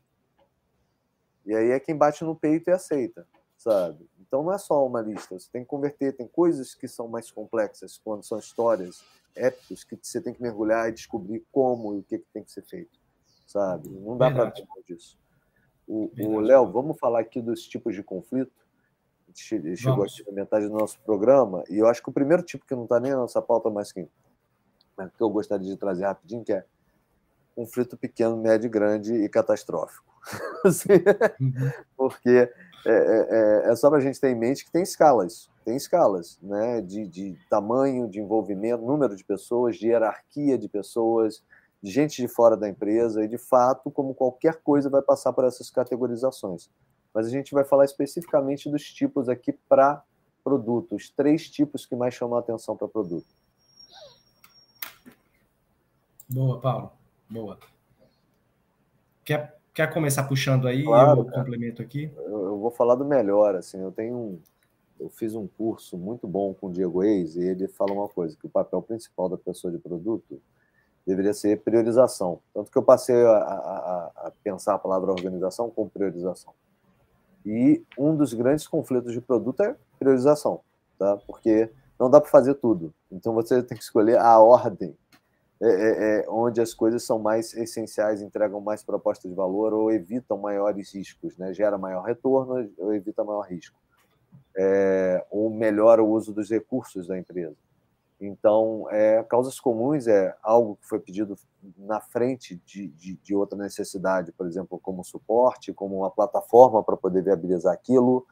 E 1.46 1.54
aí 1.54 1.70
é 1.70 1.78
quem 1.78 1.96
bate 1.96 2.24
no 2.24 2.34
peito 2.34 2.68
e 2.68 2.72
aceita, 2.72 3.26
sabe? 3.56 4.04
Então 4.20 4.42
não 4.42 4.52
é 4.52 4.58
só 4.58 4.84
uma 4.84 5.00
lista, 5.00 5.38
você 5.38 5.48
tem 5.50 5.62
que 5.62 5.68
converter, 5.68 6.12
tem 6.12 6.26
coisas 6.26 6.74
que 6.74 6.88
são 6.88 7.06
mais 7.06 7.30
complexas, 7.30 8.00
quando 8.02 8.24
são 8.24 8.38
histórias, 8.38 9.04
épicos, 9.34 9.84
que 9.84 9.96
você 10.02 10.20
tem 10.20 10.34
que 10.34 10.42
mergulhar 10.42 10.88
e 10.88 10.92
descobrir 10.92 11.46
como 11.52 11.94
e 11.94 11.98
o 12.00 12.02
que, 12.02 12.18
que 12.18 12.26
tem 12.32 12.42
que 12.42 12.50
ser 12.50 12.62
feito, 12.62 12.98
sabe? 13.46 13.88
Não 13.88 14.18
dá 14.18 14.30
para 14.30 14.52
disso. 14.84 15.16
O, 15.86 16.10
o 16.18 16.40
Léo, 16.40 16.70
vamos 16.72 16.98
falar 16.98 17.20
aqui 17.20 17.40
dos 17.40 17.62
tipos 17.62 17.94
de 17.94 18.02
conflito? 18.02 18.52
Chegou 19.32 19.98
vamos. 19.98 20.14
aqui 20.14 20.26
na 20.26 20.32
metade 20.32 20.66
do 20.66 20.74
nosso 20.74 20.98
programa, 21.00 21.62
e 21.68 21.78
eu 21.78 21.86
acho 21.86 22.02
que 22.02 22.08
o 22.08 22.12
primeiro 22.12 22.42
tipo 22.42 22.66
que 22.66 22.74
não 22.74 22.84
está 22.84 22.98
nem 22.98 23.12
na 23.12 23.18
nossa 23.18 23.40
pauta, 23.40 23.70
mas 23.70 23.92
que, 23.92 24.08
mas 24.96 25.12
que 25.12 25.22
eu 25.22 25.30
gostaria 25.30 25.68
de 25.68 25.76
trazer 25.76 26.06
rapidinho, 26.06 26.42
que 26.42 26.52
é 26.52 26.64
conflito 27.54 27.96
pequeno, 27.96 28.36
médio, 28.36 28.68
grande 28.68 29.14
e 29.14 29.28
catastrófico. 29.28 30.15
Assim, 30.64 30.88
uhum. 31.40 31.70
Porque 31.96 32.50
é, 32.84 32.90
é, 32.92 33.26
é, 33.68 33.70
é 33.70 33.76
só 33.76 33.88
para 33.88 33.98
a 33.98 34.02
gente 34.02 34.20
ter 34.20 34.30
em 34.30 34.34
mente 34.34 34.64
que 34.64 34.70
tem 34.70 34.82
escalas, 34.82 35.50
tem 35.64 35.76
escalas 35.76 36.38
né? 36.42 36.80
de, 36.80 37.06
de 37.06 37.38
tamanho, 37.48 38.08
de 38.08 38.20
envolvimento, 38.20 38.84
número 38.84 39.16
de 39.16 39.24
pessoas, 39.24 39.76
de 39.76 39.88
hierarquia 39.88 40.58
de 40.58 40.68
pessoas, 40.68 41.42
de 41.82 41.90
gente 41.90 42.20
de 42.20 42.28
fora 42.28 42.56
da 42.56 42.68
empresa, 42.68 43.24
e 43.24 43.28
de 43.28 43.38
fato, 43.38 43.90
como 43.90 44.14
qualquer 44.14 44.56
coisa, 44.62 44.90
vai 44.90 45.02
passar 45.02 45.32
por 45.32 45.44
essas 45.44 45.70
categorizações. 45.70 46.70
Mas 47.12 47.26
a 47.26 47.30
gente 47.30 47.54
vai 47.54 47.64
falar 47.64 47.84
especificamente 47.84 48.70
dos 48.70 48.82
tipos 48.82 49.28
aqui 49.28 49.52
para 49.68 50.02
produtos, 50.42 51.10
três 51.10 51.48
tipos 51.48 51.86
que 51.86 51.96
mais 51.96 52.14
chamam 52.14 52.36
a 52.36 52.40
atenção 52.40 52.76
para 52.76 52.86
produto. 52.88 53.26
Boa, 56.28 56.60
Paulo. 56.60 56.92
Boa. 57.28 57.58
Quer, 59.24 59.55
quer 59.76 59.92
começar 59.92 60.22
puxando 60.22 60.66
aí 60.66 60.84
claro, 60.84 61.20
eu 61.20 61.24
complemento 61.26 61.82
aqui? 61.82 62.10
Eu, 62.16 62.58
vou 62.58 62.70
falar 62.70 62.94
do 62.94 63.04
melhor, 63.04 63.54
assim, 63.54 63.78
eu 63.78 63.92
tenho 63.92 64.16
um, 64.16 64.40
eu 64.98 65.10
fiz 65.10 65.34
um 65.34 65.46
curso 65.46 65.98
muito 65.98 66.26
bom 66.26 66.54
com 66.54 66.68
o 66.68 66.72
Diego 66.72 67.04
Eis 67.04 67.36
e 67.36 67.42
ele 67.42 67.68
fala 67.68 67.92
uma 67.92 68.08
coisa, 68.08 68.34
que 68.40 68.46
o 68.46 68.48
papel 68.48 68.80
principal 68.80 69.28
da 69.28 69.36
pessoa 69.36 69.70
de 69.70 69.78
produto 69.78 70.40
deveria 71.06 71.34
ser 71.34 71.60
priorização. 71.60 72.40
Tanto 72.54 72.70
que 72.70 72.78
eu 72.78 72.82
passei 72.82 73.22
a, 73.22 73.36
a, 73.36 74.12
a 74.16 74.32
pensar 74.42 74.74
a 74.74 74.78
palavra 74.78 75.12
organização 75.12 75.68
com 75.68 75.86
priorização. 75.86 76.54
E 77.44 77.84
um 77.98 78.16
dos 78.16 78.32
grandes 78.32 78.66
conflitos 78.66 79.12
de 79.12 79.20
produto 79.20 79.62
é 79.62 79.76
priorização, 79.98 80.60
tá? 80.98 81.18
Porque 81.26 81.70
não 82.00 82.08
dá 82.08 82.18
para 82.18 82.30
fazer 82.30 82.54
tudo. 82.54 82.94
Então 83.12 83.34
você 83.34 83.60
tem 83.62 83.76
que 83.76 83.84
escolher 83.84 84.18
a 84.18 84.38
ordem 84.38 84.96
é, 85.60 85.68
é, 85.68 86.18
é, 86.20 86.26
onde 86.28 86.60
as 86.60 86.74
coisas 86.74 87.02
são 87.02 87.18
mais 87.18 87.54
essenciais, 87.54 88.20
entregam 88.20 88.60
mais 88.60 88.82
proposta 88.82 89.26
de 89.26 89.34
valor 89.34 89.72
ou 89.72 89.90
evitam 89.90 90.36
maiores 90.36 90.94
riscos, 90.94 91.38
né? 91.38 91.54
gera 91.54 91.78
maior 91.78 92.02
retorno 92.02 92.70
ou 92.76 92.92
evita 92.92 93.24
maior 93.24 93.40
risco, 93.42 93.78
é, 94.54 95.24
ou 95.30 95.48
melhora 95.48 96.02
o 96.02 96.10
uso 96.10 96.32
dos 96.32 96.50
recursos 96.50 97.06
da 97.06 97.18
empresa. 97.18 97.56
Então, 98.20 98.86
é, 98.90 99.22
causas 99.24 99.58
comuns 99.58 100.06
é 100.06 100.34
algo 100.42 100.76
que 100.76 100.86
foi 100.88 100.98
pedido 100.98 101.38
na 101.78 102.00
frente 102.00 102.60
de, 102.64 102.88
de, 102.88 103.14
de 103.16 103.34
outra 103.34 103.58
necessidade, 103.58 104.32
por 104.32 104.46
exemplo, 104.46 104.78
como 104.78 105.04
suporte, 105.04 105.72
como 105.72 105.98
uma 105.98 106.10
plataforma 106.10 106.82
para 106.82 106.96
poder 106.96 107.22
viabilizar 107.22 107.72
aquilo, 107.72 108.26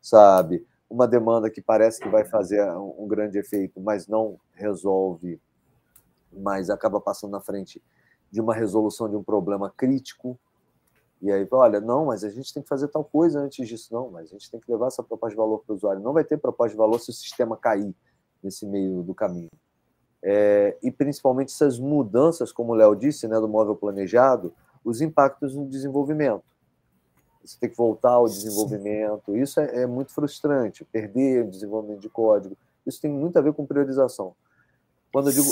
sabe? 0.00 0.66
Uma 0.88 1.06
demanda 1.06 1.50
que 1.50 1.62
parece 1.62 2.00
que 2.00 2.08
vai 2.08 2.24
fazer 2.24 2.62
um 2.70 3.06
grande 3.06 3.38
efeito, 3.38 3.80
mas 3.80 4.06
não 4.06 4.38
resolve 4.54 5.40
mas 6.32 6.70
acaba 6.70 7.00
passando 7.00 7.32
na 7.32 7.40
frente 7.40 7.82
de 8.30 8.40
uma 8.40 8.54
resolução 8.54 9.08
de 9.08 9.16
um 9.16 9.22
problema 9.22 9.70
crítico. 9.70 10.38
E 11.20 11.30
aí, 11.30 11.46
olha, 11.50 11.80
não, 11.80 12.06
mas 12.06 12.24
a 12.24 12.30
gente 12.30 12.52
tem 12.52 12.62
que 12.62 12.68
fazer 12.68 12.88
tal 12.88 13.04
coisa 13.04 13.40
antes 13.40 13.68
disso. 13.68 13.92
Não, 13.92 14.10
mas 14.10 14.28
a 14.28 14.32
gente 14.32 14.50
tem 14.50 14.60
que 14.60 14.70
levar 14.70 14.86
essa 14.86 15.02
proposta 15.02 15.34
de 15.34 15.36
valor 15.36 15.58
para 15.58 15.72
o 15.72 15.76
usuário. 15.76 16.02
Não 16.02 16.12
vai 16.12 16.24
ter 16.24 16.38
proposta 16.38 16.72
de 16.72 16.78
valor 16.78 16.98
se 16.98 17.10
o 17.10 17.12
sistema 17.12 17.56
cair. 17.56 17.94
nesse 18.42 18.64
meio 18.66 19.02
do 19.02 19.14
caminho. 19.14 19.50
É, 20.22 20.76
e 20.82 20.90
principalmente 20.90 21.52
essas 21.52 21.78
mudanças, 21.78 22.52
como 22.52 22.72
o 22.72 22.74
Léo 22.74 22.94
disse, 22.94 23.26
né, 23.28 23.38
do 23.38 23.48
móvel 23.48 23.76
planejado, 23.76 24.52
os 24.84 25.00
impactos 25.00 25.54
no 25.54 25.66
desenvolvimento. 25.66 26.42
Você 27.44 27.58
tem 27.58 27.70
que 27.70 27.76
voltar 27.76 28.12
ao 28.12 28.26
desenvolvimento. 28.26 29.36
Isso 29.36 29.60
é, 29.60 29.82
é 29.82 29.86
muito 29.86 30.12
frustrante, 30.12 30.84
perder 30.84 31.44
o 31.44 31.50
desenvolvimento 31.50 32.00
de 32.00 32.08
código. 32.08 32.56
Isso 32.86 33.00
tem 33.00 33.10
muito 33.10 33.38
a 33.38 33.42
ver 33.42 33.52
com 33.54 33.66
priorização. 33.66 34.34
Quando 35.12 35.30
eu 35.30 35.34
digo 35.34 35.50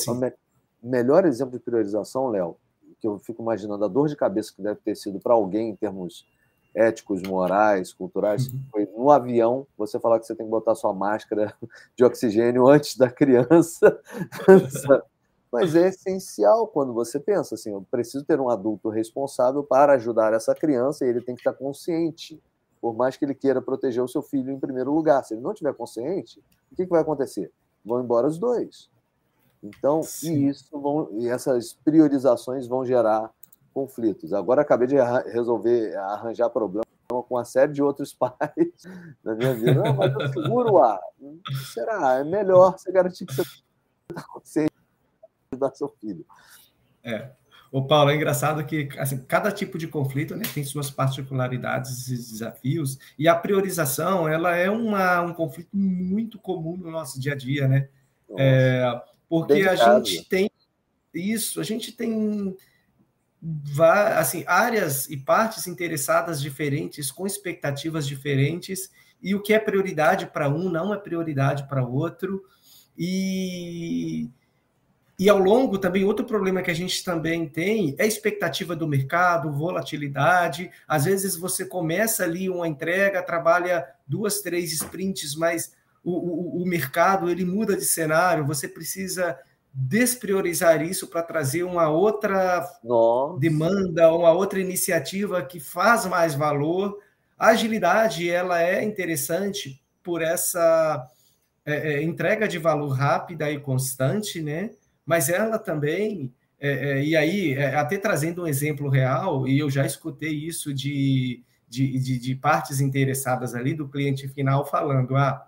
melhor 0.82 1.24
exemplo 1.24 1.58
de 1.58 1.64
priorização, 1.64 2.28
Léo, 2.28 2.56
que 3.00 3.06
eu 3.06 3.18
fico 3.18 3.42
imaginando 3.42 3.84
a 3.84 3.88
dor 3.88 4.08
de 4.08 4.16
cabeça 4.16 4.52
que 4.54 4.62
deve 4.62 4.80
ter 4.80 4.96
sido 4.96 5.18
para 5.18 5.34
alguém 5.34 5.70
em 5.70 5.76
termos 5.76 6.26
éticos, 6.74 7.22
morais, 7.22 7.92
culturais, 7.92 8.46
uhum. 8.46 8.60
foi 8.70 8.86
no 8.96 9.10
avião 9.10 9.66
você 9.76 9.98
falar 9.98 10.20
que 10.20 10.26
você 10.26 10.34
tem 10.34 10.46
que 10.46 10.50
botar 10.50 10.74
sua 10.74 10.92
máscara 10.92 11.54
de 11.96 12.04
oxigênio 12.04 12.68
antes 12.68 12.96
da 12.96 13.10
criança. 13.10 13.98
Mas 15.50 15.74
é 15.74 15.88
essencial 15.88 16.66
quando 16.66 16.92
você 16.92 17.18
pensa 17.18 17.54
assim, 17.54 17.72
eu 17.72 17.84
preciso 17.90 18.22
ter 18.24 18.38
um 18.38 18.50
adulto 18.50 18.90
responsável 18.90 19.64
para 19.64 19.94
ajudar 19.94 20.34
essa 20.34 20.54
criança 20.54 21.06
e 21.06 21.08
ele 21.08 21.22
tem 21.22 21.34
que 21.34 21.40
estar 21.40 21.54
consciente, 21.54 22.40
por 22.80 22.94
mais 22.94 23.16
que 23.16 23.24
ele 23.24 23.34
queira 23.34 23.62
proteger 23.62 24.02
o 24.02 24.08
seu 24.08 24.20
filho 24.20 24.52
em 24.52 24.60
primeiro 24.60 24.92
lugar. 24.92 25.24
Se 25.24 25.34
ele 25.34 25.40
não 25.40 25.54
tiver 25.54 25.72
consciente, 25.74 26.38
o 26.70 26.76
que, 26.76 26.84
que 26.84 26.90
vai 26.90 27.00
acontecer? 27.00 27.50
Vão 27.84 28.02
embora 28.02 28.26
os 28.26 28.38
dois. 28.38 28.90
Então, 29.62 30.00
e 30.22 30.48
isso 30.48 30.80
vão, 30.80 31.08
e 31.12 31.28
essas 31.28 31.72
priorizações 31.72 32.66
vão 32.66 32.84
gerar 32.84 33.30
conflitos. 33.74 34.32
Agora 34.32 34.62
acabei 34.62 34.86
de 34.86 34.96
resolver 35.30 35.96
arranjar 35.96 36.50
problema 36.50 36.84
com 37.08 37.24
uma 37.30 37.44
série 37.44 37.72
de 37.72 37.82
outros 37.82 38.12
pais 38.14 38.38
na 39.24 39.34
minha 39.34 39.54
vida. 39.54 39.74
Não, 39.74 39.94
mas 39.94 40.12
eu 40.12 40.32
seguro 40.32 40.78
ar. 40.78 41.00
Será? 41.72 42.18
É 42.18 42.24
melhor 42.24 42.78
você 42.78 42.92
garantir 42.92 43.26
que 43.26 43.34
você 43.34 43.42
está 44.10 44.22
consciente 44.22 44.72
ajudar 45.52 45.74
seu 45.74 45.88
filho. 46.00 46.24
É. 47.02 47.30
O 47.70 47.86
Paulo, 47.86 48.10
é 48.10 48.16
engraçado 48.16 48.64
que 48.64 48.88
assim, 48.98 49.18
cada 49.18 49.52
tipo 49.52 49.76
de 49.76 49.86
conflito 49.86 50.34
né, 50.34 50.44
tem 50.54 50.64
suas 50.64 50.90
particularidades 50.90 52.08
e 52.08 52.16
desafios, 52.16 52.98
e 53.18 53.28
a 53.28 53.34
priorização 53.34 54.26
ela 54.26 54.56
é 54.56 54.70
uma, 54.70 55.20
um 55.20 55.34
conflito 55.34 55.68
muito 55.76 56.38
comum 56.38 56.78
no 56.78 56.90
nosso 56.90 57.20
dia 57.20 57.34
a 57.34 57.36
dia, 57.36 57.68
né? 57.68 57.88
É, 58.38 59.02
porque 59.28 59.62
a 59.62 59.74
gente 59.76 60.24
tem 60.28 60.50
isso, 61.12 61.60
a 61.60 61.64
gente 61.64 61.92
tem 61.92 62.56
assim, 64.16 64.44
áreas 64.46 65.08
e 65.08 65.16
partes 65.16 65.66
interessadas 65.66 66.40
diferentes, 66.40 67.10
com 67.10 67.26
expectativas 67.26 68.06
diferentes, 68.06 68.90
e 69.22 69.34
o 69.34 69.42
que 69.42 69.52
é 69.52 69.58
prioridade 69.58 70.26
para 70.26 70.48
um 70.48 70.68
não 70.70 70.92
é 70.92 70.96
prioridade 70.96 71.68
para 71.68 71.84
outro. 71.84 72.42
E, 72.96 74.28
e 75.18 75.28
ao 75.28 75.38
longo 75.38 75.78
também, 75.78 76.04
outro 76.04 76.24
problema 76.24 76.62
que 76.62 76.70
a 76.70 76.74
gente 76.74 77.04
também 77.04 77.48
tem 77.48 77.94
é 77.98 78.04
a 78.04 78.06
expectativa 78.06 78.74
do 78.74 78.86
mercado, 78.86 79.52
volatilidade. 79.52 80.70
Às 80.86 81.04
vezes 81.04 81.36
você 81.36 81.64
começa 81.64 82.24
ali 82.24 82.48
uma 82.48 82.66
entrega, 82.66 83.22
trabalha 83.22 83.86
duas, 84.06 84.40
três 84.40 84.72
sprints, 84.72 85.34
mas 85.34 85.72
o, 86.08 86.60
o, 86.60 86.62
o 86.62 86.66
mercado 86.66 87.28
ele 87.28 87.44
muda 87.44 87.76
de 87.76 87.84
cenário, 87.84 88.46
você 88.46 88.66
precisa 88.66 89.38
despriorizar 89.72 90.82
isso 90.82 91.06
para 91.06 91.22
trazer 91.22 91.62
uma 91.62 91.88
outra 91.88 92.66
Nossa. 92.82 93.38
demanda, 93.38 94.12
uma 94.12 94.32
outra 94.32 94.60
iniciativa 94.60 95.42
que 95.42 95.60
faz 95.60 96.06
mais 96.06 96.34
valor. 96.34 96.98
A 97.38 97.48
agilidade 97.48 98.28
ela 98.28 98.62
é 98.62 98.82
interessante 98.82 99.80
por 100.02 100.22
essa 100.22 101.06
é, 101.64 101.94
é, 101.94 102.02
entrega 102.02 102.48
de 102.48 102.58
valor 102.58 102.88
rápida 102.88 103.50
e 103.50 103.60
constante, 103.60 104.40
né? 104.40 104.70
Mas 105.04 105.28
ela 105.28 105.58
também 105.58 106.32
é, 106.58 106.70
é 106.70 107.04
e 107.04 107.14
aí 107.14 107.54
é, 107.54 107.76
até 107.76 107.98
trazendo 107.98 108.42
um 108.42 108.46
exemplo 108.46 108.88
real 108.88 109.46
e 109.46 109.58
eu 109.58 109.70
já 109.70 109.86
escutei 109.86 110.32
isso 110.32 110.74
de, 110.74 111.44
de, 111.68 111.98
de, 111.98 112.18
de 112.18 112.34
partes 112.34 112.80
interessadas 112.80 113.54
ali 113.54 113.74
do 113.74 113.88
cliente 113.88 114.26
final 114.26 114.66
falando, 114.66 115.14
ah, 115.14 115.47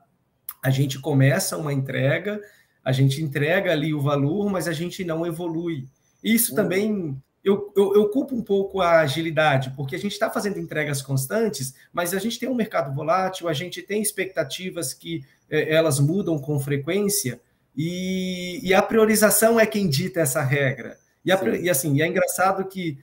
a 0.63 0.71
gente 0.71 0.99
começa 1.01 1.57
uma 1.57 1.73
entrega 1.73 2.41
a 2.85 2.93
gente 2.93 3.23
entrega 3.23 3.73
ali 3.73 3.95
o 3.95 4.01
valor, 4.01 4.51
mas 4.51 4.67
a 4.67 4.73
gente 4.73 5.05
não 5.05 5.27
evolui. 5.27 5.87
Isso 6.23 6.53
uhum. 6.53 6.57
também 6.57 7.23
eu, 7.43 7.73
eu, 7.75 7.95
eu, 7.95 8.09
culpo 8.09 8.35
um 8.35 8.43
pouco 8.43 8.81
a 8.81 9.01
agilidade, 9.01 9.73
porque 9.77 9.97
a 9.97 9.99
gente 9.99 10.13
está 10.13 10.31
fazendo 10.31 10.59
entregas 10.59 11.01
constantes, 11.01 11.75
mas 11.93 12.13
a 12.13 12.19
gente 12.19 12.39
tem 12.39 12.49
um 12.49 12.55
mercado 12.55 12.95
volátil, 12.95 13.49
a 13.49 13.53
gente 13.55 13.81
tem 13.81 14.03
expectativas 14.03 14.93
que 14.93 15.25
é, 15.49 15.75
elas 15.75 15.99
mudam 15.99 16.39
com 16.39 16.61
frequência, 16.61 17.41
e, 17.75 18.61
e, 18.63 18.75
a 18.75 18.83
priorização 18.83 19.59
é 19.59 19.65
quem 19.65 19.89
dita 19.89 20.21
essa 20.21 20.43
regra. 20.43 20.99
E, 21.25 21.31
a, 21.31 21.41
e 21.63 21.71
assim, 21.71 22.03
é 22.03 22.07
engraçado 22.07 22.67
que 22.67 22.99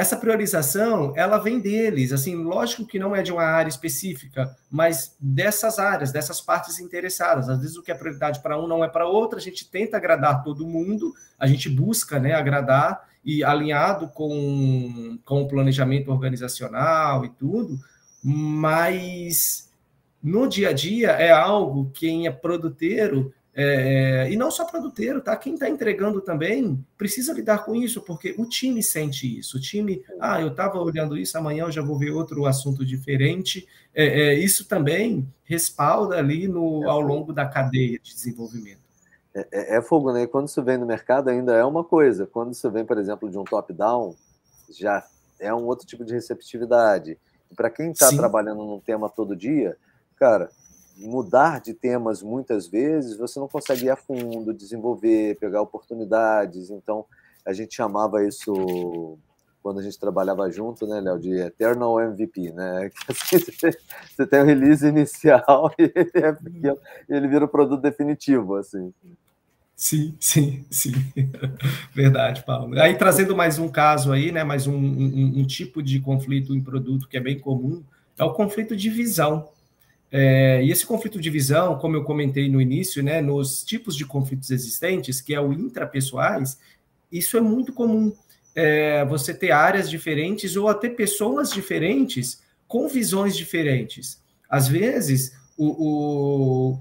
essa 0.00 0.16
priorização 0.16 1.12
ela 1.14 1.36
vem 1.36 1.60
deles, 1.60 2.10
assim, 2.10 2.34
lógico 2.34 2.86
que 2.86 2.98
não 2.98 3.14
é 3.14 3.22
de 3.22 3.30
uma 3.30 3.42
área 3.42 3.68
específica, 3.68 4.56
mas 4.70 5.14
dessas 5.20 5.78
áreas, 5.78 6.10
dessas 6.10 6.40
partes 6.40 6.80
interessadas. 6.80 7.50
Às 7.50 7.60
vezes 7.60 7.76
o 7.76 7.82
que 7.82 7.92
é 7.92 7.94
prioridade 7.94 8.40
para 8.40 8.58
um 8.58 8.66
não 8.66 8.82
é 8.82 8.88
para 8.88 9.06
outro, 9.06 9.38
a 9.38 9.42
gente 9.42 9.70
tenta 9.70 9.98
agradar 9.98 10.42
todo 10.42 10.66
mundo, 10.66 11.12
a 11.38 11.46
gente 11.46 11.68
busca, 11.68 12.18
né, 12.18 12.32
agradar 12.32 13.10
e 13.22 13.44
alinhado 13.44 14.08
com, 14.08 15.18
com 15.22 15.42
o 15.42 15.48
planejamento 15.48 16.10
organizacional 16.10 17.26
e 17.26 17.28
tudo, 17.28 17.78
mas 18.24 19.70
no 20.22 20.48
dia 20.48 20.70
a 20.70 20.72
dia 20.72 21.10
é 21.10 21.30
algo 21.30 21.90
quem 21.92 22.26
é 22.26 22.30
produteiro 22.30 23.34
é, 23.52 24.26
é, 24.26 24.32
e 24.32 24.36
não 24.36 24.50
só 24.50 24.64
produteiro, 24.64 25.20
tá? 25.20 25.36
Quem 25.36 25.54
está 25.54 25.68
entregando 25.68 26.20
também 26.20 26.84
precisa 26.96 27.32
lidar 27.32 27.64
com 27.64 27.74
isso, 27.74 28.00
porque 28.00 28.34
o 28.38 28.46
time 28.46 28.82
sente 28.82 29.38
isso. 29.38 29.56
O 29.56 29.60
time, 29.60 30.02
ah, 30.20 30.40
eu 30.40 30.48
estava 30.48 30.78
olhando 30.78 31.16
isso, 31.16 31.36
amanhã 31.36 31.64
eu 31.64 31.72
já 31.72 31.82
vou 31.82 31.98
ver 31.98 32.10
outro 32.10 32.46
assunto 32.46 32.84
diferente. 32.84 33.66
É, 33.92 34.28
é 34.28 34.34
isso 34.34 34.68
também 34.68 35.28
respalda 35.44 36.16
ali 36.16 36.46
no, 36.46 36.88
ao 36.88 37.00
longo 37.00 37.32
da 37.32 37.44
cadeia 37.44 37.98
de 37.98 38.14
desenvolvimento. 38.14 38.80
É, 39.34 39.46
é, 39.52 39.76
é, 39.76 39.82
fogo, 39.82 40.12
né? 40.12 40.26
Quando 40.26 40.48
você 40.48 40.62
vem 40.62 40.78
no 40.78 40.86
mercado 40.86 41.28
ainda 41.28 41.54
é 41.54 41.64
uma 41.64 41.82
coisa. 41.82 42.26
Quando 42.26 42.54
você 42.54 42.68
vem, 42.70 42.84
por 42.84 42.98
exemplo, 42.98 43.28
de 43.28 43.36
um 43.36 43.44
top-down, 43.44 44.14
já 44.70 45.04
é 45.40 45.52
um 45.52 45.66
outro 45.66 45.86
tipo 45.86 46.04
de 46.04 46.12
receptividade. 46.12 47.18
Para 47.56 47.70
quem 47.70 47.90
está 47.90 48.10
trabalhando 48.10 48.64
num 48.64 48.78
tema 48.78 49.08
todo 49.08 49.34
dia, 49.34 49.76
cara, 50.16 50.50
mudar 51.08 51.60
de 51.60 51.74
temas 51.74 52.22
muitas 52.22 52.66
vezes, 52.66 53.16
você 53.16 53.38
não 53.38 53.48
consegue 53.48 53.86
ir 53.86 53.90
a 53.90 53.96
fundo, 53.96 54.52
desenvolver, 54.52 55.38
pegar 55.38 55.62
oportunidades. 55.62 56.70
Então, 56.70 57.04
a 57.44 57.52
gente 57.52 57.74
chamava 57.74 58.24
isso, 58.24 59.18
quando 59.62 59.80
a 59.80 59.82
gente 59.82 59.98
trabalhava 59.98 60.50
junto, 60.50 60.86
né, 60.86 61.00
Léo, 61.00 61.18
de 61.18 61.32
Eternal 61.38 62.00
MVP, 62.00 62.52
né? 62.52 62.90
Assim, 63.08 63.38
você 63.38 64.26
tem 64.26 64.40
o 64.40 64.44
release 64.44 64.86
inicial 64.86 65.72
e 65.78 65.84
ele, 65.94 66.10
é 66.14 66.32
pequeno, 66.32 66.78
e 67.08 67.14
ele 67.14 67.28
vira 67.28 67.44
o 67.44 67.48
produto 67.48 67.80
definitivo, 67.80 68.56
assim. 68.56 68.92
Sim, 69.74 70.14
sim, 70.20 70.64
sim. 70.70 70.92
Verdade, 71.94 72.44
Paulo. 72.44 72.78
Aí 72.78 72.94
trazendo 72.96 73.34
mais 73.34 73.58
um 73.58 73.66
caso 73.66 74.12
aí, 74.12 74.30
né? 74.30 74.44
Mais 74.44 74.66
um, 74.66 74.76
um, 74.76 75.40
um 75.40 75.46
tipo 75.46 75.82
de 75.82 75.98
conflito 76.00 76.54
em 76.54 76.62
produto 76.62 77.08
que 77.08 77.16
é 77.16 77.20
bem 77.20 77.38
comum, 77.38 77.82
é 78.18 78.24
o 78.24 78.34
conflito 78.34 78.76
de 78.76 78.90
visão. 78.90 79.48
É, 80.12 80.62
e 80.62 80.70
esse 80.70 80.84
conflito 80.84 81.20
de 81.20 81.30
visão, 81.30 81.78
como 81.78 81.96
eu 81.96 82.04
comentei 82.04 82.48
no 82.48 82.60
início, 82.60 83.02
né, 83.02 83.20
nos 83.20 83.62
tipos 83.62 83.96
de 83.96 84.04
conflitos 84.04 84.50
existentes, 84.50 85.20
que 85.20 85.34
é 85.34 85.40
o 85.40 85.52
intrapessoais, 85.52 86.58
isso 87.12 87.36
é 87.36 87.40
muito 87.40 87.72
comum. 87.72 88.12
É, 88.54 89.04
você 89.04 89.32
ter 89.32 89.52
áreas 89.52 89.88
diferentes 89.88 90.56
ou 90.56 90.68
até 90.68 90.88
pessoas 90.88 91.52
diferentes 91.52 92.42
com 92.66 92.88
visões 92.88 93.36
diferentes. 93.36 94.20
Às 94.48 94.66
vezes, 94.66 95.32
o, 95.56 95.66
o, 95.68 96.80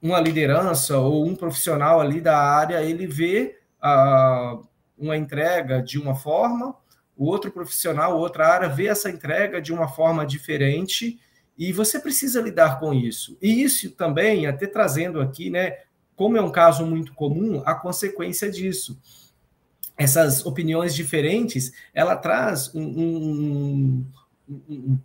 uma 0.00 0.18
liderança 0.18 0.98
ou 0.98 1.26
um 1.26 1.36
profissional 1.36 2.00
ali 2.00 2.20
da 2.20 2.38
área, 2.38 2.82
ele 2.82 3.06
vê 3.06 3.58
a, 3.80 4.58
uma 4.96 5.16
entrega 5.16 5.82
de 5.82 5.98
uma 5.98 6.14
forma, 6.14 6.74
o 7.16 7.26
outro 7.26 7.50
profissional, 7.50 8.18
outra 8.18 8.48
área, 8.48 8.68
vê 8.68 8.86
essa 8.86 9.10
entrega 9.10 9.60
de 9.60 9.72
uma 9.72 9.88
forma 9.88 10.24
diferente, 10.24 11.20
e 11.58 11.72
você 11.72 11.98
precisa 11.98 12.40
lidar 12.40 12.80
com 12.80 12.92
isso. 12.92 13.36
E 13.40 13.62
isso 13.62 13.90
também, 13.90 14.46
até 14.46 14.66
trazendo 14.66 15.20
aqui, 15.20 15.50
né, 15.50 15.78
como 16.16 16.36
é 16.36 16.42
um 16.42 16.50
caso 16.50 16.86
muito 16.86 17.14
comum, 17.14 17.62
a 17.64 17.74
consequência 17.74 18.50
disso. 18.50 18.98
Essas 19.96 20.44
opiniões 20.44 20.94
diferentes, 20.94 21.72
ela 21.92 22.16
traz 22.16 22.74
um, 22.74 22.82
um, 22.82 24.06
um, 24.48 24.98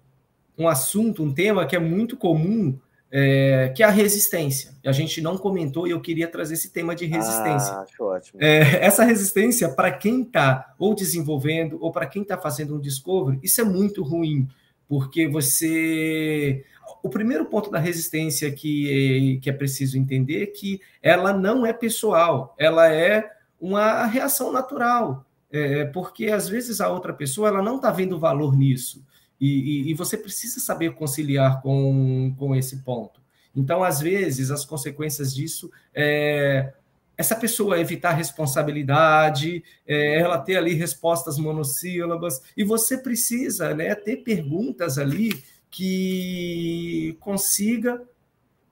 um 0.57 0.67
assunto, 0.67 1.23
um 1.23 1.33
tema 1.33 1.65
que 1.65 1.75
é 1.75 1.79
muito 1.79 2.15
comum, 2.15 2.79
é, 3.11 3.71
que 3.75 3.83
é 3.83 3.85
a 3.85 3.89
resistência. 3.89 4.73
A 4.85 4.91
gente 4.91 5.21
não 5.21 5.37
comentou 5.37 5.87
e 5.87 5.91
eu 5.91 6.01
queria 6.01 6.27
trazer 6.27 6.55
esse 6.55 6.71
tema 6.71 6.95
de 6.95 7.05
resistência. 7.05 7.73
Ah, 7.73 7.81
acho 7.81 8.03
ótimo. 8.03 8.41
É, 8.41 8.85
essa 8.85 9.03
resistência, 9.03 9.69
para 9.69 9.91
quem 9.91 10.23
está 10.23 10.73
ou 10.77 10.93
desenvolvendo 10.93 11.77
ou 11.81 11.91
para 11.91 12.05
quem 12.05 12.21
está 12.21 12.37
fazendo 12.37 12.75
um 12.75 12.79
discovery, 12.79 13.39
isso 13.43 13.61
é 13.61 13.63
muito 13.63 14.03
ruim 14.03 14.47
porque 14.87 15.27
você. 15.27 16.63
o 17.03 17.09
primeiro 17.09 17.45
ponto 17.45 17.69
da 17.69 17.79
resistência 17.79 18.51
que, 18.51 19.39
que 19.41 19.49
é 19.49 19.53
preciso 19.53 19.97
entender 19.97 20.43
é 20.43 20.47
que 20.47 20.79
ela 21.01 21.33
não 21.33 21.65
é 21.65 21.73
pessoal, 21.73 22.55
ela 22.57 22.91
é 22.91 23.31
uma 23.59 24.05
reação 24.05 24.51
natural, 24.51 25.25
é, 25.51 25.85
porque 25.85 26.27
às 26.27 26.47
vezes 26.47 26.79
a 26.79 26.89
outra 26.89 27.13
pessoa 27.13 27.47
ela 27.47 27.61
não 27.61 27.77
está 27.77 27.91
vendo 27.91 28.19
valor 28.19 28.55
nisso, 28.55 29.03
e, 29.39 29.47
e, 29.47 29.91
e, 29.91 29.93
você 29.93 30.17
precisa 30.17 30.59
saber 30.59 30.95
conciliar 30.95 31.61
com, 31.61 32.33
com 32.39 32.55
esse 32.55 32.77
ponto. 32.77 33.21
Então, 33.55 33.83
às 33.83 33.99
vezes, 33.99 34.49
as 34.49 34.65
consequências 34.65 35.33
disso 35.33 35.71
é 35.93 36.73
essa 37.17 37.35
pessoa 37.35 37.79
evitar 37.79 38.11
responsabilidade, 38.11 39.63
é, 39.87 40.19
ela 40.19 40.37
ter 40.37 40.55
ali 40.55 40.73
respostas 40.75 41.39
monossílabas, 41.39 42.41
e 42.55 42.63
você 42.63 42.97
precisa 42.97 43.73
né, 43.73 43.95
ter 43.95 44.17
perguntas 44.17 44.99
ali 44.99 45.43
que 45.71 47.17
consiga 47.19 48.01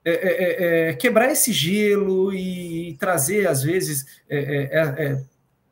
é, 0.04 0.12
é, 0.12 0.44
é, 0.86 0.90
é 0.90 0.94
quebrar 0.94 1.30
esse 1.32 1.52
gelo 1.52 2.32
e 2.32 2.96
trazer, 3.00 3.48
às 3.48 3.64
vezes, 3.64 4.06
é, 4.30 5.20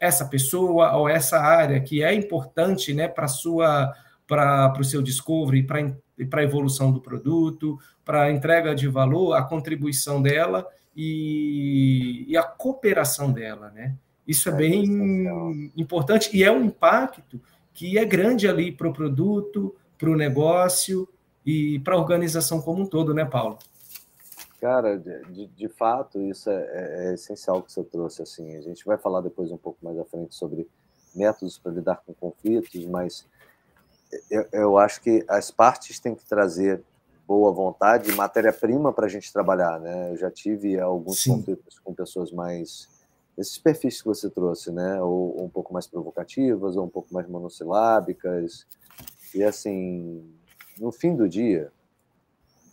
essa 0.00 0.24
pessoa 0.24 0.96
ou 0.96 1.08
essa 1.08 1.38
área 1.38 1.80
que 1.80 2.02
é 2.02 2.12
importante 2.12 2.92
né, 2.92 3.06
para 3.06 3.28
sua 3.28 3.94
para 4.26 4.80
o 4.80 4.84
seu 4.84 5.02
discovery, 5.02 5.62
para 5.64 6.40
a 6.40 6.42
evolução 6.42 6.90
do 6.90 6.98
produto, 6.98 7.78
para 8.02 8.22
a 8.22 8.30
entrega 8.30 8.74
de 8.74 8.88
valor, 8.88 9.34
a 9.34 9.42
contribuição 9.42 10.20
dela 10.20 10.66
e, 10.96 12.24
e 12.28 12.36
a 12.36 12.42
cooperação 12.42 13.32
dela, 13.32 13.70
né? 13.70 13.96
Isso 14.26 14.48
é, 14.48 14.52
é 14.52 14.56
bem 14.56 15.70
importante 15.76 16.34
e 16.34 16.42
é 16.42 16.50
um 16.50 16.64
impacto 16.64 17.40
que 17.72 17.98
é 17.98 18.04
grande 18.04 18.48
ali 18.48 18.72
para 18.72 18.88
o 18.88 18.92
produto, 18.92 19.74
para 19.98 20.08
o 20.08 20.16
negócio 20.16 21.08
e 21.44 21.78
para 21.80 21.94
a 21.94 21.98
organização 21.98 22.62
como 22.62 22.82
um 22.82 22.86
todo, 22.86 23.12
né, 23.12 23.24
Paulo? 23.24 23.58
Cara, 24.60 24.96
de, 24.98 25.46
de 25.48 25.68
fato, 25.68 26.18
isso 26.22 26.48
é, 26.48 26.54
é, 26.54 27.08
é 27.10 27.14
essencial 27.14 27.62
que 27.62 27.70
você 27.70 27.84
trouxe. 27.84 28.22
Assim, 28.22 28.56
a 28.56 28.62
gente 28.62 28.84
vai 28.86 28.96
falar 28.96 29.20
depois 29.20 29.50
um 29.50 29.58
pouco 29.58 29.78
mais 29.82 29.98
à 29.98 30.04
frente 30.04 30.34
sobre 30.34 30.66
métodos 31.14 31.58
para 31.58 31.72
lidar 31.72 32.02
com 32.06 32.14
conflitos, 32.14 32.84
mas 32.86 33.26
eu, 34.30 34.46
eu 34.52 34.78
acho 34.78 35.00
que 35.02 35.24
as 35.28 35.50
partes 35.50 35.98
têm 35.98 36.14
que 36.14 36.24
trazer 36.24 36.82
boa 37.26 37.52
vontade 37.52 38.10
e 38.10 38.14
matéria-prima 38.14 38.92
para 38.92 39.06
a 39.06 39.08
gente 39.08 39.32
trabalhar, 39.32 39.80
né? 39.80 40.12
Eu 40.12 40.16
já 40.16 40.30
tive 40.30 40.78
alguns 40.78 41.22
Sim. 41.22 41.36
conflitos 41.36 41.78
com 41.78 41.94
pessoas 41.94 42.30
mais 42.30 42.88
esses 43.36 43.58
perfis 43.58 44.00
que 44.00 44.06
você 44.06 44.30
trouxe, 44.30 44.70
né? 44.70 45.00
Ou, 45.02 45.36
ou, 45.36 45.44
um 45.44 45.48
pouco 45.48 45.72
mais 45.72 45.86
provocativas, 45.86 46.76
ou 46.76 46.84
um 46.84 46.88
pouco 46.88 47.12
mais 47.12 47.26
monossilábicas. 47.28 48.66
E 49.34 49.42
assim, 49.42 50.24
no 50.78 50.92
fim 50.92 51.16
do 51.16 51.28
dia, 51.28 51.72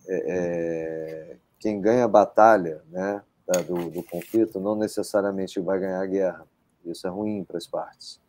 é, 0.07 0.23
é, 0.27 1.37
quem 1.59 1.81
ganha 1.81 2.05
a 2.05 2.07
batalha, 2.07 2.83
né, 2.89 3.23
da, 3.47 3.61
do, 3.61 3.89
do 3.89 4.03
conflito, 4.03 4.59
não 4.59 4.75
necessariamente 4.75 5.59
vai 5.59 5.79
ganhar 5.79 6.01
a 6.01 6.05
guerra. 6.05 6.45
Isso 6.85 7.07
é 7.07 7.09
ruim 7.09 7.43
para 7.43 7.57
as 7.57 7.67
partes. 7.67 8.19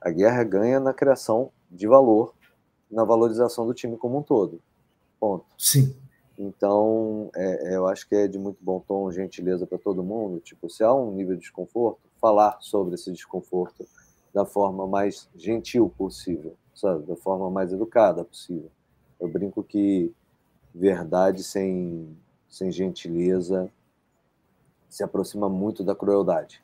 A 0.00 0.10
guerra 0.10 0.42
ganha 0.44 0.80
na 0.80 0.92
criação 0.92 1.50
de 1.70 1.86
valor, 1.86 2.34
na 2.90 3.04
valorização 3.04 3.66
do 3.66 3.74
time 3.74 3.96
como 3.96 4.18
um 4.18 4.22
todo. 4.22 4.60
Ponto. 5.20 5.44
Sim. 5.58 5.94
Então, 6.38 7.30
é, 7.36 7.72
é, 7.72 7.76
eu 7.76 7.86
acho 7.86 8.08
que 8.08 8.14
é 8.14 8.26
de 8.26 8.38
muito 8.38 8.56
bom 8.62 8.80
tom, 8.80 9.12
gentileza 9.12 9.66
para 9.66 9.76
todo 9.76 10.02
mundo. 10.02 10.40
Tipo, 10.40 10.70
se 10.70 10.82
há 10.82 10.92
um 10.92 11.12
nível 11.12 11.34
de 11.34 11.42
desconforto, 11.42 12.00
falar 12.18 12.56
sobre 12.60 12.94
esse 12.94 13.12
desconforto 13.12 13.86
da 14.32 14.46
forma 14.46 14.86
mais 14.86 15.28
gentil 15.36 15.92
possível, 15.98 16.56
sabe? 16.74 17.04
Da 17.04 17.16
forma 17.16 17.50
mais 17.50 17.72
educada 17.72 18.24
possível. 18.24 18.70
Eu 19.20 19.28
brinco 19.28 19.62
que 19.62 20.12
verdade 20.74 21.42
sem, 21.42 22.16
sem 22.48 22.72
gentileza 22.72 23.70
se 24.88 25.04
aproxima 25.04 25.48
muito 25.48 25.84
da 25.84 25.94
crueldade, 25.94 26.62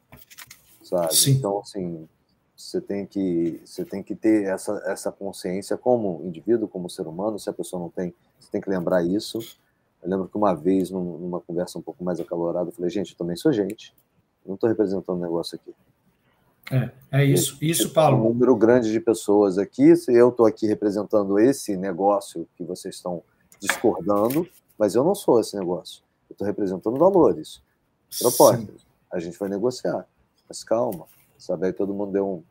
sabe? 0.83 1.15
Sim. 1.15 1.33
Então, 1.33 1.59
assim, 1.59 2.09
você 2.57 2.81
tem 2.81 3.05
que 3.05 3.61
você 3.65 3.85
tem 3.85 4.03
que 4.03 4.15
ter 4.15 4.45
essa 4.45 4.83
essa 4.87 5.13
consciência 5.13 5.77
como 5.77 6.23
indivíduo, 6.25 6.67
como 6.67 6.89
ser 6.89 7.07
humano. 7.07 7.39
Se 7.39 7.51
a 7.51 7.53
pessoa 7.53 7.81
não 7.81 7.91
tem, 7.91 8.15
você 8.41 8.51
tem 8.51 8.61
que 8.61 8.71
lembrar 8.71 9.05
isso. 9.05 9.39
Eu 10.03 10.09
lembro 10.09 10.29
que 10.29 10.37
uma 10.37 10.55
vez, 10.55 10.91
numa 10.91 11.41
conversa 11.41 11.79
um 11.79 11.83
pouco 11.83 12.03
mais 12.03 12.19
acalorada, 12.19 12.71
eu 12.71 12.73
falei: 12.73 12.91
gente, 12.91 13.13
eu 13.13 13.19
também 13.19 13.37
sou 13.37 13.53
gente. 13.53 13.95
Eu 14.43 14.49
não 14.49 14.55
estou 14.55 14.69
representando 14.69 15.19
o 15.19 15.23
negócio 15.23 15.57
aqui. 15.57 15.75
É, 16.73 17.21
é 17.21 17.25
isso, 17.25 17.59
isso, 17.61 17.93
Paulo. 17.93 18.19
Um 18.25 18.33
número 18.33 18.57
grande 18.57 18.91
de 18.91 19.01
pessoas 19.01 19.59
aqui. 19.59 19.93
Eu 20.09 20.31
estou 20.31 20.47
aqui 20.47 20.67
representando 20.67 21.39
esse 21.39 21.77
negócio 21.77 22.49
que 22.57 22.65
vocês 22.65 22.97
estão 22.97 23.23
discordando, 23.61 24.49
mas 24.79 24.95
eu 24.95 25.05
não 25.05 25.15
sou 25.15 25.39
esse 25.41 25.55
negócio. 25.57 26.03
Eu 26.31 26.35
estou 26.35 26.47
representando 26.47 26.97
valores, 26.97 27.63
propostas. 28.19 28.81
Sim. 28.81 28.87
A 29.13 29.19
gente 29.21 29.39
vai 29.39 29.49
negociar, 29.49 30.07
mas 30.49 30.65
calma 30.65 31.07
sabe? 31.39 31.67
Aí 31.67 31.73
todo 31.73 31.95
mundo 31.95 32.13
deu 32.13 32.29
um 32.29 32.43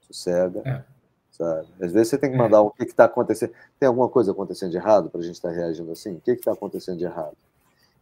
sossega, 0.00 0.62
é. 0.64 0.82
sabe? 1.30 1.68
Às 1.80 1.92
vezes 1.92 2.08
você 2.08 2.18
tem 2.18 2.30
que 2.30 2.36
mandar 2.36 2.58
é. 2.58 2.60
o 2.60 2.70
que 2.70 2.84
está 2.84 3.04
acontecendo. 3.04 3.52
Tem 3.78 3.86
alguma 3.86 4.08
coisa 4.08 4.32
acontecendo 4.32 4.70
de 4.70 4.76
errado 4.76 5.10
para 5.10 5.20
a 5.20 5.24
gente 5.24 5.34
estar 5.34 5.50
tá 5.50 5.54
reagindo 5.54 5.90
assim? 5.92 6.14
O 6.14 6.20
que 6.20 6.32
está 6.32 6.52
acontecendo 6.52 6.98
de 6.98 7.04
errado? 7.04 7.36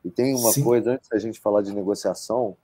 E 0.04 0.10
tem 0.10 0.34
uma 0.34 0.52
Sim. 0.52 0.62
coisa, 0.62 0.92
antes 0.92 1.08
da 1.08 1.18
gente 1.18 1.40
falar 1.40 1.62
de 1.62 1.74
negociação, 1.74 2.56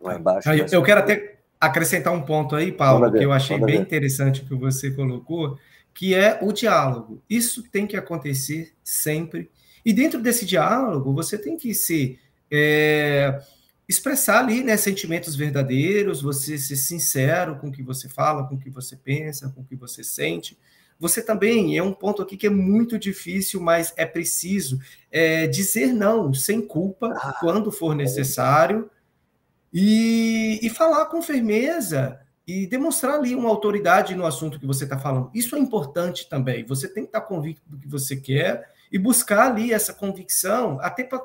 lá 0.00 0.16
embaixo. 0.16 0.48
Eu, 0.50 0.66
eu 0.70 0.82
quero 0.82 1.00
até 1.00 1.38
acrescentar 1.60 2.12
um 2.12 2.22
ponto 2.22 2.54
aí, 2.54 2.70
Paulo, 2.70 3.10
que 3.10 3.24
eu 3.24 3.32
achei 3.32 3.58
bem 3.58 3.78
ver. 3.78 3.82
interessante 3.82 4.44
que 4.44 4.54
você 4.54 4.90
colocou, 4.90 5.58
que 5.92 6.14
é 6.14 6.38
o 6.40 6.52
diálogo. 6.52 7.20
Isso 7.28 7.68
tem 7.70 7.86
que 7.86 7.96
acontecer 7.96 8.72
sempre. 8.84 9.50
E 9.84 9.92
dentro 9.92 10.20
desse 10.22 10.46
diálogo, 10.46 11.12
você 11.12 11.36
tem 11.36 11.56
que 11.56 11.74
ser. 11.74 12.20
É, 12.50 13.40
expressar 13.88 14.40
ali 14.40 14.62
né, 14.62 14.76
sentimentos 14.76 15.34
verdadeiros, 15.34 16.20
você 16.20 16.58
ser 16.58 16.76
sincero 16.76 17.56
com 17.56 17.68
o 17.68 17.72
que 17.72 17.82
você 17.82 18.08
fala, 18.08 18.46
com 18.46 18.56
o 18.56 18.58
que 18.58 18.68
você 18.68 18.94
pensa, 18.94 19.48
com 19.48 19.62
o 19.62 19.64
que 19.64 19.74
você 19.74 20.04
sente. 20.04 20.58
Você 21.00 21.22
também, 21.22 21.78
é 21.78 21.82
um 21.82 21.92
ponto 21.92 22.20
aqui 22.20 22.36
que 22.36 22.46
é 22.46 22.50
muito 22.50 22.98
difícil, 22.98 23.60
mas 23.60 23.94
é 23.96 24.04
preciso 24.04 24.78
é, 25.10 25.46
dizer 25.46 25.92
não, 25.92 26.34
sem 26.34 26.60
culpa, 26.60 27.14
ah, 27.16 27.34
quando 27.40 27.72
for 27.72 27.94
necessário, 27.94 28.90
e, 29.72 30.58
e 30.62 30.68
falar 30.68 31.06
com 31.06 31.22
firmeza 31.22 32.20
e 32.46 32.66
demonstrar 32.66 33.14
ali 33.14 33.34
uma 33.34 33.48
autoridade 33.48 34.14
no 34.14 34.26
assunto 34.26 34.58
que 34.58 34.66
você 34.66 34.84
está 34.84 34.98
falando. 34.98 35.30
Isso 35.34 35.54
é 35.54 35.58
importante 35.58 36.28
também. 36.28 36.64
Você 36.64 36.88
tem 36.88 37.04
que 37.04 37.10
estar 37.10 37.20
convicto 37.20 37.62
do 37.68 37.78
que 37.78 37.86
você 37.86 38.16
quer 38.16 38.70
e 38.90 38.98
buscar 38.98 39.50
ali 39.50 39.72
essa 39.72 39.92
convicção, 39.92 40.78
até 40.80 41.04
para 41.04 41.22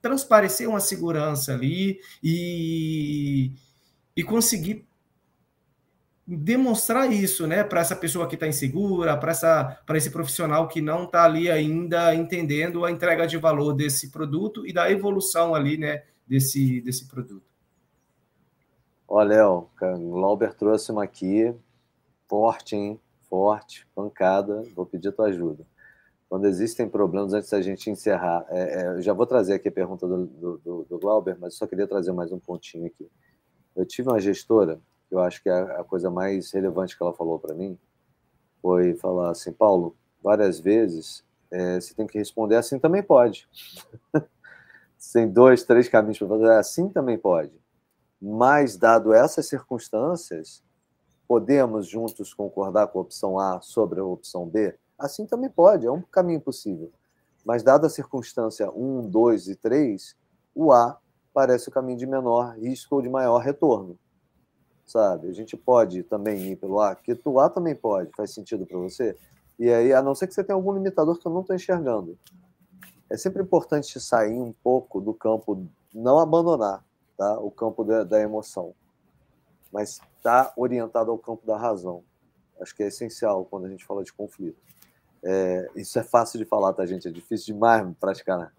transparecer 0.00 0.68
uma 0.68 0.80
segurança 0.80 1.52
ali 1.52 2.00
e, 2.22 3.52
e 4.16 4.22
conseguir 4.22 4.86
demonstrar 6.26 7.10
isso, 7.10 7.46
né, 7.46 7.64
para 7.64 7.80
essa 7.80 7.96
pessoa 7.96 8.28
que 8.28 8.34
está 8.34 8.46
insegura, 8.46 9.16
para 9.16 9.30
essa 9.30 9.80
para 9.86 9.96
esse 9.96 10.10
profissional 10.10 10.68
que 10.68 10.80
não 10.80 11.04
está 11.04 11.24
ali 11.24 11.50
ainda 11.50 12.14
entendendo 12.14 12.84
a 12.84 12.90
entrega 12.90 13.26
de 13.26 13.38
valor 13.38 13.72
desse 13.72 14.10
produto 14.10 14.66
e 14.66 14.72
da 14.72 14.90
evolução 14.90 15.54
ali, 15.54 15.78
né, 15.78 16.04
desse 16.26 16.82
desse 16.82 17.08
produto. 17.08 17.46
Ó, 19.06 19.22
Léo, 19.22 19.70
o 19.80 20.16
Lauber 20.18 20.52
trouxe 20.52 20.92
uma 20.92 21.04
aqui 21.04 21.54
forte, 22.28 22.76
hein? 22.76 23.00
Forte, 23.30 23.86
pancada. 23.94 24.62
Vou 24.74 24.84
pedir 24.84 25.12
tua 25.12 25.28
ajuda 25.28 25.66
quando 26.28 26.46
existem 26.46 26.88
problemas, 26.88 27.32
antes 27.32 27.50
da 27.50 27.62
gente 27.62 27.90
encerrar, 27.90 28.44
é, 28.50 28.82
é, 28.82 29.02
já 29.02 29.12
vou 29.12 29.26
trazer 29.26 29.54
aqui 29.54 29.68
a 29.68 29.72
pergunta 29.72 30.06
do, 30.06 30.26
do, 30.26 30.86
do 30.88 30.98
Glauber, 30.98 31.36
mas 31.40 31.54
só 31.54 31.66
queria 31.66 31.86
trazer 31.86 32.12
mais 32.12 32.30
um 32.30 32.38
pontinho 32.38 32.86
aqui. 32.86 33.10
Eu 33.74 33.86
tive 33.86 34.08
uma 34.08 34.20
gestora, 34.20 34.78
que 35.08 35.14
eu 35.14 35.20
acho 35.20 35.42
que 35.42 35.48
é 35.48 35.52
a 35.52 35.84
coisa 35.84 36.10
mais 36.10 36.52
relevante 36.52 36.96
que 36.96 37.02
ela 37.02 37.14
falou 37.14 37.38
para 37.38 37.54
mim, 37.54 37.78
foi 38.60 38.94
falar 38.94 39.30
assim, 39.30 39.52
Paulo, 39.52 39.96
várias 40.22 40.60
vezes 40.60 41.24
é, 41.50 41.80
você 41.80 41.94
tem 41.94 42.06
que 42.06 42.18
responder 42.18 42.56
assim 42.56 42.78
também 42.78 43.02
pode. 43.02 43.48
Tem 45.12 45.28
dois, 45.28 45.62
três 45.62 45.88
caminhos 45.88 46.18
para 46.18 46.28
fazer, 46.28 46.50
assim 46.50 46.88
também 46.88 47.16
pode. 47.16 47.52
Mas, 48.20 48.76
dado 48.76 49.12
essas 49.12 49.46
circunstâncias, 49.46 50.62
podemos 51.26 51.86
juntos 51.86 52.34
concordar 52.34 52.88
com 52.88 52.98
a 52.98 53.02
opção 53.02 53.38
A 53.38 53.60
sobre 53.60 54.00
a 54.00 54.04
opção 54.04 54.44
B? 54.46 54.76
Assim 54.98 55.26
também 55.26 55.48
pode, 55.48 55.86
é 55.86 55.90
um 55.90 56.02
caminho 56.02 56.40
possível. 56.40 56.90
Mas, 57.44 57.62
dada 57.62 57.86
a 57.86 57.90
circunstância 57.90 58.70
1, 58.70 59.08
2 59.08 59.48
e 59.48 59.56
3, 59.56 60.16
o 60.54 60.72
A 60.72 60.98
parece 61.32 61.68
o 61.68 61.72
caminho 61.72 61.96
de 61.96 62.06
menor 62.06 62.58
risco 62.58 62.96
ou 62.96 63.02
de 63.02 63.08
maior 63.08 63.38
retorno. 63.38 63.96
Sabe? 64.84 65.28
A 65.28 65.32
gente 65.32 65.56
pode 65.56 66.02
também 66.02 66.50
ir 66.50 66.56
pelo 66.56 66.80
A, 66.80 66.96
que 66.96 67.16
o 67.24 67.38
A 67.38 67.48
também 67.48 67.74
pode, 67.74 68.10
faz 68.16 68.32
sentido 68.32 68.66
para 68.66 68.76
você. 68.76 69.16
E 69.58 69.70
aí, 69.70 69.92
a 69.92 70.02
não 70.02 70.14
ser 70.14 70.26
que 70.26 70.34
você 70.34 70.42
tenha 70.42 70.56
algum 70.56 70.72
limitador 70.72 71.18
que 71.18 71.26
eu 71.26 71.32
não 71.32 71.42
estou 71.42 71.54
enxergando. 71.54 72.18
É 73.08 73.16
sempre 73.16 73.42
importante 73.42 73.98
sair 74.00 74.38
um 74.40 74.52
pouco 74.52 75.00
do 75.00 75.14
campo, 75.14 75.66
não 75.94 76.18
abandonar 76.18 76.84
tá? 77.16 77.38
o 77.38 77.50
campo 77.50 77.84
da, 77.84 78.04
da 78.04 78.20
emoção, 78.20 78.74
mas 79.72 80.00
estar 80.18 80.44
tá 80.44 80.52
orientado 80.56 81.10
ao 81.10 81.18
campo 81.18 81.46
da 81.46 81.56
razão. 81.56 82.02
Acho 82.60 82.74
que 82.74 82.82
é 82.82 82.88
essencial 82.88 83.44
quando 83.44 83.66
a 83.66 83.68
gente 83.70 83.86
fala 83.86 84.02
de 84.02 84.12
conflito. 84.12 84.58
É, 85.22 85.68
isso 85.74 85.98
é 85.98 86.02
fácil 86.02 86.38
de 86.38 86.44
falar, 86.44 86.72
tá, 86.72 86.86
gente? 86.86 87.08
É 87.08 87.10
difícil 87.10 87.54
demais 87.54 87.86
praticar. 87.98 88.38
Né? 88.38 88.50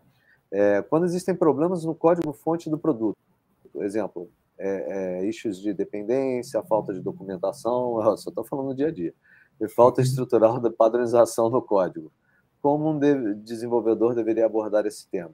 É, 0.51 0.81
quando 0.81 1.05
existem 1.05 1.35
problemas 1.35 1.85
no 1.85 1.95
código-fonte 1.95 2.69
do 2.69 2.77
produto, 2.77 3.17
por 3.71 3.83
exemplo, 3.83 4.29
é, 4.57 5.21
é, 5.21 5.25
issues 5.25 5.57
de 5.57 5.73
dependência, 5.73 6.61
falta 6.63 6.93
de 6.93 7.01
documentação, 7.01 8.01
eu 8.03 8.17
só 8.17 8.29
estou 8.29 8.43
falando 8.43 8.67
no 8.67 8.75
dia 8.75 8.87
a 8.87 8.91
dia, 8.91 9.13
e 9.59 9.67
falta 9.67 10.01
estrutural 10.01 10.59
da 10.59 10.71
padronização 10.71 11.49
do 11.49 11.61
código. 11.61 12.11
Como 12.61 12.89
um 12.89 12.99
de 12.99 13.35
desenvolvedor 13.35 14.13
deveria 14.13 14.45
abordar 14.45 14.85
esse 14.85 15.07
tema? 15.07 15.31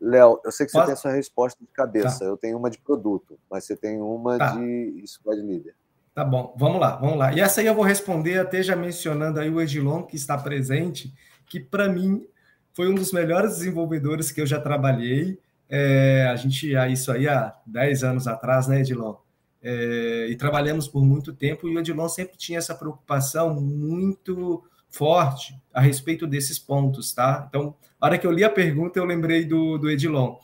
Léo, 0.00 0.40
eu 0.44 0.52
sei 0.52 0.66
que 0.66 0.72
você 0.72 0.78
Posso? 0.78 0.86
tem 0.86 0.92
a 0.92 0.96
sua 0.96 1.12
resposta 1.12 1.58
de 1.58 1.70
cabeça, 1.70 2.18
tá. 2.18 2.24
eu 2.26 2.36
tenho 2.36 2.58
uma 2.58 2.68
de 2.68 2.78
produto, 2.78 3.38
mas 3.50 3.64
você 3.64 3.74
tem 3.74 4.00
uma 4.00 4.36
tá. 4.36 4.54
de 4.56 5.02
squad 5.06 5.40
leader. 5.40 5.74
Tá 6.14 6.24
bom, 6.24 6.54
vamos 6.56 6.80
lá, 6.80 6.94
vamos 6.94 7.18
lá. 7.18 7.32
E 7.34 7.40
essa 7.40 7.60
aí 7.60 7.66
eu 7.66 7.74
vou 7.74 7.84
responder 7.84 8.38
até 8.38 8.62
já 8.62 8.76
mencionando 8.76 9.40
aí 9.40 9.50
o 9.50 9.60
Edilon, 9.60 10.04
que 10.04 10.14
está 10.14 10.38
presente, 10.38 11.12
que 11.44 11.58
para 11.58 11.88
mim 11.88 12.24
foi 12.72 12.88
um 12.88 12.94
dos 12.94 13.12
melhores 13.12 13.58
desenvolvedores 13.58 14.30
que 14.30 14.40
eu 14.40 14.46
já 14.46 14.60
trabalhei. 14.60 15.40
É, 15.68 16.28
a 16.30 16.36
gente, 16.36 16.72
isso 16.92 17.10
aí 17.10 17.26
há 17.26 17.52
10 17.66 18.04
anos 18.04 18.28
atrás, 18.28 18.68
né, 18.68 18.80
Edilon? 18.80 19.16
É, 19.60 20.28
e 20.30 20.36
trabalhamos 20.36 20.86
por 20.86 21.04
muito 21.04 21.32
tempo, 21.32 21.68
e 21.68 21.74
o 21.74 21.78
Edilon 21.80 22.08
sempre 22.08 22.36
tinha 22.36 22.58
essa 22.58 22.76
preocupação 22.76 23.60
muito 23.60 24.62
forte 24.88 25.60
a 25.72 25.80
respeito 25.80 26.28
desses 26.28 26.60
pontos, 26.60 27.12
tá? 27.12 27.46
Então, 27.48 27.74
a 28.00 28.06
hora 28.06 28.18
que 28.18 28.26
eu 28.26 28.30
li 28.30 28.44
a 28.44 28.50
pergunta, 28.50 29.00
eu 29.00 29.04
lembrei 29.04 29.44
do, 29.44 29.78
do 29.78 29.90
Edilon. 29.90 30.36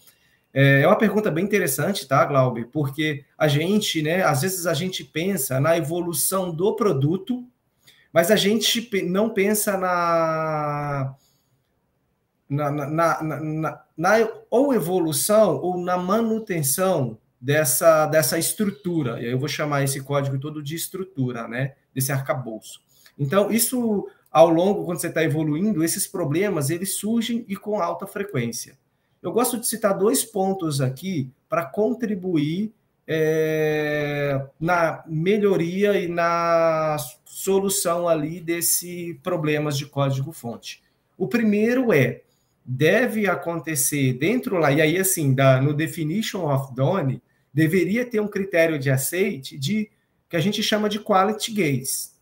É, 0.53 0.83
é 0.83 0.87
uma 0.87 0.99
pergunta 0.99 1.31
bem 1.31 1.45
interessante, 1.45 2.07
tá, 2.07 2.25
Glaube? 2.25 2.65
Porque 2.65 3.25
a 3.39 3.47
gente, 3.47 4.03
né, 4.03 4.23
às 4.23 4.43
vezes 4.43 4.67
a 4.67 4.75
gente 4.75 5.05
pensa 5.05 5.61
na 5.61 5.77
evolução 5.77 6.55
do 6.55 6.75
produto, 6.75 7.45
mas 8.13 8.31
a 8.31 8.37
gente 8.37 8.91
não 9.05 9.31
pensa 9.31 9.77
na, 9.79 11.15
na, 12.49 12.71
na, 12.71 13.23
na, 13.23 13.85
na, 13.97 14.29
ou 14.51 14.75
evolução 14.75 15.61
ou 15.61 15.79
na 15.79 15.97
manutenção 15.97 17.17
dessa, 17.41 18.07
dessa 18.07 18.37
estrutura. 18.37 19.21
E 19.21 19.31
eu 19.31 19.39
vou 19.39 19.49
chamar 19.49 19.85
esse 19.85 20.01
código 20.03 20.39
todo 20.39 20.63
de 20.63 20.75
estrutura, 20.75 21.47
né? 21.47 21.75
Desse 21.95 22.11
arcabouço. 22.11 22.83
Então, 23.17 23.51
isso 23.51 24.09
ao 24.31 24.49
longo, 24.49 24.85
quando 24.85 25.01
você 25.01 25.09
está 25.09 25.23
evoluindo, 25.23 25.83
esses 25.83 26.07
problemas 26.07 26.71
eles 26.71 26.97
surgem 26.97 27.45
e 27.49 27.57
com 27.57 27.81
alta 27.81 28.07
frequência. 28.07 28.79
Eu 29.23 29.33
gosto 29.33 29.59
de 29.59 29.67
citar 29.67 29.97
dois 29.97 30.25
pontos 30.25 30.81
aqui 30.81 31.31
para 31.49 31.67
contribuir 31.67 32.73
é, 33.07 34.41
na 34.59 35.03
melhoria 35.07 35.99
e 35.99 36.07
na 36.07 36.97
solução 37.25 38.09
ali 38.09 38.41
desse 38.41 39.19
problemas 39.23 39.77
de 39.77 39.87
código-fonte. 39.87 40.83
O 41.19 41.27
primeiro 41.27 41.93
é 41.93 42.23
deve 42.65 43.27
acontecer 43.27 44.13
dentro 44.15 44.59
lá, 44.59 44.71
e 44.71 44.81
aí 44.81 44.97
assim, 44.97 45.35
da, 45.35 45.61
no 45.61 45.75
definition 45.75 46.49
of 46.49 46.73
done, 46.75 47.21
deveria 47.53 48.05
ter 48.05 48.21
um 48.21 48.29
critério 48.29 48.79
de 48.79 48.91
aceite 48.91 49.59
de 49.59 49.91
que 50.29 50.37
a 50.37 50.41
gente 50.41 50.63
chama 50.63 50.89
de 50.89 51.01
quality 51.01 51.53
gates. 51.53 52.15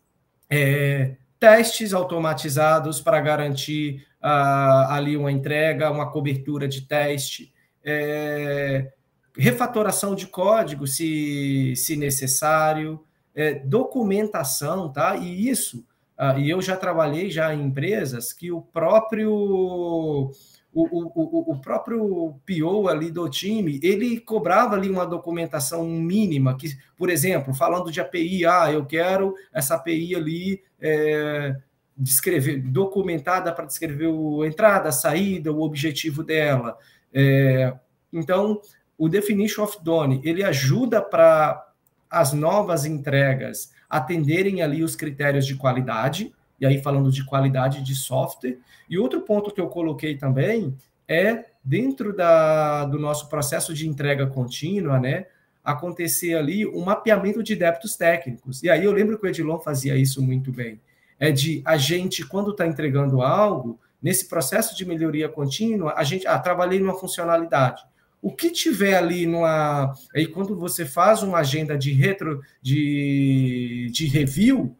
É, 0.49 1.15
testes 1.39 1.93
automatizados 1.93 2.99
para 2.99 3.21
garantir 3.21 4.05
ali 4.21 5.15
uma 5.15 5.31
entrega, 5.31 5.91
uma 5.91 6.11
cobertura 6.11 6.67
de 6.67 6.81
teste, 6.81 7.53
é, 7.83 8.91
refatoração 9.37 10.15
de 10.15 10.27
código, 10.27 10.85
se, 10.85 11.73
se 11.75 11.95
necessário, 11.95 13.03
é, 13.33 13.53
documentação, 13.53 14.91
tá? 14.91 15.15
E 15.15 15.47
isso, 15.47 15.85
uh, 16.19 16.37
e 16.37 16.49
eu 16.49 16.61
já 16.61 16.75
trabalhei 16.75 17.29
já 17.29 17.53
em 17.53 17.63
empresas 17.63 18.33
que 18.33 18.51
o 18.51 18.61
próprio 18.61 20.31
o, 20.71 20.83
o, 20.83 21.53
o, 21.53 21.61
próprio 21.61 22.35
PO 22.45 22.87
ali 22.87 23.09
do 23.09 23.27
time, 23.27 23.79
ele 23.81 24.19
cobrava 24.19 24.75
ali 24.75 24.89
uma 24.89 25.05
documentação 25.05 25.83
mínima, 25.85 26.55
que, 26.55 26.77
por 26.95 27.09
exemplo, 27.09 27.53
falando 27.55 27.91
de 27.91 27.99
API, 27.99 28.45
ah, 28.45 28.71
eu 28.71 28.85
quero 28.85 29.33
essa 29.51 29.75
API 29.75 30.15
ali 30.15 30.61
é, 30.79 31.55
descrever, 31.99 32.61
documentada 32.61 33.51
para 33.51 33.65
descrever 33.65 34.07
a 34.07 34.47
entrada, 34.47 34.89
a 34.89 34.93
saída, 34.93 35.51
o 35.51 35.61
objetivo 35.61 36.23
dela. 36.23 36.77
É, 37.13 37.73
então, 38.11 38.61
o 38.97 39.09
Definition 39.09 39.63
of 39.63 39.77
Done, 39.83 40.21
ele 40.23 40.43
ajuda 40.43 41.01
para 41.01 41.67
as 42.09 42.31
novas 42.31 42.85
entregas 42.85 43.71
atenderem 43.89 44.61
ali 44.61 44.83
os 44.83 44.95
critérios 44.95 45.45
de 45.45 45.55
qualidade, 45.55 46.33
e 46.59 46.65
aí 46.65 46.81
falando 46.81 47.11
de 47.11 47.25
qualidade 47.25 47.83
de 47.83 47.95
software. 47.95 48.57
E 48.89 48.97
outro 48.97 49.21
ponto 49.21 49.51
que 49.51 49.59
eu 49.59 49.67
coloquei 49.67 50.17
também 50.17 50.75
é 51.07 51.45
dentro 51.63 52.15
da, 52.15 52.85
do 52.85 52.97
nosso 52.97 53.27
processo 53.27 53.73
de 53.73 53.87
entrega 53.87 54.27
contínua, 54.27 54.99
né, 54.99 55.25
acontecer 55.63 56.35
ali 56.35 56.65
um 56.65 56.83
mapeamento 56.83 57.43
de 57.43 57.55
débitos 57.55 57.95
técnicos. 57.95 58.63
E 58.63 58.69
aí 58.69 58.85
eu 58.85 58.91
lembro 58.91 59.17
que 59.17 59.25
o 59.25 59.29
Edilon 59.29 59.59
fazia 59.59 59.95
isso 59.95 60.21
muito 60.21 60.51
bem. 60.51 60.79
É 61.19 61.31
de 61.31 61.61
a 61.65 61.77
gente, 61.77 62.25
quando 62.25 62.51
está 62.51 62.65
entregando 62.65 63.21
algo, 63.21 63.79
nesse 64.01 64.27
processo 64.27 64.75
de 64.75 64.85
melhoria 64.85 65.27
contínua, 65.27 65.93
a 65.97 66.03
gente, 66.03 66.25
ah, 66.25 66.39
trabalhei 66.39 66.79
numa 66.79 66.97
funcionalidade. 66.97 67.83
O 68.21 68.31
que 68.31 68.49
tiver 68.51 68.95
ali 68.95 69.25
numa. 69.25 69.93
Aí, 70.13 70.27
quando 70.27 70.55
você 70.55 70.85
faz 70.85 71.23
uma 71.23 71.39
agenda 71.39 71.77
de 71.77 71.91
retro, 71.91 72.41
de, 72.61 73.89
de 73.93 74.07
review, 74.07 74.75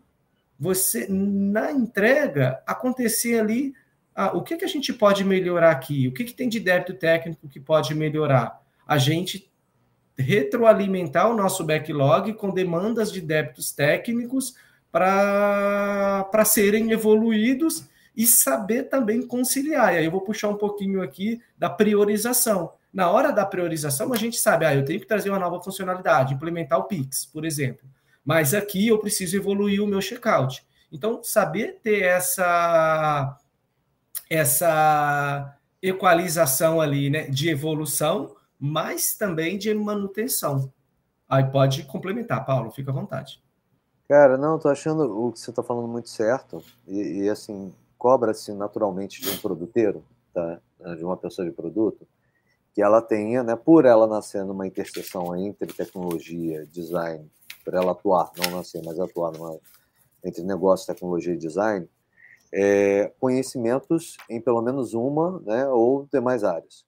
você, 0.59 1.07
na 1.09 1.71
entrega, 1.71 2.61
acontecer 2.67 3.39
ali, 3.39 3.73
ah, 4.13 4.35
o 4.35 4.43
que, 4.43 4.57
que 4.57 4.65
a 4.65 4.67
gente 4.69 4.91
pode 4.91 5.23
melhorar 5.23 5.71
aqui? 5.71 6.07
O 6.09 6.13
que, 6.13 6.25
que 6.25 6.33
tem 6.33 6.49
de 6.49 6.59
débito 6.59 6.93
técnico 6.93 7.47
que 7.47 7.59
pode 7.59 7.95
melhorar? 7.95 8.61
A 8.85 8.97
gente 8.97 9.49
retroalimentar 10.17 11.31
o 11.31 11.35
nosso 11.35 11.63
backlog 11.63 12.33
com 12.33 12.49
demandas 12.49 13.09
de 13.09 13.21
débitos 13.21 13.71
técnicos 13.71 14.53
para 14.91 16.45
serem 16.45 16.91
evoluídos 16.91 17.87
e 18.15 18.25
saber 18.25 18.83
também 18.83 19.25
conciliar. 19.25 19.93
E 19.93 19.97
aí 19.97 20.05
eu 20.05 20.11
vou 20.11 20.21
puxar 20.21 20.49
um 20.49 20.57
pouquinho 20.57 21.01
aqui 21.01 21.41
da 21.57 21.69
priorização. 21.69 22.73
Na 22.91 23.09
hora 23.09 23.31
da 23.31 23.45
priorização, 23.45 24.11
a 24.11 24.17
gente 24.17 24.37
sabe, 24.37 24.65
ah, 24.65 24.73
eu 24.73 24.83
tenho 24.83 24.99
que 24.99 25.05
trazer 25.05 25.29
uma 25.29 25.39
nova 25.39 25.61
funcionalidade, 25.61 26.33
implementar 26.33 26.79
o 26.79 26.85
Pix, 26.85 27.25
por 27.25 27.45
exemplo 27.45 27.87
mas 28.29 28.53
aqui 28.53 28.87
eu 28.87 28.99
preciso 28.99 29.35
evoluir 29.35 29.83
o 29.83 29.87
meu 29.87 29.99
checkout. 29.99 30.63
Então, 30.91 31.23
saber 31.23 31.79
ter 31.81 32.03
essa 32.03 33.35
essa 34.29 35.57
equalização 35.81 36.79
ali, 36.79 37.09
né, 37.09 37.23
de 37.23 37.49
evolução, 37.49 38.35
mas 38.59 39.17
também 39.17 39.57
de 39.57 39.73
manutenção. 39.73 40.71
Aí 41.27 41.43
pode 41.45 41.81
complementar, 41.85 42.45
Paulo, 42.45 42.69
fica 42.69 42.91
à 42.91 42.93
vontade. 42.93 43.41
Cara, 44.09 44.39
não, 44.39 44.57
tô 44.57 44.69
achando 44.69 45.03
o 45.03 45.31
que 45.31 45.39
você 45.39 45.51
está 45.51 45.61
falando 45.61 45.87
muito 45.87 46.09
certo 46.09 46.63
e, 46.87 47.25
e 47.25 47.29
assim 47.29 47.71
cobra-se 47.95 48.51
naturalmente 48.53 49.21
de 49.21 49.29
um 49.29 49.37
produteiro, 49.37 50.03
tá? 50.33 50.59
De 50.97 51.05
uma 51.05 51.15
pessoa 51.15 51.47
de 51.47 51.53
produto, 51.53 52.07
que 52.73 52.81
ela 52.81 53.03
tenha, 53.03 53.43
né, 53.43 53.55
por 53.55 53.85
ela 53.85 54.07
nascer 54.07 54.43
numa 54.43 54.65
interseção 54.65 55.35
entre 55.35 55.71
tecnologia, 55.71 56.65
design 56.65 57.29
por 57.63 57.75
ela 57.75 57.91
atuar, 57.91 58.31
não 58.35 58.57
nascer, 58.57 58.81
mas 58.83 58.99
atuar 58.99 59.31
numa, 59.31 59.59
entre 60.23 60.41
negócio, 60.41 60.87
tecnologia 60.87 61.35
e 61.35 61.37
design, 61.37 61.87
é, 62.51 63.11
conhecimentos 63.19 64.17
em 64.27 64.41
pelo 64.41 64.63
menos 64.63 64.95
uma 64.95 65.39
né, 65.41 65.67
ou 65.67 66.07
demais 66.11 66.43
áreas. 66.43 66.83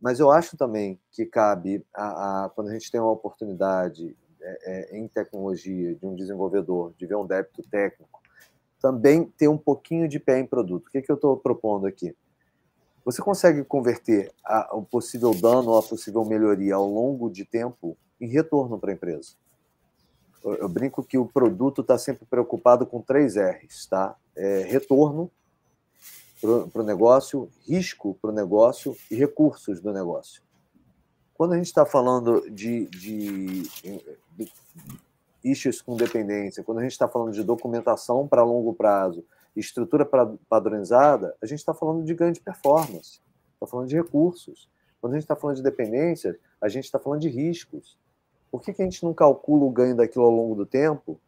Mas 0.00 0.18
eu 0.18 0.30
acho 0.30 0.56
também 0.56 0.98
que 1.10 1.26
cabe, 1.26 1.84
a, 1.94 2.44
a 2.44 2.48
quando 2.48 2.68
a 2.70 2.72
gente 2.72 2.90
tem 2.90 3.00
uma 3.00 3.12
oportunidade 3.12 4.16
é, 4.42 4.92
é, 4.94 4.98
em 4.98 5.08
tecnologia 5.08 5.94
de 5.94 6.06
um 6.06 6.14
desenvolvedor, 6.14 6.92
de 6.98 7.06
ver 7.06 7.16
um 7.16 7.26
débito 7.26 7.62
técnico, 7.62 8.20
também 8.80 9.24
ter 9.24 9.48
um 9.48 9.58
pouquinho 9.58 10.08
de 10.08 10.18
pé 10.18 10.38
em 10.40 10.46
produto. 10.46 10.86
O 10.86 10.90
que, 10.90 11.02
que 11.02 11.10
eu 11.10 11.16
estou 11.16 11.36
propondo 11.36 11.86
aqui? 11.86 12.14
Você 13.04 13.22
consegue 13.22 13.64
converter 13.64 14.32
a, 14.44 14.76
o 14.76 14.82
possível 14.82 15.32
dano 15.34 15.70
ou 15.70 15.78
a 15.78 15.82
possível 15.82 16.24
melhoria 16.24 16.74
ao 16.74 16.88
longo 16.88 17.30
de 17.30 17.44
tempo 17.44 17.96
em 18.20 18.28
retorno 18.28 18.78
para 18.78 18.90
a 18.90 18.94
empresa 18.94 19.32
eu 20.44 20.68
brinco 20.68 21.02
que 21.02 21.16
o 21.16 21.26
produto 21.26 21.82
está 21.82 21.96
sempre 21.96 22.26
preocupado 22.26 22.84
com 22.84 23.00
três 23.00 23.36
R's, 23.36 23.86
tá? 23.86 24.16
É 24.34 24.62
retorno 24.62 25.30
para 26.72 26.82
o 26.82 26.84
negócio, 26.84 27.48
risco 27.64 28.18
para 28.20 28.30
o 28.30 28.34
negócio 28.34 28.96
e 29.10 29.14
recursos 29.14 29.80
do 29.80 29.92
negócio. 29.92 30.42
Quando 31.42 31.54
a 31.54 31.56
gente 31.56 31.66
está 31.66 31.84
falando 31.84 32.48
de, 32.52 32.86
de, 32.86 33.62
de 33.64 34.52
issues 35.42 35.82
com 35.82 35.96
dependência, 35.96 36.62
quando 36.62 36.78
a 36.78 36.82
gente 36.82 36.92
está 36.92 37.08
falando 37.08 37.32
de 37.32 37.42
documentação 37.42 38.28
para 38.28 38.44
longo 38.44 38.72
prazo, 38.72 39.24
estrutura 39.56 40.08
padronizada, 40.48 41.34
a 41.42 41.46
gente 41.46 41.58
está 41.58 41.74
falando 41.74 42.04
de 42.04 42.14
ganho 42.14 42.32
de 42.32 42.40
performance, 42.40 43.20
está 43.54 43.66
falando 43.66 43.88
de 43.88 43.96
recursos. 43.96 44.70
Quando 45.00 45.14
a 45.14 45.16
gente 45.16 45.24
está 45.24 45.34
falando 45.34 45.56
de 45.56 45.64
dependência, 45.64 46.38
a 46.60 46.68
gente 46.68 46.84
está 46.84 47.00
falando 47.00 47.22
de 47.22 47.28
riscos. 47.28 47.98
Por 48.48 48.62
que, 48.62 48.72
que 48.72 48.80
a 48.80 48.84
gente 48.84 49.02
não 49.04 49.12
calcula 49.12 49.64
o 49.64 49.70
ganho 49.70 49.96
daquilo 49.96 50.26
ao 50.26 50.30
longo 50.30 50.54
do 50.54 50.64
tempo 50.64 51.18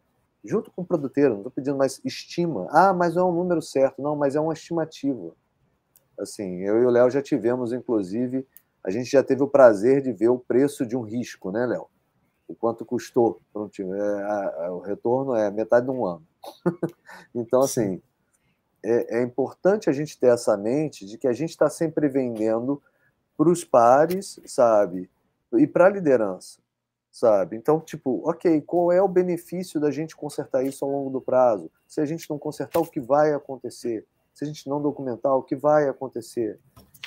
junto 0.45 0.71
com 0.71 0.83
o 0.83 0.87
produteiro, 0.87 1.31
não 1.31 1.39
estou 1.39 1.51
pedindo 1.51 1.77
mais 1.77 2.01
estima. 2.05 2.69
Ah, 2.71 2.93
mas 2.93 3.17
é 3.17 3.21
um 3.21 3.33
número 3.33 3.61
certo. 3.61 4.01
Não, 4.01 4.15
mas 4.15 4.37
é 4.37 4.41
uma 4.41 4.53
estimativa. 4.53 5.35
Assim, 6.17 6.61
eu 6.61 6.81
e 6.81 6.87
o 6.87 6.91
Léo 6.91 7.11
já 7.11 7.21
tivemos, 7.21 7.73
inclusive, 7.73 8.47
a 8.85 8.91
gente 8.91 9.11
já 9.11 9.23
teve 9.23 9.43
o 9.43 9.49
prazer 9.49 10.03
de 10.03 10.13
ver 10.13 10.29
o 10.29 10.39
preço 10.39 10.85
de 10.85 10.95
um 10.95 11.01
risco, 11.01 11.51
né, 11.51 11.65
Léo? 11.65 11.89
O 12.47 12.55
quanto 12.55 12.85
custou 12.85 13.41
para 13.51 13.63
um 13.63 13.69
time. 13.69 13.99
É, 13.99 14.71
o 14.71 14.81
retorno 14.81 15.35
é 15.35 15.51
metade 15.51 15.87
de 15.87 15.91
um 15.91 16.05
ano. 16.05 16.27
então, 17.35 17.63
assim, 17.63 18.03
é, 18.83 19.21
é, 19.21 19.23
importante 19.23 19.89
a 19.89 19.93
gente 19.93 20.21
ter 20.21 20.27
essa 20.27 20.55
mente 20.55 21.07
de 21.07 21.17
que 21.17 21.27
a 21.27 21.33
gente 21.33 21.51
está 21.51 21.71
sempre 21.71 22.07
vendendo 22.07 22.83
para 23.35 23.49
os 23.49 23.65
pares, 23.65 24.39
sabe? 24.45 25.11
E 25.55 25.67
para 25.67 25.87
a 25.87 25.89
liderança, 25.91 26.61
sabe? 27.11 27.57
Então, 27.57 27.81
tipo, 27.81 28.21
ok, 28.29 28.61
qual 28.61 28.93
é 28.93 29.01
o 29.01 29.09
benefício 29.09 29.81
da 29.81 29.91
gente 29.91 30.15
consertar 30.15 30.63
isso 30.63 30.85
ao 30.85 30.91
longo 30.91 31.09
do 31.09 31.23
prazo? 31.23 31.71
Se 31.89 32.03
a 32.03 32.05
gente 32.05 32.29
não 32.29 32.39
consertar, 32.39 32.81
o 32.81 32.87
que 32.87 33.01
vai 33.01 33.33
acontecer? 33.33 34.07
Se 34.35 34.45
a 34.45 34.47
gente 34.47 34.69
não 34.69 34.83
documentar, 34.83 35.35
o 35.35 35.43
que 35.43 35.57
vai 35.57 35.89
acontecer, 35.89 36.61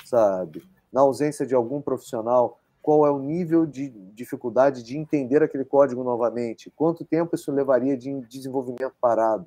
sabe? 0.04 0.60
Na 0.92 1.00
ausência 1.02 1.46
de 1.46 1.54
algum 1.54 1.80
profissional, 1.80 2.60
qual 2.80 3.06
é 3.06 3.10
o 3.10 3.18
nível 3.18 3.66
de 3.66 3.90
dificuldade 4.14 4.82
de 4.82 4.96
entender 4.96 5.42
aquele 5.42 5.64
código 5.64 6.02
novamente? 6.02 6.70
Quanto 6.70 7.04
tempo 7.04 7.34
isso 7.34 7.52
levaria 7.52 7.96
de 7.96 8.20
desenvolvimento 8.22 8.94
parado? 9.00 9.46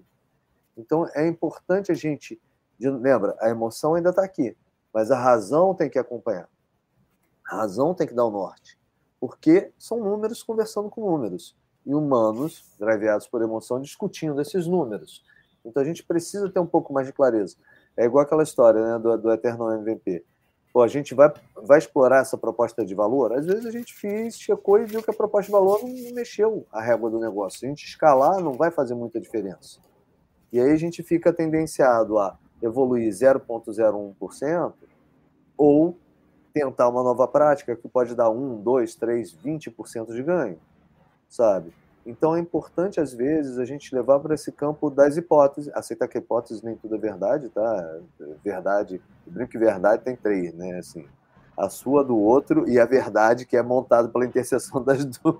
Então, 0.77 1.07
é 1.15 1.27
importante 1.27 1.91
a 1.91 1.95
gente. 1.95 2.39
Lembra, 2.79 3.35
a 3.39 3.49
emoção 3.49 3.95
ainda 3.95 4.09
está 4.09 4.23
aqui, 4.23 4.55
mas 4.93 5.11
a 5.11 5.19
razão 5.19 5.73
tem 5.73 5.89
que 5.89 5.99
acompanhar. 5.99 6.49
A 7.47 7.57
razão 7.57 7.93
tem 7.93 8.07
que 8.07 8.13
dar 8.13 8.25
o 8.25 8.31
norte. 8.31 8.79
Porque 9.19 9.71
são 9.77 9.99
números 9.99 10.41
conversando 10.41 10.89
com 10.89 11.01
números. 11.01 11.55
E 11.85 11.93
humanos, 11.93 12.75
driveados 12.79 13.27
por 13.27 13.41
emoção, 13.41 13.81
discutindo 13.81 14.39
esses 14.39 14.67
números. 14.67 15.23
Então 15.65 15.81
a 15.81 15.85
gente 15.85 16.03
precisa 16.03 16.49
ter 16.49 16.59
um 16.59 16.65
pouco 16.65 16.93
mais 16.93 17.07
de 17.07 17.13
clareza. 17.13 17.55
É 17.95 18.05
igual 18.05 18.23
aquela 18.23 18.43
história 18.43 18.81
né, 18.81 18.99
do, 18.99 19.17
do 19.17 19.31
Eterno 19.31 19.71
MVP. 19.71 20.23
Pô, 20.73 20.81
a 20.81 20.87
gente 20.87 21.13
vai, 21.13 21.31
vai 21.55 21.79
explorar 21.79 22.21
essa 22.21 22.37
proposta 22.37 22.85
de 22.85 22.95
valor? 22.95 23.33
Às 23.33 23.45
vezes 23.45 23.65
a 23.65 23.71
gente 23.71 23.93
fez, 23.93 24.39
checou 24.39 24.79
e 24.79 24.85
viu 24.85 25.03
que 25.03 25.11
a 25.11 25.13
proposta 25.13 25.47
de 25.47 25.51
valor 25.51 25.81
não 25.83 26.13
mexeu 26.13 26.65
a 26.71 26.81
régua 26.81 27.09
do 27.09 27.19
negócio. 27.19 27.59
Se 27.59 27.65
a 27.65 27.69
gente 27.69 27.85
escalar, 27.85 28.39
não 28.39 28.53
vai 28.53 28.71
fazer 28.71 28.95
muita 28.95 29.19
diferença. 29.19 29.79
E 30.51 30.59
aí 30.59 30.71
a 30.71 30.77
gente 30.77 31.03
fica 31.03 31.33
tendenciado 31.33 32.17
a 32.17 32.37
evoluir 32.61 33.09
0,01% 33.09 34.73
ou 35.57 35.97
tentar 36.53 36.89
uma 36.89 37.03
nova 37.03 37.27
prática 37.27 37.75
que 37.75 37.87
pode 37.87 38.15
dar 38.15 38.29
1, 38.29 38.61
2, 38.61 38.95
3, 38.95 39.37
20% 39.43 40.13
de 40.13 40.23
ganho, 40.23 40.59
sabe? 41.27 41.73
Então 42.05 42.35
é 42.35 42.39
importante, 42.39 42.99
às 42.99 43.13
vezes, 43.13 43.59
a 43.59 43.65
gente 43.65 43.93
levar 43.93 44.19
para 44.19 44.33
esse 44.33 44.51
campo 44.51 44.89
das 44.89 45.17
hipóteses, 45.17 45.71
aceitar 45.73 46.07
que 46.07 46.17
hipóteses 46.17 46.63
nem 46.63 46.75
tudo 46.75 46.95
é 46.95 46.97
verdade, 46.97 47.49
tá? 47.49 47.99
Verdade, 48.43 49.01
brinco 49.25 49.51
que 49.51 49.57
verdade 49.57 50.03
tem 50.03 50.15
três, 50.15 50.53
né? 50.53 50.79
Assim, 50.79 51.07
a 51.57 51.69
sua 51.69 52.03
do 52.03 52.17
outro 52.17 52.67
e 52.67 52.79
a 52.79 52.85
verdade 52.85 53.45
que 53.45 53.55
é 53.55 53.61
montada 53.61 54.09
pela 54.09 54.25
interseção 54.25 54.81
das 54.83 55.05
duas, 55.05 55.37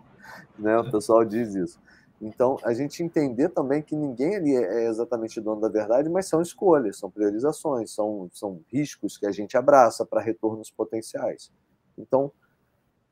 né? 0.57 0.78
O 0.78 0.91
pessoal 0.91 1.26
diz 1.26 1.55
isso. 1.55 1.80
Então, 2.22 2.59
a 2.64 2.72
gente 2.72 3.01
entender 3.01 3.49
também 3.49 3.82
que 3.82 3.95
ninguém 3.95 4.36
ali 4.36 4.55
é 4.55 4.88
exatamente 4.88 5.41
dono 5.41 5.59
da 5.59 5.68
verdade, 5.68 6.07
mas 6.07 6.28
são 6.28 6.39
escolhas, 6.39 6.99
são 6.99 7.09
priorizações, 7.09 7.89
são, 7.91 8.30
são 8.32 8.62
riscos 8.72 9.18
que 9.18 9.26
a 9.26 9.32
gente 9.32 9.57
abraça 9.57 10.05
para 10.05 10.22
retornos 10.22 10.70
potenciais. 10.70 11.51
Então, 11.97 12.32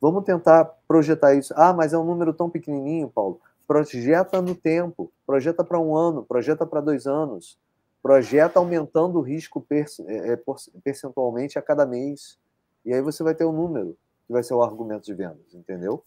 vamos 0.02 0.24
tentar 0.24 0.66
projetar 0.88 1.36
isso. 1.36 1.54
Ah, 1.56 1.74
mas 1.74 1.93
é 1.93 1.97
um 1.97 2.04
número 2.04 2.34
tão 2.34 2.50
pequenininho, 2.50 3.10
Paulo. 3.10 3.39
Projeta 3.68 4.41
no 4.41 4.56
tempo, 4.56 5.12
projeta 5.26 5.64
para 5.64 5.80
um 5.80 5.95
ano, 5.95 6.24
projeta 6.24 6.66
para 6.66 6.82
dois 6.82 7.06
anos, 7.06 7.60
projeta 8.02 8.60
aumentando 8.60 9.20
o 9.20 9.22
risco 9.22 9.66
é, 9.70 10.34
é, 10.34 10.39
percentualmente 10.84 11.60
a 11.60 11.62
cada 11.62 11.86
mês. 11.86 12.39
E 12.86 12.93
aí 12.93 13.02
você 13.02 13.24
vai 13.24 13.36
ter 13.36 13.45
um 13.45 13.52
número 13.52 13.95
que 14.26 14.34
vai 14.34 14.41
ser 14.41 14.54
o 14.54 14.64
argumento 14.64 15.06
de 15.06 15.14
vendas, 15.14 15.54
entendeu? 15.54 16.04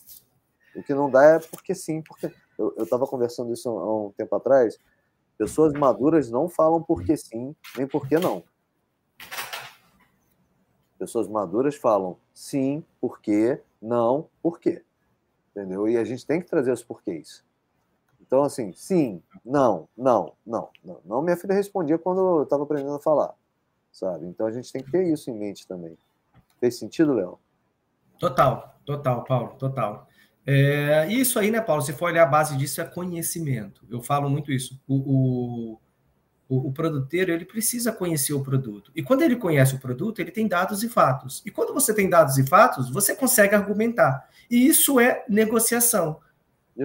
O 0.74 0.82
que 0.82 0.95
não 0.95 1.11
dá 1.11 1.22
é 1.24 1.38
porque 1.38 1.74
sim, 1.74 2.03
porque 2.03 2.32
eu 2.59 2.74
estava 2.78 3.07
conversando 3.07 3.53
isso 3.53 3.68
há 3.68 4.07
um 4.07 4.12
tempo 4.12 4.34
atrás. 4.34 4.78
Pessoas 5.36 5.72
maduras 5.72 6.30
não 6.30 6.49
falam 6.49 6.82
porque 6.82 7.16
sim, 7.16 7.55
nem 7.76 7.86
porque 7.86 8.18
não. 8.18 8.43
Pessoas 10.99 11.26
maduras 11.26 11.74
falam 11.74 12.16
sim, 12.32 12.84
porque, 13.01 13.61
não, 13.83 14.28
porque. 14.41 14.85
Entendeu? 15.51 15.89
E 15.89 15.99
a 15.99 16.05
gente 16.05 16.24
tem 16.24 16.41
que 16.41 16.47
trazer 16.47 16.72
os 16.72 16.83
porquês. 16.83 17.45
Então, 18.20 18.43
assim, 18.45 18.72
sim, 18.72 19.22
não, 19.45 19.89
não, 19.99 20.33
não, 20.47 20.70
não. 20.83 21.01
Não, 21.05 21.20
minha 21.20 21.37
filha 21.37 21.53
respondia 21.53 21.99
quando 21.99 22.39
eu 22.39 22.43
estava 22.45 22.62
aprendendo 22.62 22.95
a 22.95 23.01
falar, 23.01 23.35
sabe? 23.91 24.26
Então 24.26 24.47
a 24.47 24.51
gente 24.51 24.72
tem 24.72 24.83
que 24.83 24.91
ter 24.91 25.07
isso 25.12 25.30
em 25.30 25.35
mente 25.35 25.66
também. 25.66 25.99
Fez 26.59 26.78
sentido, 26.78 27.12
Léo? 27.12 27.39
Total, 28.18 28.80
total, 28.87 29.24
Paulo, 29.24 29.55
total. 29.59 30.07
É, 30.47 31.07
isso 31.09 31.39
aí, 31.39 31.51
né, 31.51 31.61
Paulo? 31.61 31.83
Se 31.83 31.93
for 31.93 32.07
olhar 32.07 32.22
a 32.22 32.26
base 32.26 32.57
disso, 32.57 32.80
é 32.80 32.85
conhecimento. 32.85 33.85
Eu 33.91 34.01
falo 34.01 34.30
muito 34.30 34.51
isso. 34.51 34.80
O, 34.89 35.78
o 36.57 36.72
produteiro, 36.72 37.32
ele 37.32 37.44
precisa 37.44 37.92
conhecer 37.92 38.32
o 38.32 38.42
produto. 38.42 38.90
E 38.94 39.03
quando 39.03 39.22
ele 39.22 39.36
conhece 39.36 39.74
o 39.74 39.78
produto, 39.78 40.20
ele 40.20 40.30
tem 40.30 40.46
dados 40.46 40.82
e 40.82 40.88
fatos. 40.88 41.42
E 41.46 41.50
quando 41.50 41.72
você 41.72 41.94
tem 41.94 42.09
dados 42.09 42.36
e 42.36 42.46
fatos, 42.46 42.90
você 42.90 43.14
consegue 43.14 43.55
argumentar. 43.55 44.28
E 44.50 44.66
isso 44.66 45.00
é 45.00 45.24
negociação. 45.28 46.18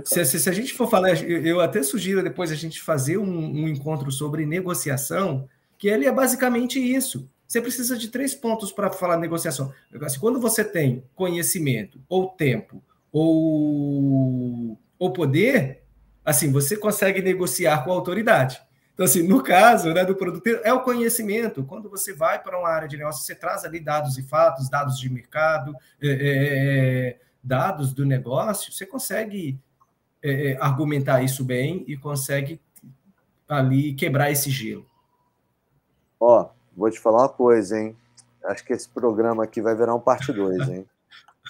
Se, 0.03 0.25
se, 0.25 0.39
se, 0.39 0.49
a 0.49 0.53
gente 0.53 0.73
for 0.73 0.89
falar, 0.89 1.21
eu 1.23 1.61
até 1.61 1.81
sugiro 1.81 2.21
depois 2.21 2.51
a 2.51 2.55
gente 2.55 2.81
fazer 2.81 3.17
um, 3.17 3.23
um 3.29 3.67
encontro 3.67 4.11
sobre 4.11 4.45
negociação, 4.45 5.47
que 5.77 5.87
ele 5.87 6.05
é 6.05 6.11
basicamente 6.11 6.79
isso. 6.79 7.29
Você 7.47 7.61
precisa 7.61 7.97
de 7.97 8.09
três 8.09 8.35
pontos 8.35 8.71
para 8.71 8.91
falar 8.91 9.17
negociação. 9.17 9.73
Assim, 10.01 10.19
quando 10.19 10.39
você 10.39 10.63
tem 10.63 11.03
conhecimento 11.15 12.01
ou 12.09 12.27
tempo 12.27 12.83
ou, 13.11 14.77
ou 14.99 15.13
poder, 15.13 15.83
assim, 16.25 16.51
você 16.51 16.75
consegue 16.75 17.21
negociar 17.21 17.85
com 17.85 17.91
a 17.91 17.95
autoridade. 17.95 18.61
Então, 18.97 19.05
assim, 19.05 19.21
no 19.21 19.43
caso 19.43 19.93
né, 19.93 20.03
do 20.03 20.15
produtor, 20.15 20.59
é 20.63 20.73
o 20.73 20.81
conhecimento. 20.81 21.63
Quando 21.63 21.87
você 21.87 22.13
vai 22.13 22.41
para 22.41 22.57
uma 22.57 22.67
área 22.67 22.87
de 22.87 22.97
negócio, 22.97 23.23
você 23.23 23.35
traz 23.35 23.63
ali 23.63 23.79
dados 23.79 24.17
e 24.17 24.23
fatos, 24.23 24.71
dados 24.71 24.97
de 24.97 25.07
mercado, 25.07 25.75
é, 26.01 26.07
é, 26.07 26.17
é 26.17 27.19
dados 27.43 27.93
do 27.93 28.03
negócio, 28.03 28.73
você 28.73 28.87
consegue 28.87 29.59
é, 30.23 30.53
é, 30.53 30.57
argumentar 30.59 31.21
isso 31.21 31.45
bem 31.45 31.85
e 31.87 31.95
consegue 31.95 32.59
ali 33.47 33.93
quebrar 33.93 34.31
esse 34.31 34.49
gelo. 34.49 34.83
Ó, 36.19 36.49
vou 36.75 36.89
te 36.89 36.99
falar 36.99 37.19
uma 37.19 37.29
coisa, 37.29 37.79
hein? 37.79 37.95
Acho 38.45 38.65
que 38.65 38.73
esse 38.73 38.89
programa 38.89 39.43
aqui 39.43 39.61
vai 39.61 39.75
virar 39.75 39.93
um 39.93 39.99
parte 39.99 40.33
2, 40.33 40.69
hein? 40.69 40.89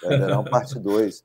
Vai 0.03 0.19
virar 0.19 0.37
um 0.37 0.43
parte 0.43 0.77
2 0.77 1.23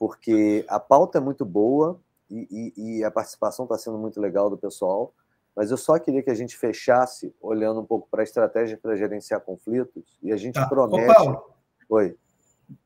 porque 0.00 0.64
a 0.66 0.80
pauta 0.80 1.18
é 1.18 1.20
muito 1.20 1.44
boa 1.44 2.00
e, 2.28 2.72
e, 2.76 2.98
e 2.98 3.04
a 3.04 3.10
participação 3.10 3.66
está 3.66 3.78
sendo 3.78 3.98
muito 3.98 4.18
legal 4.18 4.48
do 4.48 4.56
pessoal, 4.56 5.12
mas 5.56 5.70
eu 5.70 5.76
só 5.76 5.98
queria 5.98 6.22
que 6.22 6.30
a 6.30 6.34
gente 6.34 6.56
fechasse 6.56 7.34
olhando 7.40 7.80
um 7.80 7.84
pouco 7.84 8.08
para 8.10 8.22
a 8.22 8.24
estratégia 8.24 8.78
para 8.80 8.96
gerenciar 8.96 9.40
conflitos 9.40 10.04
e 10.22 10.32
a 10.32 10.36
gente 10.36 10.54
tá. 10.54 10.66
promete. 10.66 11.10
Ô, 11.10 11.14
Paulo, 11.14 11.42
Oi. 11.88 12.16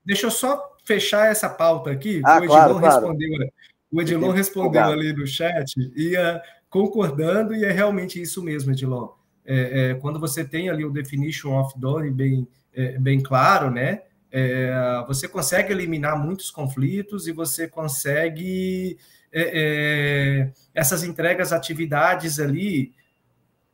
Deixa 0.05 0.27
eu 0.27 0.31
só 0.31 0.77
fechar 0.85 1.31
essa 1.31 1.49
pauta 1.49 1.91
aqui. 1.91 2.23
Ah, 2.25 2.41
o 2.41 2.45
Edilon 2.45 2.49
claro, 2.49 2.75
respondeu, 2.79 3.29
claro. 3.37 3.53
o 3.93 4.01
Edilon 4.01 4.31
respondeu 4.31 4.85
ali 4.85 5.13
no 5.13 5.27
chat, 5.27 5.75
ia 5.95 6.43
concordando, 6.71 7.55
e 7.55 7.65
é 7.65 7.71
realmente 7.71 8.21
isso 8.21 8.43
mesmo, 8.43 8.73
Edilon. 8.73 9.09
É, 9.45 9.91
é, 9.91 9.95
quando 9.97 10.19
você 10.19 10.43
tem 10.43 10.71
ali 10.71 10.85
o 10.85 10.91
definition 10.91 11.59
of 11.61 11.79
done 11.79 12.11
bem, 12.11 12.49
é, 12.73 12.99
bem 12.99 13.23
claro, 13.23 13.71
né? 13.71 14.03
é, 14.37 15.05
você 15.07 15.29
consegue 15.29 15.73
eliminar 15.73 16.19
muitos 16.19 16.51
conflitos 16.51 17.29
e 17.29 17.33
você 17.33 17.69
consegue 17.69 18.99
é, 19.35 19.51
é, 19.53 20.53
essas 20.73 21.03
entregas, 21.03 21.53
atividades 21.53 22.39
ali 22.39 22.95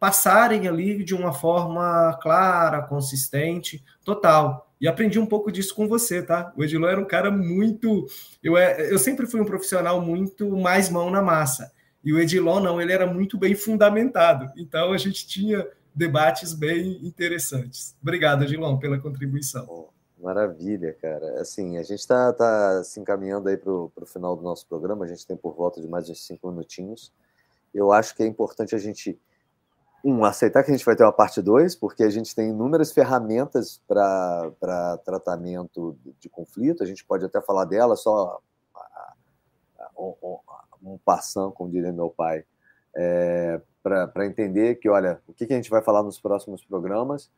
passarem 0.01 0.67
ali 0.67 1.05
de 1.05 1.15
uma 1.15 1.31
forma 1.31 2.19
clara, 2.23 2.81
consistente, 2.81 3.85
total. 4.03 4.67
E 4.81 4.89
aprendi 4.89 5.19
um 5.19 5.27
pouco 5.27 5.53
disso 5.53 5.75
com 5.75 5.87
você, 5.87 6.23
tá? 6.23 6.51
O 6.57 6.65
Edilon 6.65 6.89
era 6.89 6.99
um 6.99 7.05
cara 7.05 7.31
muito. 7.31 8.07
Eu, 8.43 8.57
é, 8.57 8.91
eu 8.91 8.99
sempre 8.99 9.27
fui 9.27 9.39
um 9.39 9.45
profissional 9.45 10.01
muito 10.01 10.57
mais 10.57 10.89
mão 10.89 11.11
na 11.11 11.21
massa. 11.21 11.71
E 12.03 12.15
o 12.15 12.19
Edilon, 12.19 12.61
não, 12.61 12.81
ele 12.81 12.95
era 12.95 13.07
muito 13.07 13.37
bem 13.37 13.55
fundamentado. 13.55 14.51
Então 14.57 14.91
a 14.91 14.97
gente 14.97 15.27
tinha 15.27 15.67
debates 15.95 16.55
bem 16.55 16.99
interessantes. 17.07 17.95
Obrigado, 18.01 18.45
Edilon, 18.45 18.79
pela 18.79 18.99
contribuição. 18.99 19.90
Maravilha, 20.21 20.93
cara. 21.01 21.41
Assim, 21.41 21.79
a 21.79 21.83
gente 21.83 22.01
está 22.01 22.33
tá 22.33 22.85
se 22.85 23.01
encaminhando 23.01 23.49
aí 23.49 23.57
para 23.57 23.73
o 23.73 23.91
final 24.07 24.37
do 24.37 24.43
nosso 24.43 24.67
programa, 24.67 25.05
a 25.05 25.09
gente 25.09 25.27
tem 25.27 25.37
por 25.37 25.55
volta 25.55 25.81
de 25.81 25.89
mais 25.89 26.11
uns 26.11 26.27
cinco 26.27 26.51
minutinhos. 26.51 27.13
Eu 27.73 27.91
acho 27.91 28.15
que 28.15 28.23
é 28.23 28.27
importante 28.27 28.75
a 28.75 28.79
gente, 28.79 29.19
um, 30.05 30.25
aceitar 30.25 30.63
que 30.63 30.71
a 30.71 30.77
gente 30.77 30.85
vai 30.85 30.95
ter 30.95 31.05
uma 31.05 31.13
parte 31.13 31.41
2, 31.41 31.75
porque 31.77 32.03
a 32.03 32.11
gente 32.11 32.35
tem 32.35 32.51
inúmeras 32.51 32.93
ferramentas 32.93 33.81
para 33.89 34.99
tratamento 35.05 35.97
de 36.19 36.29
conflito, 36.29 36.83
a 36.83 36.87
gente 36.87 37.05
pode 37.05 37.25
até 37.25 37.41
falar 37.41 37.65
dela, 37.65 37.97
só 37.97 38.41
um 40.83 40.99
passão, 40.99 41.51
como 41.51 41.71
diria 41.71 41.93
meu 41.93 42.11
pai, 42.11 42.45
é, 42.95 43.61
para 43.83 44.27
entender 44.27 44.77
que, 44.77 44.89
olha, 44.89 45.21
o 45.27 45.33
que, 45.33 45.47
que 45.47 45.53
a 45.53 45.57
gente 45.57 45.71
vai 45.71 45.83
falar 45.83 46.03
nos 46.03 46.21
próximos 46.21 46.65
programas, 46.65 47.31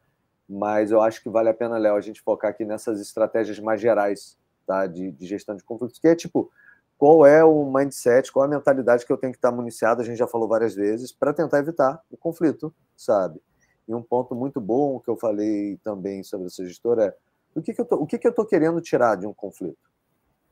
mas 0.52 0.90
eu 0.90 1.00
acho 1.00 1.22
que 1.22 1.30
vale 1.30 1.48
a 1.48 1.54
pena, 1.54 1.78
Léo, 1.78 1.96
a 1.96 2.00
gente 2.00 2.20
focar 2.20 2.50
aqui 2.50 2.64
nessas 2.64 3.00
estratégias 3.00 3.58
mais 3.58 3.80
gerais 3.80 4.36
tá, 4.66 4.86
de, 4.86 5.10
de 5.10 5.26
gestão 5.26 5.56
de 5.56 5.64
conflitos, 5.64 5.98
que 5.98 6.06
é 6.06 6.14
tipo, 6.14 6.50
qual 6.98 7.26
é 7.26 7.42
o 7.42 7.64
mindset, 7.64 8.30
qual 8.30 8.44
é 8.44 8.48
a 8.48 8.50
mentalidade 8.50 9.06
que 9.06 9.12
eu 9.12 9.16
tenho 9.16 9.32
que 9.32 9.38
estar 9.38 9.50
municiado, 9.50 10.02
a 10.02 10.04
gente 10.04 10.18
já 10.18 10.26
falou 10.26 10.46
várias 10.46 10.74
vezes, 10.74 11.10
para 11.10 11.32
tentar 11.32 11.58
evitar 11.58 12.02
o 12.10 12.16
conflito, 12.18 12.72
sabe? 12.94 13.40
E 13.88 13.94
um 13.94 14.02
ponto 14.02 14.34
muito 14.34 14.60
bom 14.60 15.00
que 15.00 15.08
eu 15.08 15.16
falei 15.16 15.78
também 15.78 16.22
sobre 16.22 16.46
essa 16.46 16.64
gestora 16.66 17.06
é 17.06 17.16
o 17.54 17.62
que, 17.62 17.72
que 17.72 17.80
eu 17.80 17.84
tô, 17.84 17.96
o 17.96 18.06
que, 18.06 18.18
que 18.18 18.26
eu 18.26 18.30
estou 18.30 18.44
querendo 18.44 18.80
tirar 18.80 19.16
de 19.16 19.26
um 19.26 19.32
conflito, 19.32 19.90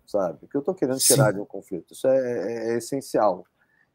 sabe? 0.06 0.38
O 0.42 0.48
que 0.48 0.56
eu 0.56 0.60
estou 0.60 0.74
querendo 0.74 0.98
tirar 0.98 1.28
Sim. 1.28 1.34
de 1.34 1.40
um 1.40 1.46
conflito? 1.46 1.92
Isso 1.92 2.08
é, 2.08 2.16
é, 2.16 2.72
é 2.72 2.76
essencial. 2.78 3.44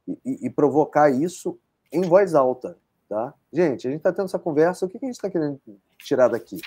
E, 0.07 0.17
e, 0.23 0.45
e, 0.45 0.49
provocar 0.51 1.09
isso 1.09 1.59
em 1.91 2.01
voz 2.01 2.35
alta, 2.35 2.77
tá? 3.09 3.33
Gente, 3.51 3.87
a 3.87 3.91
gente 3.91 3.99
está 3.99 4.13
tendo 4.13 4.25
essa 4.25 4.39
conversa, 4.39 4.85
o 4.85 4.89
que, 4.89 4.99
que 4.99 5.05
a 5.05 5.07
gente 5.07 5.15
está 5.15 5.29
querendo 5.29 5.59
tirar 5.99 6.27
daqui? 6.27 6.59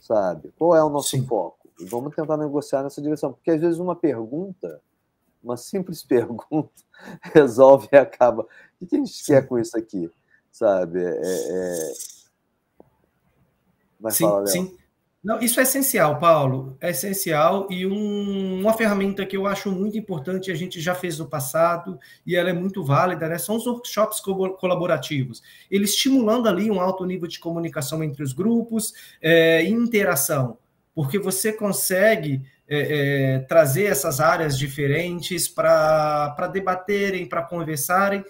Sabe? 0.00 0.52
Qual 0.58 0.76
é 0.76 0.82
o 0.82 0.88
nosso 0.88 1.10
Sim. 1.10 1.26
foco? 1.26 1.68
E 1.78 1.84
vamos 1.84 2.14
tentar 2.14 2.36
negociar 2.36 2.82
nessa 2.82 3.00
direção, 3.00 3.32
porque 3.32 3.50
às 3.50 3.60
vezes 3.60 3.78
uma 3.78 3.96
pergunta, 3.96 4.80
uma 5.42 5.56
simples 5.56 6.02
pergunta, 6.04 6.70
resolve 7.22 7.88
e 7.92 7.96
acaba. 7.96 8.46
O 8.80 8.86
que 8.86 8.96
a 8.96 8.98
gente 8.98 9.12
Sim. 9.12 9.32
quer 9.32 9.46
com 9.46 9.58
isso 9.58 9.76
aqui? 9.76 10.10
Sabe? 10.50 11.02
É, 11.02 11.20
é... 11.20 11.92
Mas 14.00 14.16
sim, 14.16 14.24
fala, 14.24 14.46
sim. 14.46 14.76
Não, 15.22 15.38
isso 15.38 15.60
é 15.60 15.64
essencial, 15.64 16.18
Paulo. 16.18 16.78
É 16.80 16.90
essencial 16.90 17.66
e 17.70 17.86
um, 17.86 18.60
uma 18.60 18.72
ferramenta 18.72 19.26
que 19.26 19.36
eu 19.36 19.46
acho 19.46 19.70
muito 19.70 19.98
importante, 19.98 20.50
a 20.50 20.54
gente 20.54 20.80
já 20.80 20.94
fez 20.94 21.18
no 21.18 21.28
passado 21.28 21.98
e 22.26 22.34
ela 22.34 22.48
é 22.48 22.54
muito 22.54 22.82
válida, 22.82 23.28
né? 23.28 23.36
São 23.36 23.56
os 23.56 23.66
workshops 23.66 24.18
colaborativos. 24.20 25.42
Ele 25.70 25.84
estimulando 25.84 26.48
ali 26.48 26.70
um 26.70 26.80
alto 26.80 27.04
nível 27.04 27.28
de 27.28 27.38
comunicação 27.38 28.02
entre 28.02 28.22
os 28.22 28.32
grupos 28.32 28.94
é, 29.20 29.62
e 29.62 29.68
interação, 29.70 30.56
porque 30.94 31.18
você 31.18 31.52
consegue 31.52 32.42
é, 32.66 32.78
é, 33.34 33.38
trazer 33.40 33.86
essas 33.86 34.20
áreas 34.20 34.56
diferentes 34.56 35.48
para 35.48 36.48
debaterem, 36.50 37.28
para 37.28 37.42
conversarem, 37.42 38.24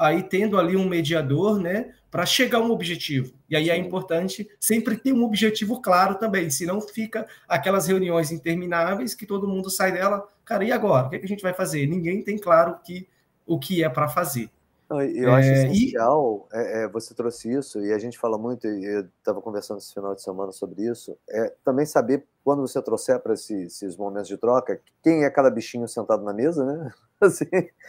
aí 0.00 0.22
tendo 0.22 0.58
ali 0.58 0.76
um 0.76 0.88
mediador, 0.88 1.60
né? 1.60 1.92
para 2.10 2.26
chegar 2.26 2.58
a 2.58 2.62
um 2.62 2.70
objetivo. 2.70 3.32
E 3.48 3.54
aí 3.54 3.70
é 3.70 3.76
importante 3.76 4.50
sempre 4.58 4.96
ter 4.96 5.12
um 5.12 5.22
objetivo 5.22 5.80
claro 5.80 6.16
também, 6.16 6.50
senão 6.50 6.80
fica 6.80 7.26
aquelas 7.48 7.86
reuniões 7.86 8.32
intermináveis 8.32 9.14
que 9.14 9.24
todo 9.24 9.46
mundo 9.46 9.70
sai 9.70 9.92
dela, 9.92 10.26
cara, 10.44 10.64
e 10.64 10.72
agora? 10.72 11.06
O 11.06 11.10
que, 11.10 11.16
é 11.16 11.18
que 11.20 11.26
a 11.26 11.28
gente 11.28 11.42
vai 11.42 11.54
fazer? 11.54 11.86
Ninguém 11.86 12.22
tem 12.22 12.36
claro 12.36 12.78
que, 12.84 13.08
o 13.46 13.58
que 13.58 13.84
é 13.84 13.88
para 13.88 14.08
fazer. 14.08 14.50
Eu 14.90 15.32
acho 15.32 15.48
é, 15.48 15.52
essencial, 15.52 16.48
e... 16.52 16.56
é, 16.56 16.82
é, 16.82 16.88
você 16.88 17.14
trouxe 17.14 17.52
isso, 17.52 17.80
e 17.80 17.92
a 17.92 17.98
gente 17.98 18.18
fala 18.18 18.36
muito, 18.36 18.66
e 18.66 18.84
eu 18.84 19.00
estava 19.02 19.40
conversando 19.40 19.78
esse 19.78 19.94
final 19.94 20.14
de 20.14 20.22
semana 20.22 20.50
sobre 20.50 20.82
isso, 20.82 21.16
é 21.28 21.52
também 21.64 21.86
saber, 21.86 22.26
quando 22.42 22.60
você 22.60 22.82
trouxer 22.82 23.20
para 23.20 23.34
esses, 23.34 23.74
esses 23.82 23.96
momentos 23.96 24.28
de 24.28 24.36
troca, 24.36 24.80
quem 25.02 25.24
é 25.24 25.30
cada 25.30 25.50
bichinho 25.50 25.86
sentado 25.86 26.24
na 26.24 26.32
mesa, 26.32 26.64
né? 26.64 26.90
Assim, 27.20 27.44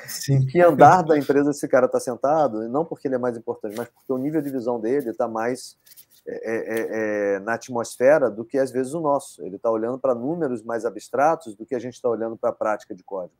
Sim. 0.07 0.45
que 0.45 0.61
andar 0.61 1.01
da 1.03 1.17
empresa 1.17 1.51
esse 1.51 1.67
cara 1.67 1.85
está 1.85 1.99
sentado, 1.99 2.67
não 2.67 2.83
porque 2.83 3.07
ele 3.07 3.15
é 3.15 3.17
mais 3.17 3.37
importante, 3.37 3.75
mas 3.77 3.87
porque 3.87 4.11
o 4.11 4.17
nível 4.17 4.41
de 4.41 4.49
visão 4.49 4.79
dele 4.79 5.09
está 5.09 5.27
mais 5.27 5.77
é, 6.27 6.33
é, 6.33 6.55
é, 6.55 7.35
é, 7.35 7.39
na 7.39 7.53
atmosfera 7.53 8.29
do 8.29 8.45
que 8.45 8.57
às 8.57 8.71
vezes 8.71 8.93
o 8.93 8.99
nosso. 8.99 9.43
Ele 9.43 9.55
está 9.55 9.71
olhando 9.71 9.97
para 9.97 10.13
números 10.13 10.61
mais 10.61 10.85
abstratos 10.85 11.55
do 11.55 11.65
que 11.65 11.73
a 11.73 11.79
gente 11.79 11.95
está 11.95 12.09
olhando 12.09 12.37
para 12.37 12.51
a 12.51 12.53
prática 12.53 12.93
de 12.93 13.03
código. 13.03 13.35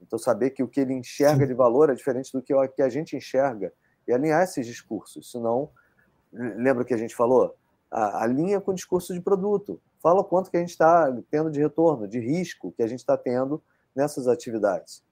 Então, 0.00 0.18
saber 0.18 0.50
que 0.50 0.62
o 0.62 0.68
que 0.68 0.80
ele 0.80 0.92
enxerga 0.92 1.46
de 1.46 1.54
valor 1.54 1.90
é 1.90 1.94
diferente 1.94 2.32
do 2.32 2.42
que 2.42 2.54
o 2.54 2.68
que 2.68 2.82
a 2.82 2.88
gente 2.88 3.16
enxerga 3.16 3.72
e 4.06 4.12
alinhar 4.12 4.42
esses 4.42 4.66
discursos. 4.66 5.30
Senão, 5.30 5.70
lembra 6.32 6.82
o 6.82 6.86
que 6.86 6.94
a 6.94 6.98
gente 6.98 7.14
falou? 7.14 7.56
alinha 7.88 8.60
com 8.60 8.72
o 8.72 8.74
discurso 8.74 9.14
de 9.14 9.20
produto. 9.20 9.80
Fala 10.02 10.20
o 10.20 10.24
quanto 10.24 10.50
que 10.50 10.56
a 10.56 10.60
gente 10.60 10.70
está 10.70 11.10
tendo 11.30 11.50
de 11.50 11.60
retorno, 11.60 12.06
de 12.06 12.18
risco 12.18 12.72
que 12.72 12.82
a 12.82 12.86
gente 12.86 12.98
está 12.98 13.16
tendo 13.16 13.62
nessas 13.94 14.28
atividades 14.28 15.02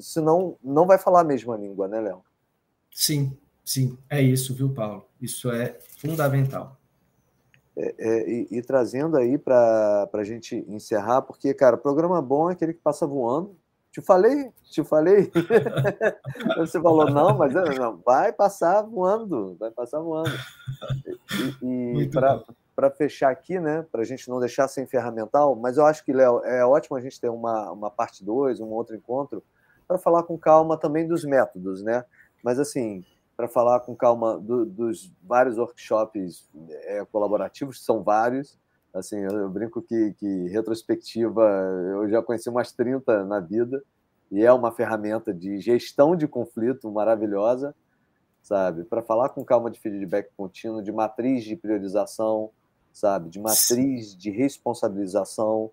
senão 0.00 0.56
não 0.62 0.86
vai 0.86 0.98
falar 0.98 1.20
a 1.20 1.24
mesma 1.24 1.56
língua, 1.56 1.88
né, 1.88 2.00
Léo? 2.00 2.22
Sim, 2.90 3.36
sim, 3.64 3.98
é 4.08 4.20
isso, 4.20 4.54
viu, 4.54 4.72
Paulo? 4.72 5.06
Isso 5.20 5.50
é 5.50 5.78
fundamental. 5.98 6.76
É, 7.76 7.94
é, 7.98 8.30
e, 8.30 8.48
e, 8.50 8.62
trazendo 8.62 9.16
aí 9.16 9.38
para 9.38 10.08
a 10.12 10.24
gente 10.24 10.64
encerrar, 10.68 11.22
porque, 11.22 11.54
cara, 11.54 11.76
programa 11.76 12.20
bom 12.20 12.50
é 12.50 12.54
aquele 12.54 12.74
que 12.74 12.80
passa 12.80 13.06
voando. 13.06 13.56
Te 13.90 14.02
falei, 14.02 14.50
te 14.64 14.84
falei. 14.84 15.30
Você 16.58 16.80
falou, 16.80 17.10
não, 17.10 17.36
mas 17.36 17.52
não, 17.54 17.96
vai 18.04 18.32
passar 18.32 18.82
voando, 18.82 19.56
vai 19.58 19.70
passar 19.70 20.00
voando. 20.00 20.30
E, 21.62 22.02
e 22.02 22.10
para 22.76 22.90
fechar 22.90 23.30
aqui, 23.30 23.58
né, 23.58 23.84
para 23.90 24.02
a 24.02 24.04
gente 24.04 24.28
não 24.28 24.38
deixar 24.38 24.68
sem 24.68 24.86
ferramental, 24.86 25.56
mas 25.56 25.78
eu 25.78 25.86
acho 25.86 26.04
que, 26.04 26.12
Léo, 26.12 26.44
é 26.44 26.64
ótimo 26.64 26.96
a 26.96 27.00
gente 27.00 27.20
ter 27.20 27.28
uma, 27.28 27.72
uma 27.72 27.90
parte 27.90 28.24
2, 28.24 28.60
um 28.60 28.68
outro 28.68 28.94
encontro, 28.94 29.42
para 29.86 29.98
falar 29.98 30.22
com 30.22 30.38
calma 30.38 30.76
também 30.76 31.08
dos 31.08 31.24
métodos, 31.24 31.82
né? 31.82 32.04
Mas 32.44 32.60
assim, 32.60 33.04
para 33.36 33.48
falar 33.48 33.80
com 33.80 33.96
calma 33.96 34.38
do, 34.38 34.66
dos 34.66 35.12
vários 35.22 35.58
workshops 35.58 36.48
é, 36.82 37.04
colaborativos, 37.06 37.84
são 37.84 38.02
vários. 38.02 38.58
Assim, 38.92 39.18
eu, 39.18 39.30
eu 39.30 39.50
brinco 39.50 39.82
que, 39.82 40.14
que, 40.14 40.48
retrospectiva 40.48 41.42
eu 41.92 42.08
já 42.08 42.22
conheci 42.22 42.48
umas 42.48 42.72
30 42.72 43.24
na 43.24 43.40
vida 43.40 43.82
e 44.30 44.44
é 44.44 44.52
uma 44.52 44.72
ferramenta 44.72 45.32
de 45.32 45.58
gestão 45.60 46.16
de 46.16 46.26
conflito 46.26 46.90
maravilhosa, 46.90 47.74
sabe? 48.42 48.84
Para 48.84 49.02
falar 49.02 49.30
com 49.30 49.44
calma 49.44 49.70
de 49.70 49.78
feedback 49.78 50.30
contínuo, 50.36 50.82
de 50.82 50.92
matriz 50.92 51.44
de 51.44 51.56
priorização, 51.56 52.50
sabe? 52.92 53.30
De 53.30 53.40
matriz 53.40 54.16
de 54.16 54.30
responsabilização, 54.30 55.70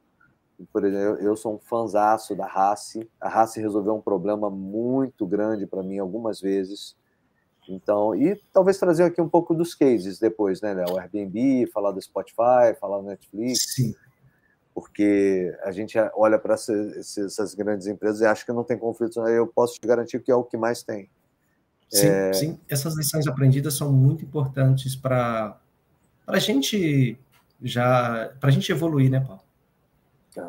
por 0.71 0.85
exemplo, 0.85 1.21
eu 1.21 1.35
sou 1.35 1.55
um 1.55 1.59
fanzaço 1.59 2.35
da 2.35 2.45
Race. 2.45 3.09
A 3.19 3.27
Race 3.27 3.59
resolveu 3.59 3.95
um 3.95 4.01
problema 4.01 4.49
muito 4.49 5.25
grande 5.25 5.67
para 5.67 5.83
mim 5.83 5.99
algumas 5.99 6.39
vezes. 6.39 6.95
Então, 7.67 8.15
e 8.15 8.35
talvez 8.53 8.77
trazer 8.77 9.03
aqui 9.03 9.21
um 9.21 9.29
pouco 9.29 9.53
dos 9.53 9.73
cases 9.73 10.19
depois, 10.19 10.61
né, 10.61 10.73
Léo? 10.73 10.97
Airbnb, 10.97 11.67
falar 11.67 11.91
do 11.91 12.01
Spotify, 12.01 12.75
falar 12.79 12.99
do 12.99 13.07
Netflix. 13.07 13.73
Sim. 13.73 13.95
Porque 14.73 15.55
a 15.63 15.71
gente 15.71 15.97
olha 16.15 16.37
para 16.37 16.53
essas, 16.53 17.55
grandes 17.55 17.87
empresas 17.87 18.21
e 18.21 18.25
acha 18.25 18.45
que 18.45 18.51
não 18.51 18.63
tem 18.63 18.77
conflito. 18.77 19.19
Eu 19.27 19.47
posso 19.47 19.79
te 19.79 19.87
garantir 19.87 20.19
que 20.21 20.31
é 20.31 20.35
o 20.35 20.43
que 20.43 20.57
mais 20.57 20.83
tem. 20.83 21.09
Sim, 21.89 22.07
é... 22.07 22.33
sim. 22.33 22.59
Essas 22.69 22.95
lições 22.95 23.25
aprendidas 23.27 23.75
são 23.75 23.91
muito 23.91 24.23
importantes 24.23 24.95
para 24.95 25.57
a 26.27 26.39
gente 26.39 27.17
já 27.61 28.33
para 28.39 28.49
a 28.49 28.51
gente 28.51 28.71
evoluir, 28.71 29.09
né, 29.09 29.19
Paulo? 29.19 29.41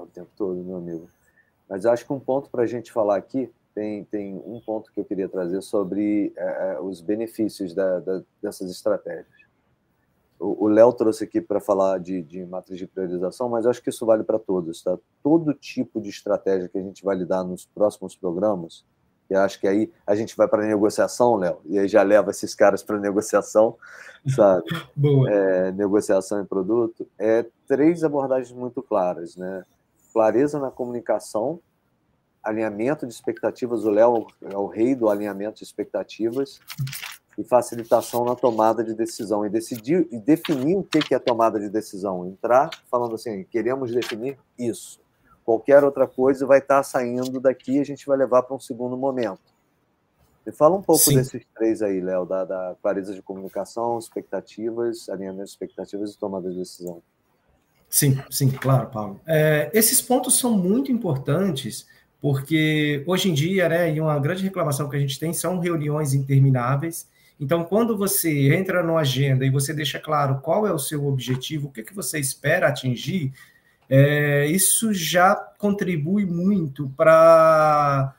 o 0.03 0.07
tempo 0.07 0.29
todo, 0.37 0.65
meu 0.65 0.77
amigo. 0.77 1.09
Mas 1.69 1.87
acho 1.87 2.05
que 2.05 2.13
um 2.13 2.19
ponto 2.19 2.51
para 2.51 2.65
a 2.65 2.67
gente 2.67 2.91
falar 2.91 3.17
aqui, 3.17 3.51
tem, 3.77 4.05
tem 4.05 4.35
um 4.35 4.59
ponto 4.65 4.91
que 4.91 4.99
eu 4.99 5.05
queria 5.05 5.29
trazer 5.29 5.61
sobre 5.61 6.33
é, 6.35 6.79
os 6.81 7.03
benefícios 7.03 7.75
da, 7.75 8.01
da, 8.01 8.23
dessas 8.43 8.71
estratégias. 8.71 9.47
O 10.39 10.67
Léo 10.69 10.93
trouxe 10.93 11.25
aqui 11.25 11.41
para 11.41 11.61
falar 11.61 11.99
de, 11.99 12.23
de 12.23 12.45
matriz 12.45 12.79
de 12.79 12.87
priorização, 12.87 13.49
mas 13.49 13.67
acho 13.67 13.83
que 13.83 13.91
isso 13.91 14.05
vale 14.05 14.23
para 14.23 14.39
todos. 14.39 14.83
Tá? 14.83 14.99
Todo 15.23 15.53
tipo 15.53 16.01
de 16.01 16.09
estratégia 16.09 16.69
que 16.69 16.79
a 16.79 16.83
gente 16.83 17.05
vai 17.05 17.17
lidar 17.17 17.45
nos 17.45 17.67
próximos 17.67 18.17
programas, 18.17 18.85
e 19.31 19.35
acho 19.35 19.61
que 19.61 19.67
aí 19.67 19.91
a 20.07 20.15
gente 20.15 20.37
vai 20.37 20.47
para 20.49 20.63
a 20.63 20.67
negociação, 20.67 21.37
Léo, 21.37 21.61
e 21.65 21.79
aí 21.79 21.89
já 21.89 22.03
leva 22.03 22.31
esses 22.31 22.55
caras 22.55 22.83
para 22.83 22.99
negociação, 22.99 23.77
sabe? 24.35 24.65
Boa. 24.95 25.31
É, 25.31 25.73
negociação 25.73 26.41
em 26.41 26.47
produto. 26.47 27.07
É 27.19 27.45
três 27.67 28.05
abordagens 28.05 28.53
muito 28.53 28.83
claras, 28.83 29.37
né? 29.37 29.65
clareza 30.13 30.59
na 30.59 30.71
comunicação, 30.71 31.61
alinhamento 32.47 33.07
de 33.07 33.13
expectativas. 33.13 33.85
O 33.85 33.91
Léo 33.91 34.27
é 34.43 34.57
o 34.57 34.67
rei 34.67 34.95
do 34.95 35.09
alinhamento 35.09 35.59
de 35.59 35.65
expectativas 35.65 36.61
e 37.37 37.45
facilitação 37.45 38.25
na 38.25 38.35
tomada 38.35 38.83
de 38.83 38.95
decisão 38.95 39.45
e 39.45 39.51
decidir 39.51 40.07
e 40.11 40.19
definir 40.19 40.77
o 40.77 40.85
que 40.85 41.15
é 41.15 41.19
tomada 41.19 41.59
de 41.59 41.69
decisão. 41.69 42.27
Entrar 42.27 42.71
falando 42.91 43.17
assim, 43.17 43.45
queremos 43.45 43.93
definir 43.93 44.39
isso. 44.59 45.01
Qualquer 45.45 45.85
outra 45.85 46.07
coisa 46.07 46.47
vai 46.47 46.59
estar 46.59 46.83
saindo 46.83 47.41
daqui 47.41 47.77
e 47.77 47.81
a 47.81 47.85
gente 47.85 48.07
vai 48.07 48.17
levar 48.17 48.43
para 48.43 48.57
um 48.57 48.61
segundo 48.61 48.97
momento. 48.97 49.55
Me 50.47 50.53
fala 50.53 50.77
um 50.77 50.83
pouco 50.83 51.03
Sim. 51.03 51.17
desses 51.17 51.43
três 51.57 51.83
aí, 51.83 52.01
Léo, 52.01 52.25
da, 52.25 52.45
da 52.45 52.77
clareza 52.81 53.13
de 53.13 53.21
comunicação, 53.21 53.99
expectativas, 53.99 55.09
alinhamento 55.09 55.45
de 55.45 55.51
expectativas 55.51 56.13
e 56.13 56.19
tomada 56.19 56.49
de 56.49 56.57
decisão. 56.57 57.03
Sim, 57.89 58.21
sim, 58.31 58.51
claro, 58.51 58.89
Paulo. 58.91 59.21
É, 59.27 59.71
esses 59.73 60.01
pontos 60.01 60.39
são 60.39 60.57
muito 60.57 60.91
importantes 60.91 61.87
porque 62.21 63.05
hoje 63.07 63.31
em 63.31 63.35
dia, 63.35 63.69
né, 63.69 63.95
e 63.95 64.01
uma 64.01 64.19
grande 64.19 64.43
reclamação 64.43 64.89
que 64.89 64.97
a 64.97 65.01
gente 65.01 65.19
tem 65.19 65.33
são 65.33 65.59
reuniões 65.59 66.15
intermináveis. 66.15 67.09
Então, 67.39 67.65
quando 67.65 67.97
você 67.97 68.55
entra 68.55 68.83
no 68.83 68.97
agenda 68.97 69.45
e 69.45 69.51
você 69.51 69.75
deixa 69.75 69.99
claro 69.99 70.41
qual 70.41 70.67
é 70.67 70.73
o 70.73 70.79
seu 70.79 71.07
objetivo, 71.07 71.69
o 71.69 71.71
que, 71.71 71.83
que 71.83 71.95
você 71.95 72.19
espera 72.19 72.69
atingir, 72.69 73.33
é, 73.89 74.47
isso 74.47 74.93
já 74.93 75.35
contribui 75.35 76.25
muito 76.25 76.89
para 76.97 78.15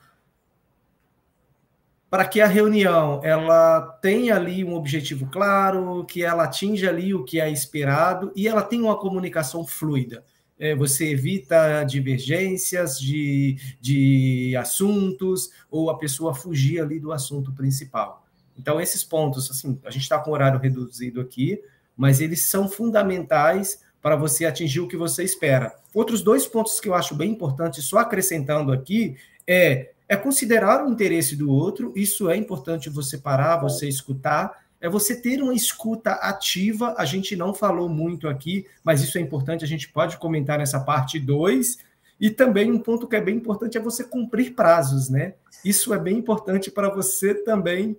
para 2.10 2.24
que 2.26 2.40
a 2.40 2.46
reunião 2.46 3.20
ela 3.22 3.82
tenha 4.00 4.34
ali 4.34 4.64
um 4.64 4.74
objetivo 4.74 5.26
claro, 5.26 6.06
que 6.06 6.24
ela 6.24 6.44
atinja 6.44 6.88
ali 6.88 7.12
o 7.12 7.22
que 7.22 7.38
é 7.38 7.50
esperado 7.50 8.32
e 8.34 8.48
ela 8.48 8.62
tenha 8.62 8.84
uma 8.84 8.96
comunicação 8.96 9.66
fluida. 9.66 10.24
É, 10.58 10.74
você 10.74 11.10
evita 11.10 11.84
divergências 11.84 12.98
de, 12.98 13.56
de 13.80 14.56
assuntos 14.56 15.50
ou 15.70 15.90
a 15.90 15.98
pessoa 15.98 16.34
fugir 16.34 16.80
ali 16.80 16.98
do 16.98 17.12
assunto 17.12 17.52
principal. 17.52 18.26
Então, 18.58 18.80
esses 18.80 19.04
pontos, 19.04 19.50
assim, 19.50 19.78
a 19.84 19.90
gente 19.90 20.02
está 20.02 20.18
com 20.18 20.32
horário 20.32 20.58
reduzido 20.58 21.20
aqui, 21.20 21.62
mas 21.96 22.20
eles 22.20 22.42
são 22.42 22.68
fundamentais 22.68 23.80
para 24.02 24.16
você 24.16 24.46
atingir 24.46 24.80
o 24.80 24.88
que 24.88 24.96
você 24.96 25.22
espera. 25.22 25.76
Outros 25.94 26.22
dois 26.22 26.46
pontos 26.46 26.80
que 26.80 26.88
eu 26.88 26.94
acho 26.94 27.14
bem 27.14 27.30
importantes, 27.30 27.84
só 27.84 27.98
acrescentando 27.98 28.72
aqui, 28.72 29.16
é 29.46 29.90
é 30.08 30.16
considerar 30.16 30.84
o 30.84 30.90
interesse 30.90 31.36
do 31.36 31.52
outro, 31.52 31.92
isso 31.94 32.30
é 32.30 32.36
importante 32.36 32.88
você 32.88 33.18
parar, 33.18 33.58
você 33.58 33.86
escutar, 33.86 34.64
é 34.80 34.88
você 34.88 35.20
ter 35.20 35.42
uma 35.42 35.54
escuta 35.54 36.12
ativa. 36.12 36.94
A 36.96 37.04
gente 37.04 37.34
não 37.36 37.52
falou 37.52 37.88
muito 37.88 38.28
aqui, 38.28 38.66
mas 38.82 39.02
isso 39.02 39.18
é 39.18 39.20
importante, 39.20 39.64
a 39.64 39.68
gente 39.68 39.88
pode 39.88 40.16
comentar 40.18 40.58
nessa 40.58 40.80
parte 40.80 41.18
2. 41.18 41.78
E 42.20 42.30
também 42.30 42.70
um 42.70 42.78
ponto 42.78 43.06
que 43.06 43.16
é 43.16 43.20
bem 43.20 43.36
importante 43.36 43.78
é 43.78 43.80
você 43.80 44.02
cumprir 44.02 44.54
prazos, 44.54 45.08
né? 45.08 45.34
Isso 45.64 45.94
é 45.94 45.98
bem 45.98 46.18
importante 46.18 46.70
para 46.70 46.88
você 46.88 47.34
também 47.34 47.96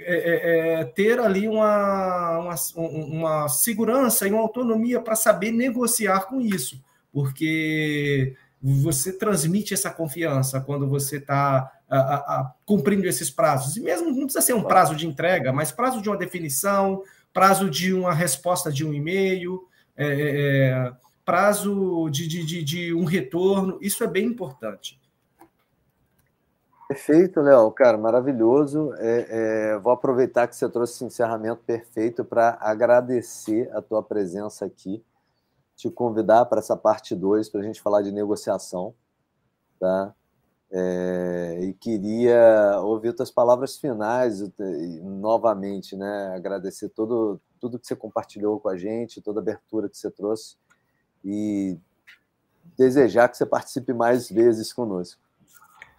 é, 0.00 0.14
é, 0.14 0.80
é, 0.80 0.84
ter 0.84 1.18
ali 1.18 1.48
uma, 1.48 2.38
uma, 2.38 2.54
uma 2.76 3.48
segurança 3.48 4.26
e 4.26 4.30
uma 4.30 4.40
autonomia 4.42 5.00
para 5.00 5.16
saber 5.16 5.50
negociar 5.50 6.26
com 6.26 6.40
isso, 6.40 6.82
porque 7.10 8.34
você 8.60 9.12
transmite 9.12 9.72
essa 9.72 9.90
confiança 9.90 10.60
quando 10.60 10.86
você 10.86 11.16
está 11.16 11.72
cumprindo 12.64 13.06
esses 13.06 13.30
prazos. 13.30 13.76
E 13.76 13.80
mesmo 13.80 14.08
não 14.10 14.24
precisa 14.24 14.42
ser 14.42 14.54
um 14.54 14.62
prazo 14.62 14.94
de 14.94 15.06
entrega, 15.06 15.52
mas 15.52 15.72
prazo 15.72 16.02
de 16.02 16.08
uma 16.08 16.16
definição, 16.16 17.02
prazo 17.32 17.70
de 17.70 17.94
uma 17.94 18.12
resposta 18.12 18.70
de 18.70 18.84
um 18.84 18.92
e-mail, 18.92 19.66
é, 19.96 20.06
é, 20.06 20.68
é 20.70 20.92
prazo 21.24 22.08
de, 22.10 22.26
de, 22.26 22.64
de, 22.64 22.94
um 22.94 23.04
retorno, 23.04 23.78
isso 23.80 24.02
é 24.02 24.06
bem 24.06 24.26
importante. 24.26 24.98
Perfeito, 26.88 27.42
Léo, 27.42 27.70
cara, 27.70 27.98
maravilhoso. 27.98 28.94
É, 28.96 29.26
é, 29.28 29.78
vou 29.78 29.92
aproveitar 29.92 30.48
que 30.48 30.56
você 30.56 30.66
trouxe 30.70 30.94
esse 30.94 31.04
encerramento 31.04 31.62
perfeito 31.66 32.24
para 32.24 32.56
agradecer 32.60 33.70
a 33.74 33.82
tua 33.82 34.02
presença 34.02 34.64
aqui 34.64 35.04
te 35.78 35.88
convidar 35.88 36.44
para 36.46 36.58
essa 36.58 36.76
parte 36.76 37.14
2, 37.14 37.48
para 37.48 37.60
a 37.60 37.64
gente 37.64 37.80
falar 37.80 38.02
de 38.02 38.10
negociação, 38.10 38.92
tá? 39.78 40.12
É, 40.70 41.60
e 41.62 41.72
queria 41.72 42.78
ouvir 42.82 43.14
tuas 43.14 43.30
palavras 43.30 43.78
finais 43.78 44.44
novamente, 45.02 45.96
né? 45.96 46.34
Agradecer 46.34 46.90
todo, 46.90 47.40
tudo 47.58 47.78
que 47.78 47.86
você 47.86 47.96
compartilhou 47.96 48.60
com 48.60 48.68
a 48.68 48.76
gente, 48.76 49.22
toda 49.22 49.40
a 49.40 49.42
abertura 49.42 49.88
que 49.88 49.96
você 49.96 50.10
trouxe 50.10 50.56
e 51.24 51.78
desejar 52.76 53.28
que 53.28 53.36
você 53.36 53.46
participe 53.46 53.92
mais 53.92 54.30
vezes 54.30 54.72
conosco. 54.72 55.20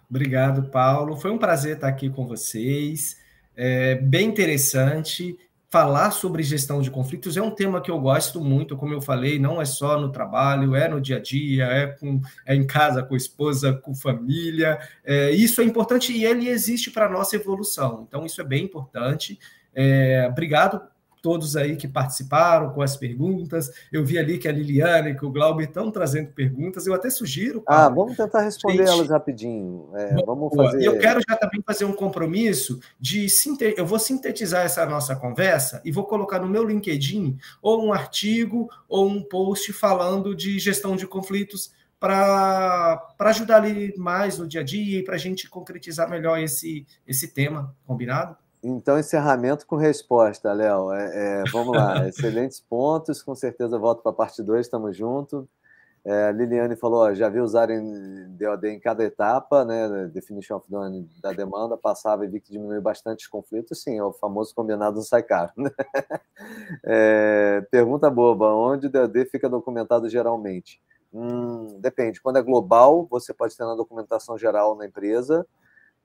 Obrigado, 0.08 0.70
Paulo. 0.70 1.16
Foi 1.16 1.30
um 1.30 1.38
prazer 1.38 1.76
estar 1.76 1.88
aqui 1.88 2.08
com 2.08 2.26
vocês. 2.26 3.16
É 3.56 3.96
bem 3.96 4.28
interessante 4.28 5.36
falar 5.70 6.10
sobre 6.10 6.42
gestão 6.42 6.82
de 6.82 6.90
conflitos 6.90 7.36
é 7.36 7.42
um 7.42 7.50
tema 7.50 7.80
que 7.80 7.90
eu 7.90 8.00
gosto 8.00 8.40
muito, 8.40 8.76
como 8.76 8.92
eu 8.92 9.00
falei, 9.00 9.38
não 9.38 9.62
é 9.62 9.64
só 9.64 10.00
no 10.00 10.10
trabalho, 10.10 10.74
é 10.74 10.88
no 10.88 11.00
dia 11.00 11.18
a 11.18 11.20
dia, 11.20 11.64
é, 11.66 11.86
com, 11.86 12.20
é 12.44 12.56
em 12.56 12.66
casa, 12.66 13.04
com 13.04 13.14
a 13.14 13.16
esposa, 13.16 13.72
com 13.72 13.94
família. 13.94 14.80
É, 15.04 15.30
isso 15.30 15.60
é 15.60 15.64
importante 15.64 16.12
e 16.12 16.24
ele 16.24 16.48
existe 16.48 16.90
para 16.90 17.06
a 17.06 17.08
nossa 17.08 17.36
evolução. 17.36 18.04
Então, 18.06 18.26
isso 18.26 18.40
é 18.40 18.44
bem 18.44 18.64
importante. 18.64 19.38
É, 19.72 20.26
obrigado 20.28 20.82
todos 21.22 21.56
aí 21.56 21.76
que 21.76 21.86
participaram 21.86 22.70
com 22.70 22.82
as 22.82 22.96
perguntas. 22.96 23.70
Eu 23.92 24.04
vi 24.04 24.18
ali 24.18 24.38
que 24.38 24.48
a 24.48 24.52
Liliane 24.52 25.10
e 25.10 25.14
que 25.14 25.24
o 25.24 25.30
Glauber 25.30 25.64
estão 25.64 25.90
trazendo 25.90 26.32
perguntas. 26.32 26.86
Eu 26.86 26.94
até 26.94 27.10
sugiro. 27.10 27.62
Ah, 27.66 27.88
vamos 27.88 28.16
tentar 28.16 28.42
responder 28.42 28.84
elas 28.84 29.08
rapidinho. 29.08 29.88
É, 29.94 30.14
vamos 30.24 30.54
fazer. 30.54 30.84
Eu 30.84 30.98
quero 30.98 31.20
já 31.28 31.36
também 31.36 31.62
fazer 31.66 31.84
um 31.84 31.92
compromisso 31.92 32.80
de 32.98 33.26
eu 33.76 33.86
vou 33.86 33.98
sintetizar 33.98 34.64
essa 34.64 34.84
nossa 34.86 35.16
conversa 35.16 35.80
e 35.84 35.90
vou 35.90 36.04
colocar 36.04 36.38
no 36.38 36.48
meu 36.48 36.64
LinkedIn 36.64 37.38
ou 37.62 37.84
um 37.84 37.92
artigo 37.92 38.68
ou 38.88 39.08
um 39.08 39.22
post 39.22 39.72
falando 39.72 40.34
de 40.34 40.58
gestão 40.58 40.96
de 40.96 41.06
conflitos 41.06 41.72
para 41.98 43.06
ajudar 43.18 43.56
ali 43.56 43.94
mais 43.98 44.38
no 44.38 44.48
dia 44.48 44.62
a 44.62 44.64
dia 44.64 44.98
e 44.98 45.04
para 45.04 45.16
a 45.16 45.18
gente 45.18 45.48
concretizar 45.48 46.08
melhor 46.08 46.38
esse, 46.38 46.86
esse 47.06 47.28
tema, 47.28 47.76
combinado? 47.86 48.36
Então, 48.62 48.98
encerramento 48.98 49.66
com 49.66 49.76
resposta, 49.76 50.52
Léo. 50.52 50.92
É, 50.92 51.40
é, 51.40 51.44
vamos 51.50 51.76
lá, 51.76 52.06
excelentes 52.08 52.60
pontos, 52.60 53.22
com 53.22 53.34
certeza 53.34 53.78
volto 53.78 54.02
para 54.02 54.12
a 54.12 54.14
parte 54.14 54.42
2, 54.42 54.66
estamos 54.66 54.96
juntos. 54.96 55.46
É, 56.02 56.32
Liliane 56.32 56.76
falou, 56.76 57.00
ó, 57.00 57.14
já 57.14 57.28
vi 57.28 57.40
usarem 57.40 57.82
DOD 58.30 58.68
em 58.68 58.80
cada 58.80 59.04
etapa, 59.04 59.66
né, 59.66 60.06
definition 60.06 60.56
of 60.56 60.70
done 60.70 61.06
da 61.20 61.30
demanda, 61.32 61.76
passava 61.76 62.24
e 62.24 62.28
vi 62.28 62.40
que 62.40 62.52
diminuiu 62.52 62.80
bastante 62.80 63.24
os 63.24 63.26
conflitos, 63.26 63.82
sim, 63.82 63.98
é 63.98 64.02
o 64.02 64.12
famoso 64.12 64.54
combinado 64.54 64.96
não 64.96 65.02
sai 65.02 65.22
caro. 65.22 65.52
Né? 65.56 65.70
É, 66.82 67.60
pergunta 67.70 68.08
boba, 68.08 68.54
onde 68.54 68.86
o 68.86 68.90
DOD 68.90 69.26
fica 69.26 69.46
documentado 69.46 70.08
geralmente? 70.08 70.80
Hum, 71.12 71.78
depende, 71.78 72.20
quando 72.20 72.38
é 72.38 72.42
global, 72.42 73.06
você 73.10 73.34
pode 73.34 73.54
ter 73.54 73.64
na 73.64 73.74
documentação 73.74 74.38
geral 74.38 74.74
na 74.74 74.86
empresa, 74.86 75.46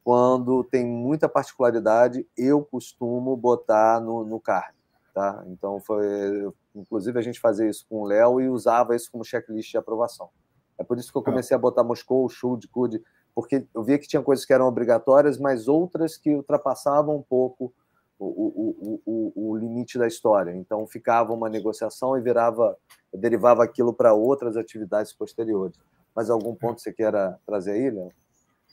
quando 0.06 0.64
tem 0.64 0.86
muita 0.86 1.28
particularidade, 1.28 2.28
eu 2.38 2.64
costumo 2.64 3.36
botar 3.36 3.99
no, 3.99 4.24
no 4.24 4.39
card. 4.39 4.78
Tá? 5.12 5.43
Então, 5.47 5.80
foi, 5.80 6.47
inclusive, 6.76 7.18
a 7.18 7.24
gente 7.24 7.39
fazia 7.39 7.68
isso 7.68 7.88
com 7.89 8.03
o 8.03 8.06
Léo 8.06 8.39
e 8.39 8.47
usava 8.47 8.95
isso 8.95 9.12
como 9.12 9.26
checklist 9.26 9.72
de 9.72 9.80
aprovação. 9.80 10.30
É 10.78 10.84
por 10.84 10.99
isso 10.99 11.12
que 11.12 11.18
eu 11.18 11.24
ah. 11.24 11.26
comecei 11.26 11.56
a 11.56 11.60
botar 11.60 11.84
Moscou, 11.84 12.30
Should, 12.30 12.68
Could, 12.68 13.01
porque 13.34 13.66
eu 13.74 13.84
via 13.84 13.97
que 13.97 14.08
tinha 14.08 14.22
coisas 14.22 14.45
que 14.45 14.53
eram 14.53 14.68
obrigatórias, 14.68 15.39
mas 15.39 15.68
outras 15.68 16.18
que 16.18 16.36
ultrapassavam 16.36 17.16
um 17.16 17.24
pouco 17.24 17.74
o, 18.20 18.26
o, 18.28 19.01
o, 19.08 19.49
o 19.49 19.58
limite 19.58 19.97
da 19.97 20.06
história. 20.06 20.56
Então, 20.56 20.86
ficava 20.86 21.34
uma 21.34 21.49
negociação 21.49 22.16
e 22.16 22.22
virava, 22.22 22.78
derivava 23.12 23.64
aquilo 23.64 23.91
para 23.91 24.14
outras 24.14 24.56
atividades 24.56 25.12
posteriores. 25.12 25.80
Mas 26.16 26.30
algum 26.30 26.53
ponto 26.53 26.80
você 26.80 26.93
queira 26.93 27.39
trazer 27.43 27.72
aí, 27.72 27.89
Léo? 27.89 28.12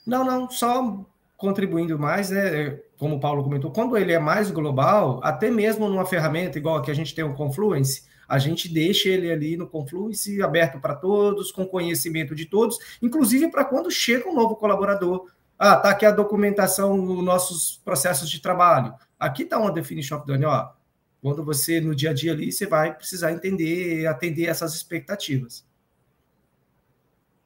Não, 0.06 0.24
não, 0.24 0.50
só 0.50 1.06
contribuindo 1.42 1.98
mais, 1.98 2.30
né? 2.30 2.78
Como 2.96 3.16
o 3.16 3.20
Paulo 3.20 3.42
comentou, 3.42 3.72
quando 3.72 3.96
ele 3.96 4.12
é 4.12 4.18
mais 4.18 4.48
global, 4.52 5.20
até 5.24 5.50
mesmo 5.50 5.88
numa 5.88 6.06
ferramenta 6.06 6.56
igual 6.56 6.76
a 6.76 6.82
que 6.82 6.90
a 6.90 6.94
gente 6.94 7.12
tem 7.16 7.24
o 7.24 7.34
Confluence, 7.34 8.04
a 8.28 8.38
gente 8.38 8.72
deixa 8.72 9.08
ele 9.08 9.30
ali 9.30 9.56
no 9.56 9.66
Confluence 9.66 10.40
aberto 10.40 10.80
para 10.80 10.94
todos, 10.94 11.50
com 11.50 11.66
conhecimento 11.66 12.32
de 12.32 12.46
todos, 12.46 12.78
inclusive 13.02 13.50
para 13.50 13.64
quando 13.64 13.90
chega 13.90 14.28
um 14.28 14.34
novo 14.34 14.54
colaborador. 14.54 15.28
Ah, 15.58 15.76
tá 15.76 15.90
aqui 15.90 16.06
a 16.06 16.12
documentação 16.12 17.04
dos 17.04 17.24
nossos 17.24 17.80
processos 17.84 18.30
de 18.30 18.40
trabalho. 18.40 18.94
Aqui 19.18 19.42
está 19.42 19.58
uma 19.58 19.72
definition 19.72 20.16
of 20.16 20.24
done, 20.24 20.44
ó. 20.44 20.70
Quando 21.20 21.44
você, 21.44 21.80
no 21.80 21.92
dia 21.92 22.10
a 22.10 22.14
dia 22.14 22.32
ali, 22.32 22.52
você 22.52 22.66
vai 22.66 22.94
precisar 22.94 23.32
entender, 23.32 24.06
atender 24.06 24.46
essas 24.46 24.74
expectativas. 24.74 25.64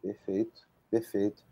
Perfeito, 0.02 0.60
perfeito. 0.90 1.45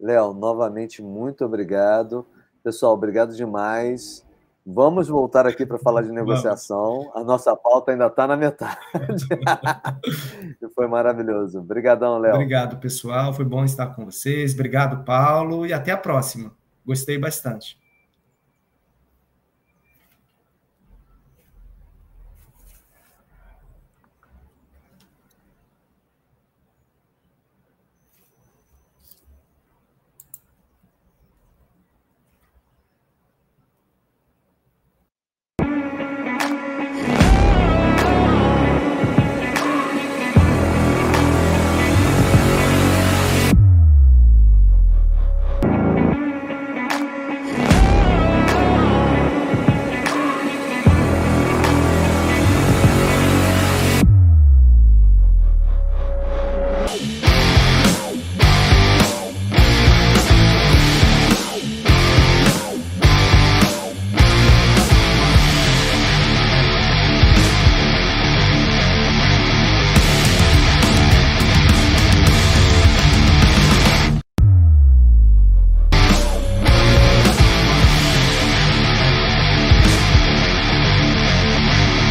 Léo, 0.00 0.32
novamente, 0.32 1.02
muito 1.02 1.44
obrigado. 1.44 2.26
Pessoal, 2.62 2.92
obrigado 2.92 3.34
demais. 3.34 4.24
Vamos 4.70 5.08
voltar 5.08 5.46
aqui 5.46 5.64
para 5.64 5.78
falar 5.78 6.02
de 6.02 6.12
negociação. 6.12 7.00
Vamos. 7.00 7.16
A 7.16 7.24
nossa 7.24 7.56
pauta 7.56 7.90
ainda 7.90 8.06
está 8.06 8.26
na 8.26 8.36
metade. 8.36 8.78
Foi 10.74 10.86
maravilhoso. 10.86 11.60
Obrigadão, 11.60 12.18
Léo. 12.18 12.34
Obrigado, 12.34 12.76
pessoal. 12.76 13.32
Foi 13.32 13.46
bom 13.46 13.64
estar 13.64 13.86
com 13.94 14.04
vocês. 14.04 14.52
Obrigado, 14.52 15.04
Paulo. 15.04 15.64
E 15.64 15.72
até 15.72 15.90
a 15.90 15.96
próxima. 15.96 16.52
Gostei 16.84 17.16
bastante. 17.16 17.78